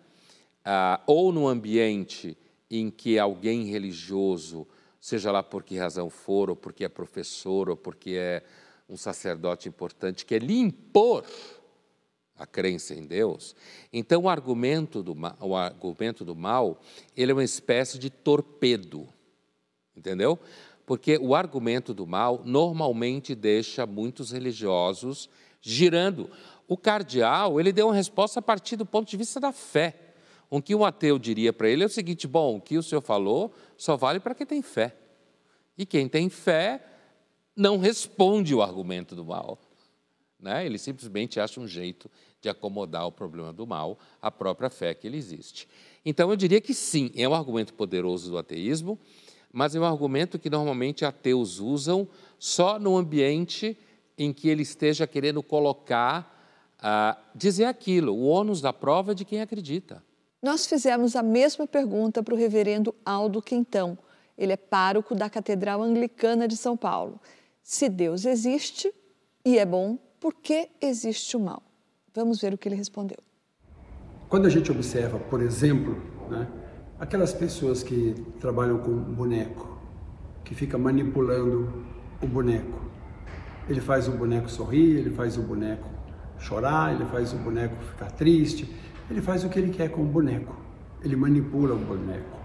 Ah, 0.66 1.00
ou 1.08 1.32
no 1.32 1.48
ambiente 1.48 2.38
em 2.70 2.92
que 2.92 3.18
alguém 3.18 3.64
religioso, 3.68 4.68
seja 5.00 5.32
lá 5.32 5.42
por 5.42 5.64
que 5.64 5.78
razão 5.78 6.10
for, 6.10 6.50
ou 6.50 6.56
porque 6.58 6.84
é 6.84 6.90
professor, 6.90 7.70
ou 7.70 7.78
porque 7.78 8.12
é 8.18 8.44
um 8.90 8.98
sacerdote 8.98 9.70
importante, 9.70 10.26
quer 10.26 10.44
lhe 10.44 10.60
impor 10.60 11.24
a 12.36 12.46
crença 12.46 12.94
em 12.94 13.08
Deus, 13.08 13.56
então 13.94 14.24
o 14.24 14.30
argumento 14.30 15.02
do, 15.02 15.16
o 15.40 15.56
argumento 15.56 16.26
do 16.26 16.36
mal 16.36 16.82
ele 17.16 17.32
é 17.32 17.34
uma 17.34 17.44
espécie 17.46 17.98
de 17.98 18.10
torpedo, 18.10 19.08
entendeu? 19.96 20.38
Porque 20.90 21.20
o 21.22 21.36
argumento 21.36 21.94
do 21.94 22.08
mal 22.08 22.42
normalmente 22.44 23.36
deixa 23.36 23.86
muitos 23.86 24.32
religiosos 24.32 25.30
girando. 25.62 26.32
O 26.68 26.76
cardeal 26.76 27.60
ele 27.60 27.72
deu 27.72 27.90
uma 27.90 27.94
resposta 27.94 28.40
a 28.40 28.42
partir 28.42 28.76
do 28.76 28.88
ponto 28.88 29.08
de 29.08 29.16
vista 29.16 29.40
da 29.40 29.52
fé. 29.52 30.16
O 30.50 30.60
que 30.60 30.74
um 30.74 30.84
ateu 30.84 31.20
diria 31.20 31.54
para 31.54 31.70
ele 31.70 31.84
é 31.84 31.86
o 31.86 31.90
seguinte: 31.90 32.28
bom, 32.28 32.58
o 32.58 32.60
que 32.60 32.76
o 32.76 32.82
senhor 32.82 33.02
falou 33.02 33.54
só 33.78 33.96
vale 33.96 34.20
para 34.20 34.34
quem 34.34 34.48
tem 34.48 34.64
fé. 34.64 34.96
E 35.78 35.86
quem 35.86 36.10
tem 36.10 36.28
fé 36.28 36.84
não 37.56 37.78
responde 37.78 38.56
o 38.56 38.64
argumento 38.64 39.16
do 39.16 39.24
mal. 39.24 39.60
Né? 40.40 40.66
Ele 40.66 40.80
simplesmente 40.80 41.40
acha 41.40 41.62
um 41.62 41.68
jeito 41.68 42.10
de 42.42 42.50
acomodar 42.50 43.06
o 43.06 43.12
problema 43.12 43.54
do 43.54 43.68
mal 43.68 44.00
à 44.20 44.32
própria 44.32 44.72
fé 44.72 44.96
que 44.96 45.06
ele 45.06 45.18
existe. 45.18 45.68
Então, 46.04 46.32
eu 46.32 46.36
diria 46.36 46.60
que 46.60 46.74
sim, 46.74 47.12
é 47.16 47.30
um 47.30 47.36
argumento 47.36 47.76
poderoso 47.76 48.32
do 48.32 48.40
ateísmo, 48.40 48.98
mas 49.52 49.76
é 49.76 49.80
um 49.80 49.86
argumento 49.86 50.38
que 50.38 50.50
normalmente 50.50 51.06
ateus 51.06 51.60
usam 51.60 52.08
só 52.38 52.80
no 52.80 52.98
ambiente 52.98 53.78
em 54.18 54.34
que 54.34 54.50
ele 54.50 54.62
esteja 54.62 55.08
querendo 55.08 55.42
colocar, 55.42 56.78
uh, 56.80 57.20
dizer 57.34 57.66
aquilo, 57.66 58.14
o 58.14 58.26
ônus 58.26 58.62
da 58.62 58.74
prova 58.74 59.12
é 59.12 59.16
de 59.16 59.26
quem 59.26 59.42
acredita. 59.42 60.04
Nós 60.42 60.66
fizemos 60.66 61.16
a 61.16 61.24
mesma 61.24 61.68
pergunta 61.68 62.24
para 62.24 62.34
o 62.34 62.38
reverendo 62.38 62.94
Aldo 63.06 63.42
Quintão. 63.42 63.98
Ele 64.38 64.54
é 64.54 64.58
pároco 64.58 65.14
da 65.14 65.30
Catedral 65.30 65.82
Anglicana 65.82 66.48
de 66.48 66.56
São 66.56 66.78
Paulo. 66.78 67.20
Se 67.62 67.90
Deus 67.90 68.26
existe 68.26 68.94
e 69.44 69.58
é 69.58 69.66
bom, 69.66 69.98
por 70.20 70.34
que 70.34 70.70
existe 70.82 71.36
o 71.36 71.40
mal? 71.40 71.62
Vamos 72.14 72.42
ver 72.42 72.54
o 72.54 72.58
que 72.58 72.68
ele 72.68 72.76
respondeu. 72.76 73.18
Quando 74.30 74.46
a 74.46 74.50
gente 74.50 74.72
observa, 74.72 75.20
por 75.20 75.42
exemplo, 75.42 76.02
né, 76.30 76.48
aquelas 77.00 77.34
pessoas 77.34 77.82
que 77.82 78.14
trabalham 78.40 78.78
com 78.80 78.92
boneco, 78.92 79.78
que 80.44 80.54
fica 80.54 80.78
manipulando 80.78 81.72
o 82.22 82.28
boneco. 82.28 82.82
Ele 83.70 83.80
faz 83.80 84.08
o 84.08 84.12
boneco 84.12 84.50
sorrir, 84.50 84.98
ele 84.98 85.10
faz 85.12 85.38
o 85.38 85.42
boneco 85.42 85.88
chorar, 86.38 86.94
ele 86.94 87.06
faz 87.06 87.34
o 87.34 87.38
boneco 87.38 87.76
ficar 87.84 88.12
triste, 88.12 88.70
ele 89.10 89.22
faz 89.22 89.44
o 89.44 89.50
que 89.50 89.58
ele 89.58 89.70
quer 89.70 89.90
com 89.90 90.02
o 90.02 90.06
boneco. 90.06 90.56
Ele 91.02 91.16
manipula 91.16 91.74
o 91.74 91.78
boneco. 91.78 92.38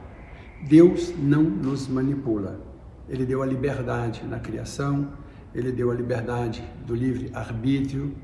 Deus 0.68 1.12
não 1.18 1.42
nos 1.42 1.88
manipula. 1.88 2.60
Ele 3.08 3.26
deu 3.26 3.42
a 3.42 3.46
liberdade 3.46 4.24
na 4.24 4.38
criação, 4.38 5.12
ele 5.54 5.72
deu 5.72 5.90
a 5.90 5.94
liberdade 5.94 6.64
do 6.86 6.94
livre 6.94 7.30
arbítrio. 7.34 8.14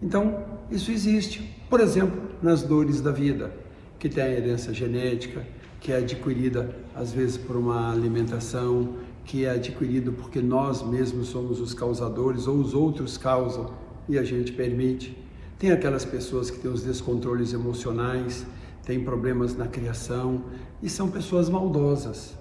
Então, 0.00 0.44
isso 0.70 0.90
existe, 0.90 1.40
por 1.68 1.80
exemplo, 1.80 2.30
nas 2.42 2.62
dores 2.62 3.00
da 3.00 3.10
vida, 3.10 3.52
que 3.98 4.08
tem 4.08 4.22
a 4.24 4.30
herança 4.30 4.72
genética, 4.72 5.44
que 5.80 5.90
é 5.90 5.96
adquirida 5.96 6.76
às 6.94 7.12
vezes 7.12 7.38
por 7.38 7.56
uma 7.56 7.90
alimentação, 7.90 8.96
que 9.24 9.44
é 9.44 9.50
adquirido 9.50 10.12
porque 10.12 10.42
nós 10.42 10.82
mesmos 10.82 11.28
somos 11.28 11.60
os 11.60 11.72
causadores 11.72 12.46
ou 12.46 12.56
os 12.56 12.74
outros 12.74 13.16
causam 13.16 13.70
e 14.08 14.18
a 14.18 14.22
gente 14.22 14.52
permite. 14.52 15.16
Tem 15.58 15.72
aquelas 15.72 16.04
pessoas 16.04 16.50
que 16.50 16.58
têm 16.58 16.70
os 16.70 16.82
descontroles 16.82 17.52
emocionais, 17.52 18.46
têm 18.84 19.04
problemas 19.04 19.56
na 19.56 19.66
criação 19.66 20.42
e 20.82 20.88
são 20.88 21.10
pessoas 21.10 21.48
maldosas. 21.48 22.36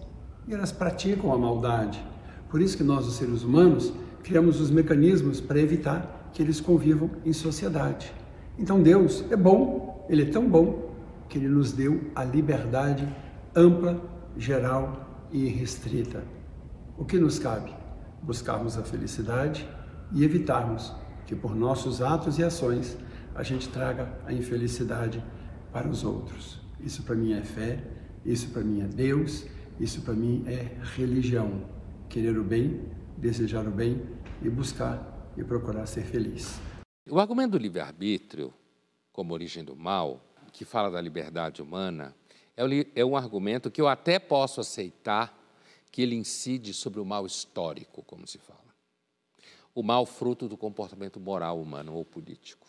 E 0.48 0.54
elas 0.54 0.72
praticam 0.72 1.32
a 1.32 1.38
maldade. 1.38 2.04
Por 2.50 2.62
isso 2.62 2.76
que 2.76 2.84
nós, 2.84 3.08
os 3.08 3.16
seres 3.16 3.44
humanos, 3.44 3.94
criamos 4.24 4.60
os 4.60 4.72
mecanismos 4.72 5.40
para 5.40 5.60
evitar 5.60 6.32
que 6.34 6.42
eles 6.42 6.60
convivam 6.60 7.10
em 7.26 7.34
sociedade. 7.34 8.12
Então 8.58 8.82
Deus 8.82 9.24
é 9.30 9.36
bom, 9.36 10.06
Ele 10.10 10.24
é 10.24 10.26
tão 10.26 10.48
bom 10.50 10.90
que 11.28 11.38
Ele 11.38 11.48
nos 11.48 11.72
deu 11.72 12.02
a 12.16 12.24
liberdade 12.24 13.08
ampla, 13.56 14.02
geral 14.38 15.28
e 15.32 15.46
restrita. 15.48 16.24
O 16.98 17.06
que 17.06 17.18
nos 17.18 17.40
cabe? 17.40 17.74
Buscarmos 18.22 18.78
a 18.78 18.84
felicidade 18.84 19.68
e 20.12 20.24
evitarmos 20.24 20.94
que 21.26 21.36
por 21.36 21.56
nossos 21.56 22.02
atos 22.02 22.38
e 22.40 22.44
ações 22.44 22.98
a 23.36 23.44
gente 23.44 23.70
traga 23.70 24.20
a 24.26 24.34
infelicidade 24.34 25.24
para 25.72 25.88
os 25.88 26.04
outros. 26.04 26.60
Isso 26.80 27.04
para 27.04 27.16
mim 27.16 27.34
é 27.34 27.42
fé, 27.42 27.84
isso 28.26 28.50
para 28.50 28.64
mim 28.64 28.82
é 28.82 28.88
Deus, 28.88 29.46
isso 29.80 30.02
para 30.02 30.14
mim 30.14 30.44
é 30.48 30.76
religião. 30.96 31.64
Querer 32.10 32.38
o 32.38 32.44
bem, 32.44 32.82
desejar 33.18 33.68
o 33.68 33.72
bem 33.72 34.02
e 34.42 34.50
buscar 34.50 35.32
e 35.38 35.44
procurar 35.44 35.86
ser 35.86 36.04
feliz. 36.04 36.60
O 37.10 37.20
argumento 37.20 37.52
do 37.52 37.58
livre-arbítrio, 37.58 38.54
como 39.12 39.34
origem 39.34 39.64
do 39.64 39.76
mal, 39.76 40.22
que 40.52 40.66
fala 40.66 40.90
da 40.90 41.00
liberdade 41.00 41.62
humana, 41.62 42.16
é 42.96 43.06
um 43.06 43.16
argumento 43.16 43.72
que 43.72 43.80
eu 43.80 43.88
até 43.88 44.20
posso 44.20 44.60
aceitar 44.60 45.38
que 45.92 46.02
ele 46.02 46.16
incide 46.16 46.74
sobre 46.74 47.00
o 47.00 47.06
mal 47.06 47.26
histórico, 47.26 48.04
como 48.04 48.28
se 48.28 48.38
fala. 48.38 48.60
O 49.74 49.82
mal 49.82 50.06
fruto 50.06 50.48
do 50.48 50.58
comportamento 50.58 51.20
moral 51.20 51.60
humano 51.60 51.96
ou 51.96 52.04
político. 52.04 52.68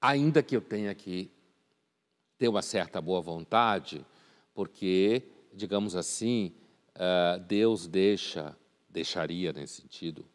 Ainda 0.00 0.42
que 0.42 0.56
eu 0.56 0.60
tenha 0.60 0.94
que 0.94 1.30
ter 2.36 2.48
uma 2.48 2.62
certa 2.62 3.00
boa 3.00 3.20
vontade, 3.20 4.04
porque, 4.54 5.22
digamos 5.54 5.96
assim, 5.96 6.52
uh, 6.94 7.40
Deus 7.40 7.86
deixa, 7.86 8.56
deixaria 8.88 9.52
nesse 9.52 9.82
sentido, 9.82 10.26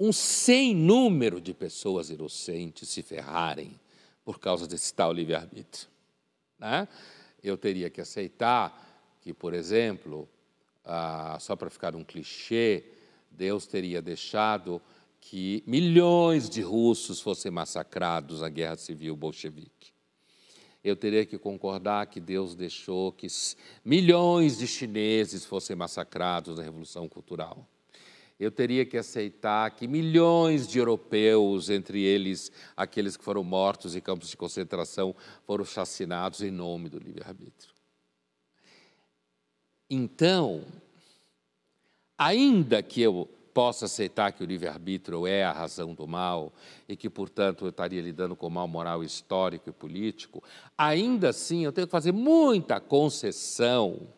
um 0.00 0.12
sem 0.12 0.74
número 0.74 1.40
de 1.40 1.52
pessoas 1.52 2.10
inocentes 2.10 2.88
se 2.88 3.02
ferrarem 3.02 3.78
por 4.24 4.40
causa 4.40 4.66
desse 4.66 4.92
tal 4.94 5.12
livre-arbítrio. 5.12 5.91
Né? 6.62 6.86
Eu 7.42 7.58
teria 7.58 7.90
que 7.90 8.00
aceitar 8.00 9.18
que, 9.20 9.34
por 9.34 9.52
exemplo, 9.52 10.28
ah, 10.84 11.36
só 11.40 11.56
para 11.56 11.68
ficar 11.68 11.96
um 11.96 12.04
clichê, 12.04 12.84
Deus 13.28 13.66
teria 13.66 14.00
deixado 14.00 14.80
que 15.20 15.64
milhões 15.66 16.48
de 16.48 16.60
russos 16.60 17.20
fossem 17.20 17.50
massacrados 17.50 18.40
na 18.40 18.48
guerra 18.48 18.76
civil 18.76 19.16
bolchevique. 19.16 19.92
Eu 20.84 20.96
teria 20.96 21.26
que 21.26 21.36
concordar 21.36 22.06
que 22.06 22.20
Deus 22.20 22.54
deixou 22.54 23.12
que 23.12 23.26
milhões 23.84 24.58
de 24.58 24.66
chineses 24.66 25.44
fossem 25.44 25.74
massacrados 25.74 26.58
na 26.58 26.62
Revolução 26.62 27.08
Cultural. 27.08 27.68
Eu 28.42 28.50
teria 28.50 28.84
que 28.84 28.98
aceitar 28.98 29.70
que 29.70 29.86
milhões 29.86 30.66
de 30.66 30.76
europeus, 30.76 31.70
entre 31.70 32.02
eles 32.02 32.50
aqueles 32.76 33.16
que 33.16 33.22
foram 33.22 33.44
mortos 33.44 33.94
em 33.94 34.00
campos 34.00 34.30
de 34.30 34.36
concentração, 34.36 35.14
foram 35.46 35.64
chacinados 35.64 36.42
em 36.42 36.50
nome 36.50 36.88
do 36.88 36.98
livre-arbítrio. 36.98 37.72
Então, 39.88 40.64
ainda 42.18 42.82
que 42.82 43.00
eu 43.00 43.28
possa 43.54 43.84
aceitar 43.84 44.32
que 44.32 44.42
o 44.42 44.46
livre-arbítrio 44.46 45.24
é 45.24 45.44
a 45.44 45.52
razão 45.52 45.94
do 45.94 46.08
mal 46.08 46.52
e 46.88 46.96
que, 46.96 47.08
portanto, 47.08 47.66
eu 47.66 47.68
estaria 47.68 48.02
lidando 48.02 48.34
com 48.34 48.48
o 48.48 48.50
mal 48.50 48.66
moral 48.66 49.04
histórico 49.04 49.68
e 49.68 49.72
político, 49.72 50.42
ainda 50.76 51.28
assim 51.28 51.64
eu 51.64 51.70
tenho 51.70 51.86
que 51.86 51.92
fazer 51.92 52.10
muita 52.10 52.80
concessão 52.80 54.08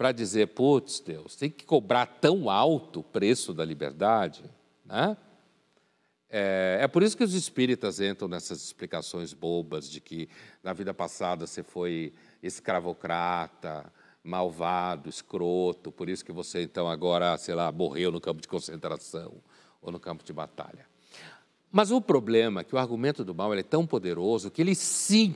para 0.00 0.12
dizer, 0.12 0.46
putz, 0.46 0.98
Deus, 0.98 1.36
tem 1.36 1.50
que 1.50 1.62
cobrar 1.62 2.06
tão 2.06 2.48
alto 2.48 3.00
o 3.00 3.02
preço 3.02 3.52
da 3.52 3.62
liberdade, 3.62 4.42
né? 4.82 5.14
É, 6.30 6.78
é, 6.80 6.88
por 6.88 7.02
isso 7.02 7.14
que 7.14 7.22
os 7.22 7.34
espíritas 7.34 8.00
entram 8.00 8.26
nessas 8.26 8.64
explicações 8.64 9.34
bobas 9.34 9.90
de 9.90 10.00
que 10.00 10.26
na 10.64 10.72
vida 10.72 10.94
passada 10.94 11.46
você 11.46 11.62
foi 11.62 12.14
escravocrata, 12.42 13.92
malvado, 14.24 15.10
escroto, 15.10 15.92
por 15.92 16.08
isso 16.08 16.24
que 16.24 16.32
você 16.32 16.62
então 16.62 16.88
agora, 16.88 17.36
sei 17.36 17.54
lá, 17.54 17.70
morreu 17.70 18.10
no 18.10 18.22
campo 18.22 18.40
de 18.40 18.48
concentração 18.48 19.34
ou 19.82 19.92
no 19.92 20.00
campo 20.00 20.24
de 20.24 20.32
batalha. 20.32 20.86
Mas 21.70 21.90
o 21.90 22.00
problema 22.00 22.62
é 22.62 22.64
que 22.64 22.74
o 22.74 22.78
argumento 22.78 23.22
do 23.22 23.34
mal 23.34 23.52
é 23.52 23.62
tão 23.62 23.86
poderoso 23.86 24.50
que 24.50 24.62
ele 24.62 24.74
sim 24.74 25.34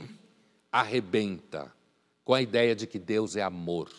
arrebenta 0.73 1.71
com 2.25 2.33
a 2.33 2.41
ideia 2.41 2.75
de 2.75 2.87
que 2.87 2.99
Deus 2.99 3.37
é 3.37 3.43
amor. 3.43 3.91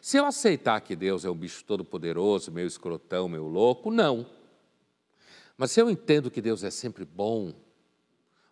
Se 0.00 0.16
eu 0.16 0.24
aceitar 0.24 0.80
que 0.80 0.96
Deus 0.96 1.24
é 1.24 1.30
um 1.30 1.36
bicho 1.36 1.64
todo 1.64 1.84
poderoso, 1.84 2.52
meu 2.52 2.66
escrotão, 2.66 3.28
meu 3.28 3.46
louco, 3.46 3.90
não. 3.90 4.26
Mas 5.56 5.72
se 5.72 5.80
eu 5.80 5.90
entendo 5.90 6.30
que 6.30 6.40
Deus 6.40 6.64
é 6.64 6.70
sempre 6.70 7.04
bom, 7.04 7.52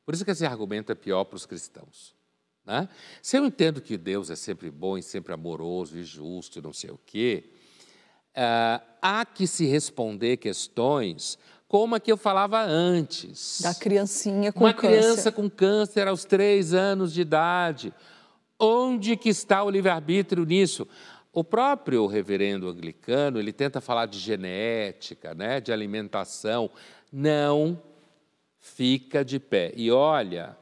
por 0.05 0.15
isso 0.15 0.25
que 0.25 0.31
esse 0.31 0.45
argumento 0.45 0.93
é 0.93 0.95
pior 0.95 1.25
para 1.25 1.37
os 1.37 1.47
cristãos. 1.47 2.15
Né? 2.65 2.89
Se 3.23 3.39
eu 3.39 3.47
entendo 3.47 3.81
que 3.81 3.97
Deus 3.97 4.29
é 4.29 4.37
sempre 4.37 4.71
bom 4.71 4.99
e 4.99 5.03
sempre 5.03 5.33
amoroso 5.33 5.97
e 5.99 6.05
justo 6.05 6.59
e 6.59 6.63
não 6.63 6.73
sei 6.73 6.91
o 6.91 7.01
quê, 7.07 7.45
uh, 8.37 8.85
há 9.01 9.25
que 9.25 9.47
se 9.47 9.65
responder 9.65 10.37
questões 10.37 11.39
como 11.69 11.95
a 11.95 12.01
que 12.01 12.11
eu 12.11 12.17
falava 12.17 12.63
antes. 12.63 13.61
Da 13.63 13.75
criancinha 13.75 14.53
com 14.53 14.65
Uma 14.65 14.73
câncer. 14.73 14.87
Uma 14.87 15.01
criança 15.01 15.33
com 15.33 15.51
câncer 15.51 16.09
aos 16.09 16.25
três 16.25 16.73
anos 16.73 17.13
de 17.13 17.21
idade. 17.21 17.93
Onde 18.59 19.17
que 19.17 19.29
está 19.29 19.63
o 19.63 19.71
livre-arbítrio 19.71 20.45
nisso? 20.45 20.89
O 21.39 21.45
próprio 21.45 22.05
reverendo 22.07 22.69
anglicano, 22.69 23.39
ele 23.39 23.53
tenta 23.53 23.81
falar 23.81 24.07
de 24.07 24.19
genética, 24.19 25.35
né, 25.35 25.61
de 25.61 25.73
alimentação. 25.73 26.69
Não 27.13 27.81
fica 28.59 29.25
de 29.25 29.39
pé. 29.39 29.73
E 29.77 29.89
olha, 29.89 30.59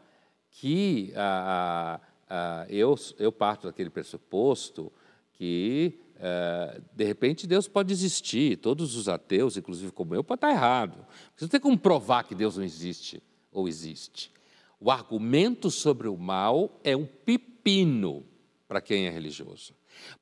que 0.50 1.14
ah, 1.16 1.98
ah, 2.28 2.66
eu, 2.68 2.94
eu 3.18 3.32
parto 3.32 3.68
daquele 3.68 3.88
pressuposto 3.88 4.92
que, 5.32 5.98
ah, 6.20 6.78
de 6.94 7.04
repente, 7.04 7.46
Deus 7.46 7.66
pode 7.66 7.90
existir, 7.90 8.58
todos 8.58 8.96
os 8.96 9.08
ateus, 9.08 9.56
inclusive 9.56 9.90
como 9.92 10.14
eu, 10.14 10.22
pode 10.22 10.40
estar 10.40 10.50
errado. 10.50 11.06
Você 11.34 11.46
não 11.46 11.48
tem 11.48 11.60
como 11.60 11.78
provar 11.78 12.24
que 12.24 12.34
Deus 12.34 12.58
não 12.58 12.64
existe 12.64 13.22
ou 13.50 13.66
existe. 13.66 14.30
O 14.78 14.90
argumento 14.90 15.70
sobre 15.70 16.06
o 16.06 16.18
mal 16.18 16.78
é 16.84 16.94
um 16.94 17.06
pepino 17.06 18.26
para 18.68 18.82
quem 18.82 19.06
é 19.06 19.10
religioso. 19.10 19.72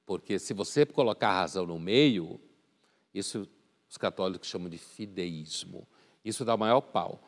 Porque 0.05 0.39
se 0.39 0.53
você 0.53 0.85
colocar 0.87 1.29
a 1.29 1.41
razão 1.41 1.67
no 1.67 1.79
meio, 1.79 2.41
isso 3.13 3.49
os 3.89 3.97
católicos 3.97 4.49
chamam 4.49 4.69
de 4.69 4.79
fideísmo. 4.79 5.87
Isso 6.25 6.45
dá 6.45 6.55
o 6.55 6.59
maior 6.59 6.81
pau. 6.81 7.23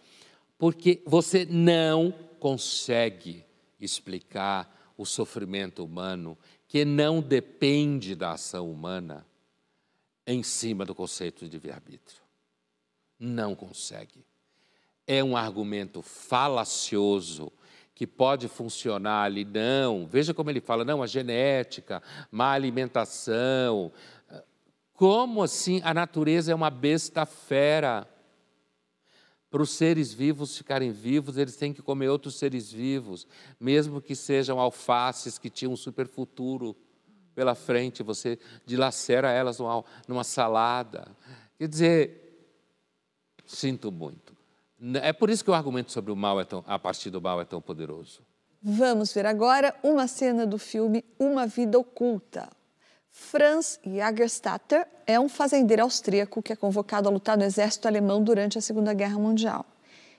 Porque 0.59 1.03
você 1.07 1.45
não 1.45 2.13
consegue 2.41 3.45
explicar 3.79 4.95
o 4.97 5.05
sofrimento 5.05 5.85
humano 5.85 6.37
que 6.67 6.85
não 6.85 7.21
depende 7.21 8.15
da 8.15 8.33
ação 8.33 8.71
humana 8.71 9.27
em 10.27 10.43
cima 10.43 10.85
do 10.85 10.95
conceito 10.95 11.45
de 11.45 11.51
livre-arbítrio. 11.53 12.21
Não 13.19 13.55
consegue. 13.55 14.25
É 15.07 15.23
um 15.23 15.37
argumento 15.37 16.03
falacioso 16.03 17.53
que 17.97 18.07
pode 18.07 18.47
funcionar 18.47 19.25
ali, 19.25 19.43
não. 19.43 20.07
Veja 20.07 20.35
como 20.35 20.51
ele 20.51 20.61
fala, 20.61 20.85
não, 20.85 21.03
a 21.03 21.07
genética, 21.07 22.03
má 22.31 22.53
alimentação. 22.53 23.91
Como 24.93 25.43
assim 25.43 25.81
a 25.83 25.95
natureza 25.95 26.53
é 26.53 26.55
uma 26.55 26.69
besta 26.69 27.25
fera? 27.25 28.07
Para 29.51 29.63
os 29.63 29.71
seres 29.71 30.13
vivos 30.13 30.59
ficarem 30.59 30.93
vivos, 30.93 31.39
eles 31.39 31.57
têm 31.57 31.73
que 31.73 31.81
comer 31.81 32.11
outros 32.11 32.35
seres 32.35 32.71
vivos, 32.71 33.27
mesmo 33.59 34.03
que 34.03 34.15
sejam 34.15 34.61
alfaces 34.61 35.39
que 35.39 35.49
tinham 35.49 35.73
um 35.73 35.77
super 35.77 36.07
futuro 36.07 36.77
pela 37.35 37.55
frente, 37.55 38.03
você 38.03 38.39
dilacera 38.67 39.31
elas 39.31 39.59
numa, 39.59 39.83
numa 40.07 40.25
salada. 40.25 41.09
Quer 41.59 41.69
dizer, 41.69 42.51
sinto 43.47 43.91
muito. 43.91 44.36
É 45.03 45.13
por 45.13 45.31
isso 45.31 45.43
que 45.43 45.51
o 45.51 45.55
argumento 45.55 45.91
sobre 45.91 46.13
o 46.13 46.17
mal 46.17 46.41
é 46.41 46.45
tão, 46.45 46.63
a 46.67 46.79
partir 46.79 47.11
do 47.11 47.21
mal 47.21 47.41
é 47.41 47.45
tão 47.45 47.61
poderoso. 47.61 48.21
Vamos 48.63 49.13
ver 49.13 49.27
agora 49.27 49.75
uma 49.83 50.07
cena 50.07 50.47
do 50.47 50.59
filme 50.59 51.05
Uma 51.19 51.47
Vida 51.47 51.79
Oculta. 51.79 52.49
Franz 53.11 53.81
Jagerstatter 53.83 54.87
é 55.07 55.19
um 55.19 55.29
fazendeiro 55.29 55.83
austríaco 55.83 56.43
que 56.43 56.53
é 56.53 56.57
convocado 56.57 57.09
a 57.09 57.13
lutar 57.13 57.39
no 57.39 57.45
exército 57.45 57.89
alemão 57.89 58.23
durante 58.23 58.59
a 58.59 58.61
Segunda 58.61 58.93
Guerra 58.93 59.19
Mundial. 59.19 59.65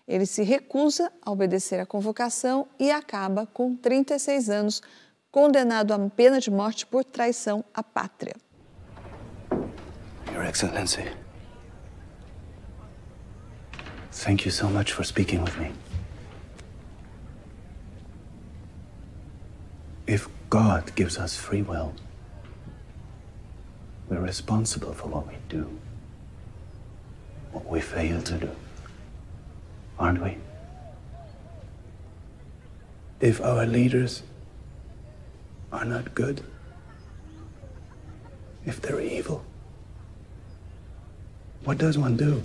Ele 0.08 0.26
se 0.26 0.42
recusa 0.42 1.12
a 1.22 1.30
obedecer 1.30 1.80
à 1.80 1.86
convocação 1.86 2.68
e 2.80 2.90
acaba, 2.90 3.46
com 3.46 3.76
36 3.76 4.50
anos, 4.50 4.82
condenado 5.30 5.92
a 5.92 6.10
pena 6.10 6.40
de 6.40 6.50
morte 6.50 6.86
por 6.86 7.04
traição 7.04 7.64
à 7.74 7.84
pátria. 7.84 8.36
Your 10.34 10.46
Excellency, 10.46 11.04
thank 14.18 14.46
you 14.46 14.52
so 14.52 14.68
much 14.68 14.92
for 14.92 15.04
speaking 15.04 15.44
with 15.44 15.58
me. 15.60 15.72
If 20.08 20.28
God 20.50 20.96
gives 20.96 21.18
us 21.18 21.38
free 21.38 21.62
will, 21.62 21.94
we're 24.10 24.20
responsible 24.20 24.94
for 24.94 25.08
what 25.08 25.28
we 25.28 25.36
do, 25.50 25.70
what 27.52 27.68
we 27.68 27.80
fail 27.80 28.22
to 28.24 28.38
do, 28.38 28.50
aren't 30.00 30.24
we? 30.24 30.38
If 33.20 33.40
our 33.42 33.66
leaders 33.66 34.24
are 35.72 35.86
not 35.86 36.16
good, 36.16 36.42
if 38.66 38.82
they're 38.82 39.02
evil, 39.02 39.44
what 41.64 41.78
does 41.78 41.98
one 41.98 42.18
do? 42.18 42.42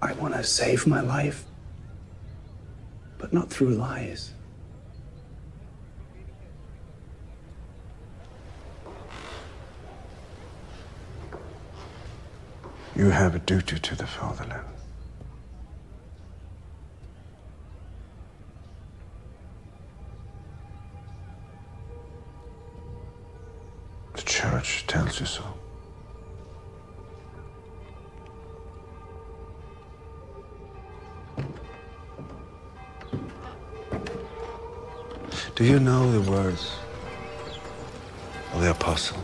I 0.00 0.12
want 0.12 0.34
to 0.34 0.44
save 0.44 0.86
my 0.86 1.00
life, 1.00 1.44
but 3.18 3.32
not 3.32 3.50
through 3.50 3.70
lies. 3.70 4.32
You 12.94 13.10
have 13.10 13.34
a 13.34 13.38
duty 13.38 13.78
to 13.78 13.94
the 13.94 14.06
fatherland. 14.06 14.64
The 24.14 24.22
church 24.22 24.84
tells 24.88 25.20
you 25.20 25.26
so. 25.26 25.44
Do 35.58 35.64
you 35.64 35.80
know 35.80 36.12
the 36.12 36.30
words 36.30 36.70
of 38.52 38.60
the 38.60 38.70
apostle? 38.70 39.18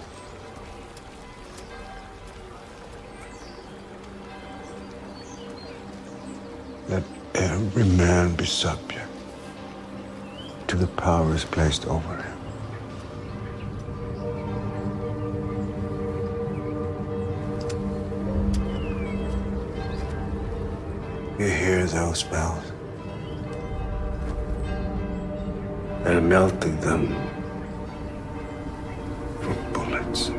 Let 6.89 7.05
every 7.37 7.85
man 7.85 8.35
be 8.35 8.47
subject 8.47 9.07
to 10.67 10.77
the 10.77 10.89
powers 10.89 11.45
placed 11.45 11.87
over 11.87 12.17
him. 12.17 12.39
You 21.39 21.47
hear 21.47 21.87
those 21.87 22.25
bells? 22.25 22.64
They're 26.05 26.21
melting 26.21 26.77
them 26.83 27.09
for 29.41 29.55
bullets. 29.73 30.31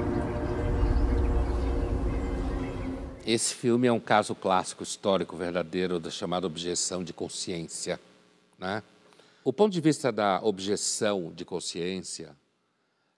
Esse 3.26 3.56
filme 3.56 3.88
é 3.88 3.92
um 3.92 4.00
caso 4.00 4.36
clássico 4.36 4.84
histórico 4.84 5.36
verdadeiro 5.36 6.00
da 6.00 6.12
chamada 6.12 6.46
objeção 6.46 7.04
de 7.04 7.14
consciência. 7.14 8.00
Né? 8.60 8.84
O 9.44 9.52
ponto 9.52 9.74
de 9.74 9.82
vista 9.82 10.12
da 10.12 10.40
objeção 10.44 11.34
de 11.34 11.44
consciência 11.44 12.36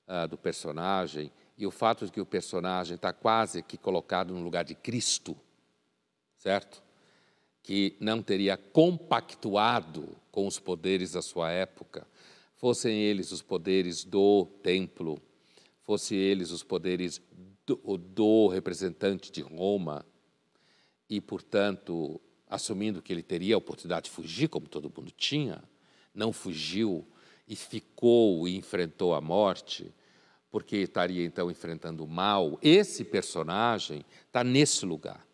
uh, 0.08 0.26
do 0.30 0.38
personagem 0.38 1.30
e 1.58 1.68
o 1.68 1.72
fato 1.72 2.06
de 2.06 2.14
que 2.14 2.22
o 2.22 2.26
personagem 2.26 2.96
está 2.96 3.12
quase 3.12 3.62
que 3.62 3.78
colocado 3.78 4.34
no 4.34 4.42
lugar 4.42 4.64
de 4.64 4.74
Cristo, 4.74 5.36
certo? 6.38 6.82
Que 7.62 7.98
não 8.00 8.24
teria 8.24 8.56
compactuado 8.56 10.16
com 10.32 10.48
os 10.48 10.58
poderes 10.58 11.12
da 11.12 11.22
sua 11.22 11.52
época, 11.52 12.08
fossem 12.58 13.00
eles 13.00 13.32
os 13.32 13.42
poderes 13.42 14.04
do 14.04 14.46
templo, 14.62 15.22
fossem 15.84 16.18
eles 16.18 16.52
os 16.52 16.64
poderes 16.64 17.22
do, 17.66 17.98
do 17.98 18.48
representante 18.48 19.32
de 19.32 19.42
Roma, 19.42 20.06
e, 21.10 21.22
portanto, 21.22 22.20
assumindo 22.50 23.02
que 23.02 23.14
ele 23.14 23.24
teria 23.24 23.56
a 23.56 23.58
oportunidade 23.58 24.06
de 24.06 24.12
fugir, 24.12 24.50
como 24.50 24.68
todo 24.68 24.92
mundo 24.96 25.12
tinha, 25.12 25.64
não 26.14 26.34
fugiu 26.34 27.08
e 27.48 27.56
ficou 27.56 28.48
e 28.48 28.58
enfrentou 28.58 29.14
a 29.14 29.22
morte, 29.22 29.94
porque 30.50 30.78
estaria 30.78 31.24
então 31.24 31.50
enfrentando 31.50 32.04
o 32.04 32.08
mal. 32.08 32.58
Esse 32.62 33.06
personagem 33.06 34.04
está 34.26 34.44
nesse 34.44 34.86
lugar. 34.86 35.26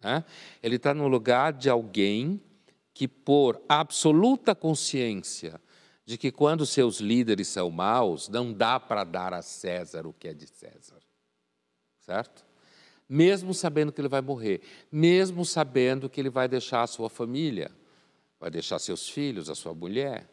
Né? 0.00 0.24
Ele 0.62 0.76
está 0.76 0.92
no 0.92 1.06
lugar 1.06 1.52
de 1.52 1.68
alguém 1.68 2.40
que, 2.92 3.06
por 3.06 3.62
absoluta 3.68 4.54
consciência 4.54 5.60
de 6.04 6.18
que 6.18 6.32
quando 6.32 6.66
seus 6.66 6.98
líderes 6.98 7.48
são 7.48 7.70
maus, 7.70 8.28
não 8.28 8.52
dá 8.52 8.80
para 8.80 9.04
dar 9.04 9.32
a 9.32 9.42
César 9.42 10.06
o 10.06 10.12
que 10.12 10.28
é 10.28 10.34
de 10.34 10.46
César. 10.46 11.00
Certo? 12.00 12.44
Mesmo 13.08 13.54
sabendo 13.54 13.92
que 13.92 14.00
ele 14.00 14.08
vai 14.08 14.20
morrer, 14.20 14.62
mesmo 14.90 15.44
sabendo 15.44 16.08
que 16.08 16.20
ele 16.20 16.30
vai 16.30 16.48
deixar 16.48 16.82
a 16.82 16.86
sua 16.86 17.08
família, 17.08 17.70
vai 18.40 18.50
deixar 18.50 18.78
seus 18.78 19.08
filhos, 19.08 19.48
a 19.48 19.54
sua 19.54 19.74
mulher. 19.74 20.28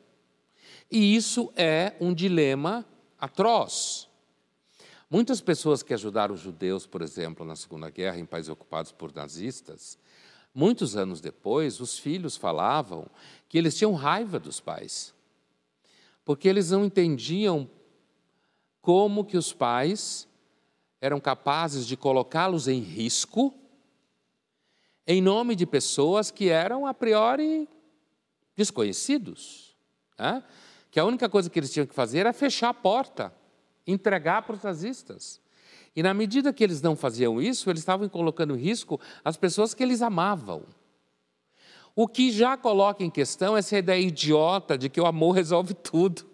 E 0.89 1.15
isso 1.15 1.51
é 1.55 1.95
um 1.99 2.13
dilema 2.13 2.85
atroz. 3.19 4.07
Muitas 5.09 5.41
pessoas 5.41 5.83
que 5.83 5.93
ajudaram 5.93 6.35
os 6.35 6.41
judeus, 6.41 6.85
por 6.85 7.01
exemplo, 7.01 7.45
na 7.45 7.55
Segunda 7.55 7.89
Guerra, 7.89 8.19
em 8.19 8.25
países 8.25 8.49
ocupados 8.49 8.91
por 8.91 9.13
nazistas, 9.13 9.97
muitos 10.53 10.95
anos 10.95 11.19
depois, 11.19 11.79
os 11.79 11.97
filhos 11.97 12.37
falavam 12.37 13.07
que 13.47 13.57
eles 13.57 13.75
tinham 13.75 13.93
raiva 13.93 14.39
dos 14.39 14.59
pais, 14.59 15.13
porque 16.29 16.47
eles 16.47 16.69
não 16.69 16.85
entendiam 16.85 17.67
como 18.83 19.25
que 19.25 19.35
os 19.35 19.51
pais 19.51 20.27
eram 21.01 21.19
capazes 21.19 21.87
de 21.87 21.97
colocá-los 21.97 22.67
em 22.67 22.81
risco 22.81 23.51
em 25.07 25.23
nome 25.23 25.55
de 25.55 25.65
pessoas 25.65 26.29
que 26.29 26.47
eram 26.47 26.85
a 26.85 26.93
priori 26.93 27.67
desconhecidos. 28.55 29.75
Né? 30.19 30.43
Que 30.91 30.99
a 30.99 31.05
única 31.05 31.27
coisa 31.27 31.49
que 31.49 31.57
eles 31.57 31.73
tinham 31.73 31.87
que 31.87 31.95
fazer 31.95 32.19
era 32.19 32.31
fechar 32.31 32.69
a 32.69 32.75
porta, 32.75 33.33
entregar 33.87 34.43
para 34.43 34.55
os 34.55 34.61
nazistas. 34.61 35.41
E 35.95 36.03
na 36.03 36.13
medida 36.13 36.53
que 36.53 36.63
eles 36.63 36.79
não 36.79 36.95
faziam 36.95 37.41
isso, 37.41 37.71
eles 37.71 37.81
estavam 37.81 38.07
colocando 38.07 38.55
em 38.55 38.61
risco 38.61 39.01
as 39.25 39.35
pessoas 39.35 39.73
que 39.73 39.81
eles 39.81 40.03
amavam. 40.03 40.61
O 42.01 42.07
que 42.07 42.31
já 42.31 42.55
coloca 42.55 43.03
em 43.03 43.09
questão 43.09 43.57
essa 43.57 43.77
ideia 43.77 43.99
idiota 43.99 44.77
de 44.77 44.87
que 44.87 45.01
o 45.01 45.05
amor 45.05 45.33
resolve 45.35 45.73
tudo. 45.73 46.25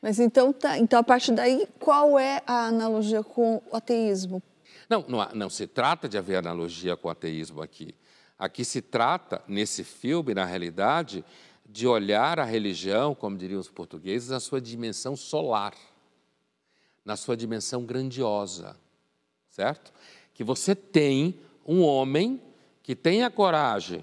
Mas 0.00 0.18
então, 0.18 0.50
tá, 0.50 0.78
então, 0.78 0.98
a 0.98 1.02
partir 1.02 1.32
daí, 1.32 1.68
qual 1.78 2.18
é 2.18 2.42
a 2.46 2.68
analogia 2.68 3.22
com 3.22 3.60
o 3.70 3.76
ateísmo? 3.76 4.42
Não, 4.88 5.04
não, 5.06 5.28
não 5.34 5.50
se 5.50 5.66
trata 5.66 6.08
de 6.08 6.16
haver 6.16 6.36
analogia 6.36 6.96
com 6.96 7.08
o 7.08 7.10
ateísmo 7.10 7.60
aqui. 7.60 7.94
Aqui 8.38 8.64
se 8.64 8.80
trata, 8.80 9.44
nesse 9.46 9.84
filme, 9.84 10.32
na 10.32 10.46
realidade, 10.46 11.22
de 11.68 11.86
olhar 11.86 12.40
a 12.40 12.44
religião, 12.44 13.14
como 13.14 13.36
diriam 13.36 13.60
os 13.60 13.68
portugueses, 13.68 14.30
na 14.30 14.40
sua 14.40 14.58
dimensão 14.58 15.14
solar, 15.14 15.74
na 17.04 17.14
sua 17.14 17.36
dimensão 17.36 17.84
grandiosa, 17.84 18.74
certo? 19.50 19.92
Que 20.32 20.42
você 20.42 20.74
tem 20.74 21.38
um 21.66 21.82
homem 21.82 22.40
que 22.82 22.96
tem 22.96 23.22
a 23.22 23.30
coragem 23.30 24.02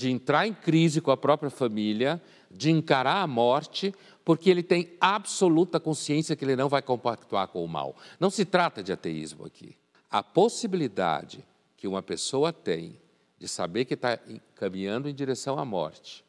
de 0.00 0.10
entrar 0.10 0.46
em 0.46 0.54
crise 0.54 0.98
com 0.98 1.10
a 1.10 1.16
própria 1.16 1.50
família, 1.50 2.22
de 2.50 2.70
encarar 2.70 3.20
a 3.20 3.26
morte, 3.26 3.94
porque 4.24 4.48
ele 4.48 4.62
tem 4.62 4.96
absoluta 4.98 5.78
consciência 5.78 6.34
que 6.34 6.42
ele 6.42 6.56
não 6.56 6.70
vai 6.70 6.80
compactuar 6.80 7.48
com 7.48 7.62
o 7.62 7.68
mal. 7.68 7.94
Não 8.18 8.30
se 8.30 8.46
trata 8.46 8.82
de 8.82 8.92
ateísmo 8.92 9.44
aqui. 9.44 9.76
A 10.10 10.22
possibilidade 10.22 11.44
que 11.76 11.86
uma 11.86 12.00
pessoa 12.02 12.50
tem 12.50 12.98
de 13.38 13.46
saber 13.46 13.84
que 13.84 13.92
está 13.92 14.18
caminhando 14.54 15.06
em 15.06 15.14
direção 15.14 15.58
à 15.58 15.66
morte, 15.66 16.24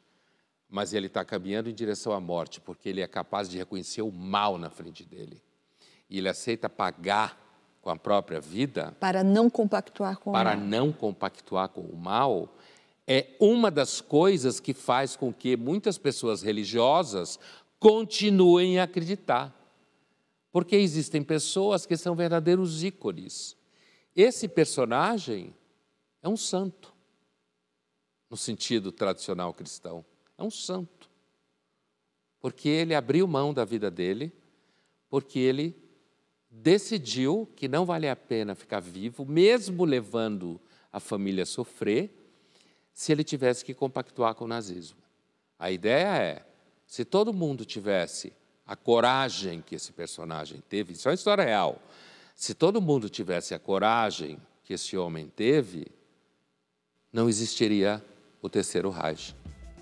mas 0.69 0.93
ele 0.93 1.07
está 1.07 1.23
caminhando 1.23 1.69
em 1.69 1.73
direção 1.73 2.11
à 2.11 2.19
morte 2.19 2.59
porque 2.59 2.89
ele 2.89 2.99
é 2.99 3.07
capaz 3.07 3.47
de 3.47 3.57
reconhecer 3.57 4.01
o 4.01 4.11
mal 4.11 4.57
na 4.57 4.69
frente 4.69 5.05
dele 5.05 5.41
e 6.09 6.17
ele 6.17 6.27
aceita 6.27 6.69
pagar 6.69 7.37
com 7.81 7.89
a 7.89 7.95
própria 7.95 8.39
vida 8.41 8.93
Para 8.99 9.23
não 9.23 9.49
compactuar 9.49 10.17
com 10.17 10.33
para 10.33 10.55
o 10.55 10.57
mal. 10.57 10.65
não 10.67 10.91
compactuar 10.91 11.69
com 11.69 11.81
o 11.81 11.97
mal, 11.97 12.47
é 13.07 13.35
uma 13.39 13.71
das 13.71 13.99
coisas 13.99 14.59
que 14.59 14.73
faz 14.73 15.15
com 15.15 15.33
que 15.33 15.57
muitas 15.57 15.97
pessoas 15.97 16.41
religiosas 16.41 17.39
continuem 17.79 18.79
a 18.79 18.83
acreditar. 18.83 19.57
Porque 20.51 20.75
existem 20.75 21.23
pessoas 21.23 21.85
que 21.85 21.97
são 21.97 22.15
verdadeiros 22.15 22.83
ícones. 22.83 23.57
Esse 24.15 24.47
personagem 24.47 25.55
é 26.21 26.29
um 26.29 26.37
santo, 26.37 26.93
no 28.29 28.37
sentido 28.37 28.91
tradicional 28.91 29.53
cristão. 29.53 30.05
É 30.37 30.43
um 30.43 30.51
santo. 30.51 31.09
Porque 32.39 32.67
ele 32.67 32.93
abriu 32.93 33.27
mão 33.27 33.53
da 33.53 33.63
vida 33.63 33.89
dele, 33.89 34.33
porque 35.09 35.39
ele 35.39 35.75
decidiu 36.49 37.49
que 37.55 37.67
não 37.67 37.85
vale 37.85 38.09
a 38.09 38.15
pena 38.15 38.55
ficar 38.55 38.81
vivo, 38.81 39.25
mesmo 39.25 39.85
levando 39.85 40.59
a 40.91 40.99
família 40.99 41.43
a 41.43 41.45
sofrer, 41.45 42.20
se 42.93 43.11
ele 43.11 43.23
tivesse 43.23 43.63
que 43.63 43.73
compactuar 43.73 44.35
com 44.35 44.45
o 44.45 44.47
nazismo. 44.47 44.97
A 45.57 45.71
ideia 45.71 46.17
é, 46.17 46.45
se 46.87 47.05
todo 47.05 47.33
mundo 47.33 47.63
tivesse 47.65 48.33
a 48.65 48.75
coragem 48.75 49.61
que 49.61 49.75
esse 49.75 49.91
personagem 49.91 50.61
teve, 50.67 50.93
isso 50.93 51.07
é 51.07 51.11
uma 51.11 51.15
história 51.15 51.43
real, 51.43 51.81
se 52.35 52.53
todo 52.53 52.81
mundo 52.81 53.09
tivesse 53.09 53.53
a 53.53 53.59
coragem 53.59 54.37
que 54.63 54.73
esse 54.73 54.97
homem 54.97 55.27
teve, 55.27 55.87
não 57.11 57.29
existiria 57.29 58.03
o 58.41 58.49
terceiro 58.49 58.89
Reich. 58.89 59.35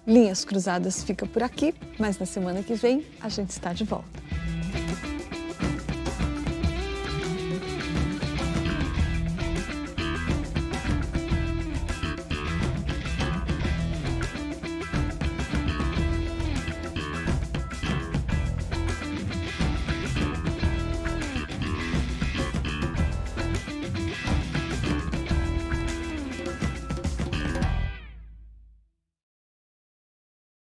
Linhas 0.05 0.43
Cruzadas 0.43 1.03
fica 1.03 1.25
por 1.25 1.43
aqui, 1.43 1.73
mas 1.97 2.17
na 2.17 2.25
semana 2.25 2.63
que 2.63 2.73
vem 2.73 3.05
a 3.21 3.29
gente 3.29 3.51
está 3.51 3.73
de 3.73 3.83
volta. 3.83 4.19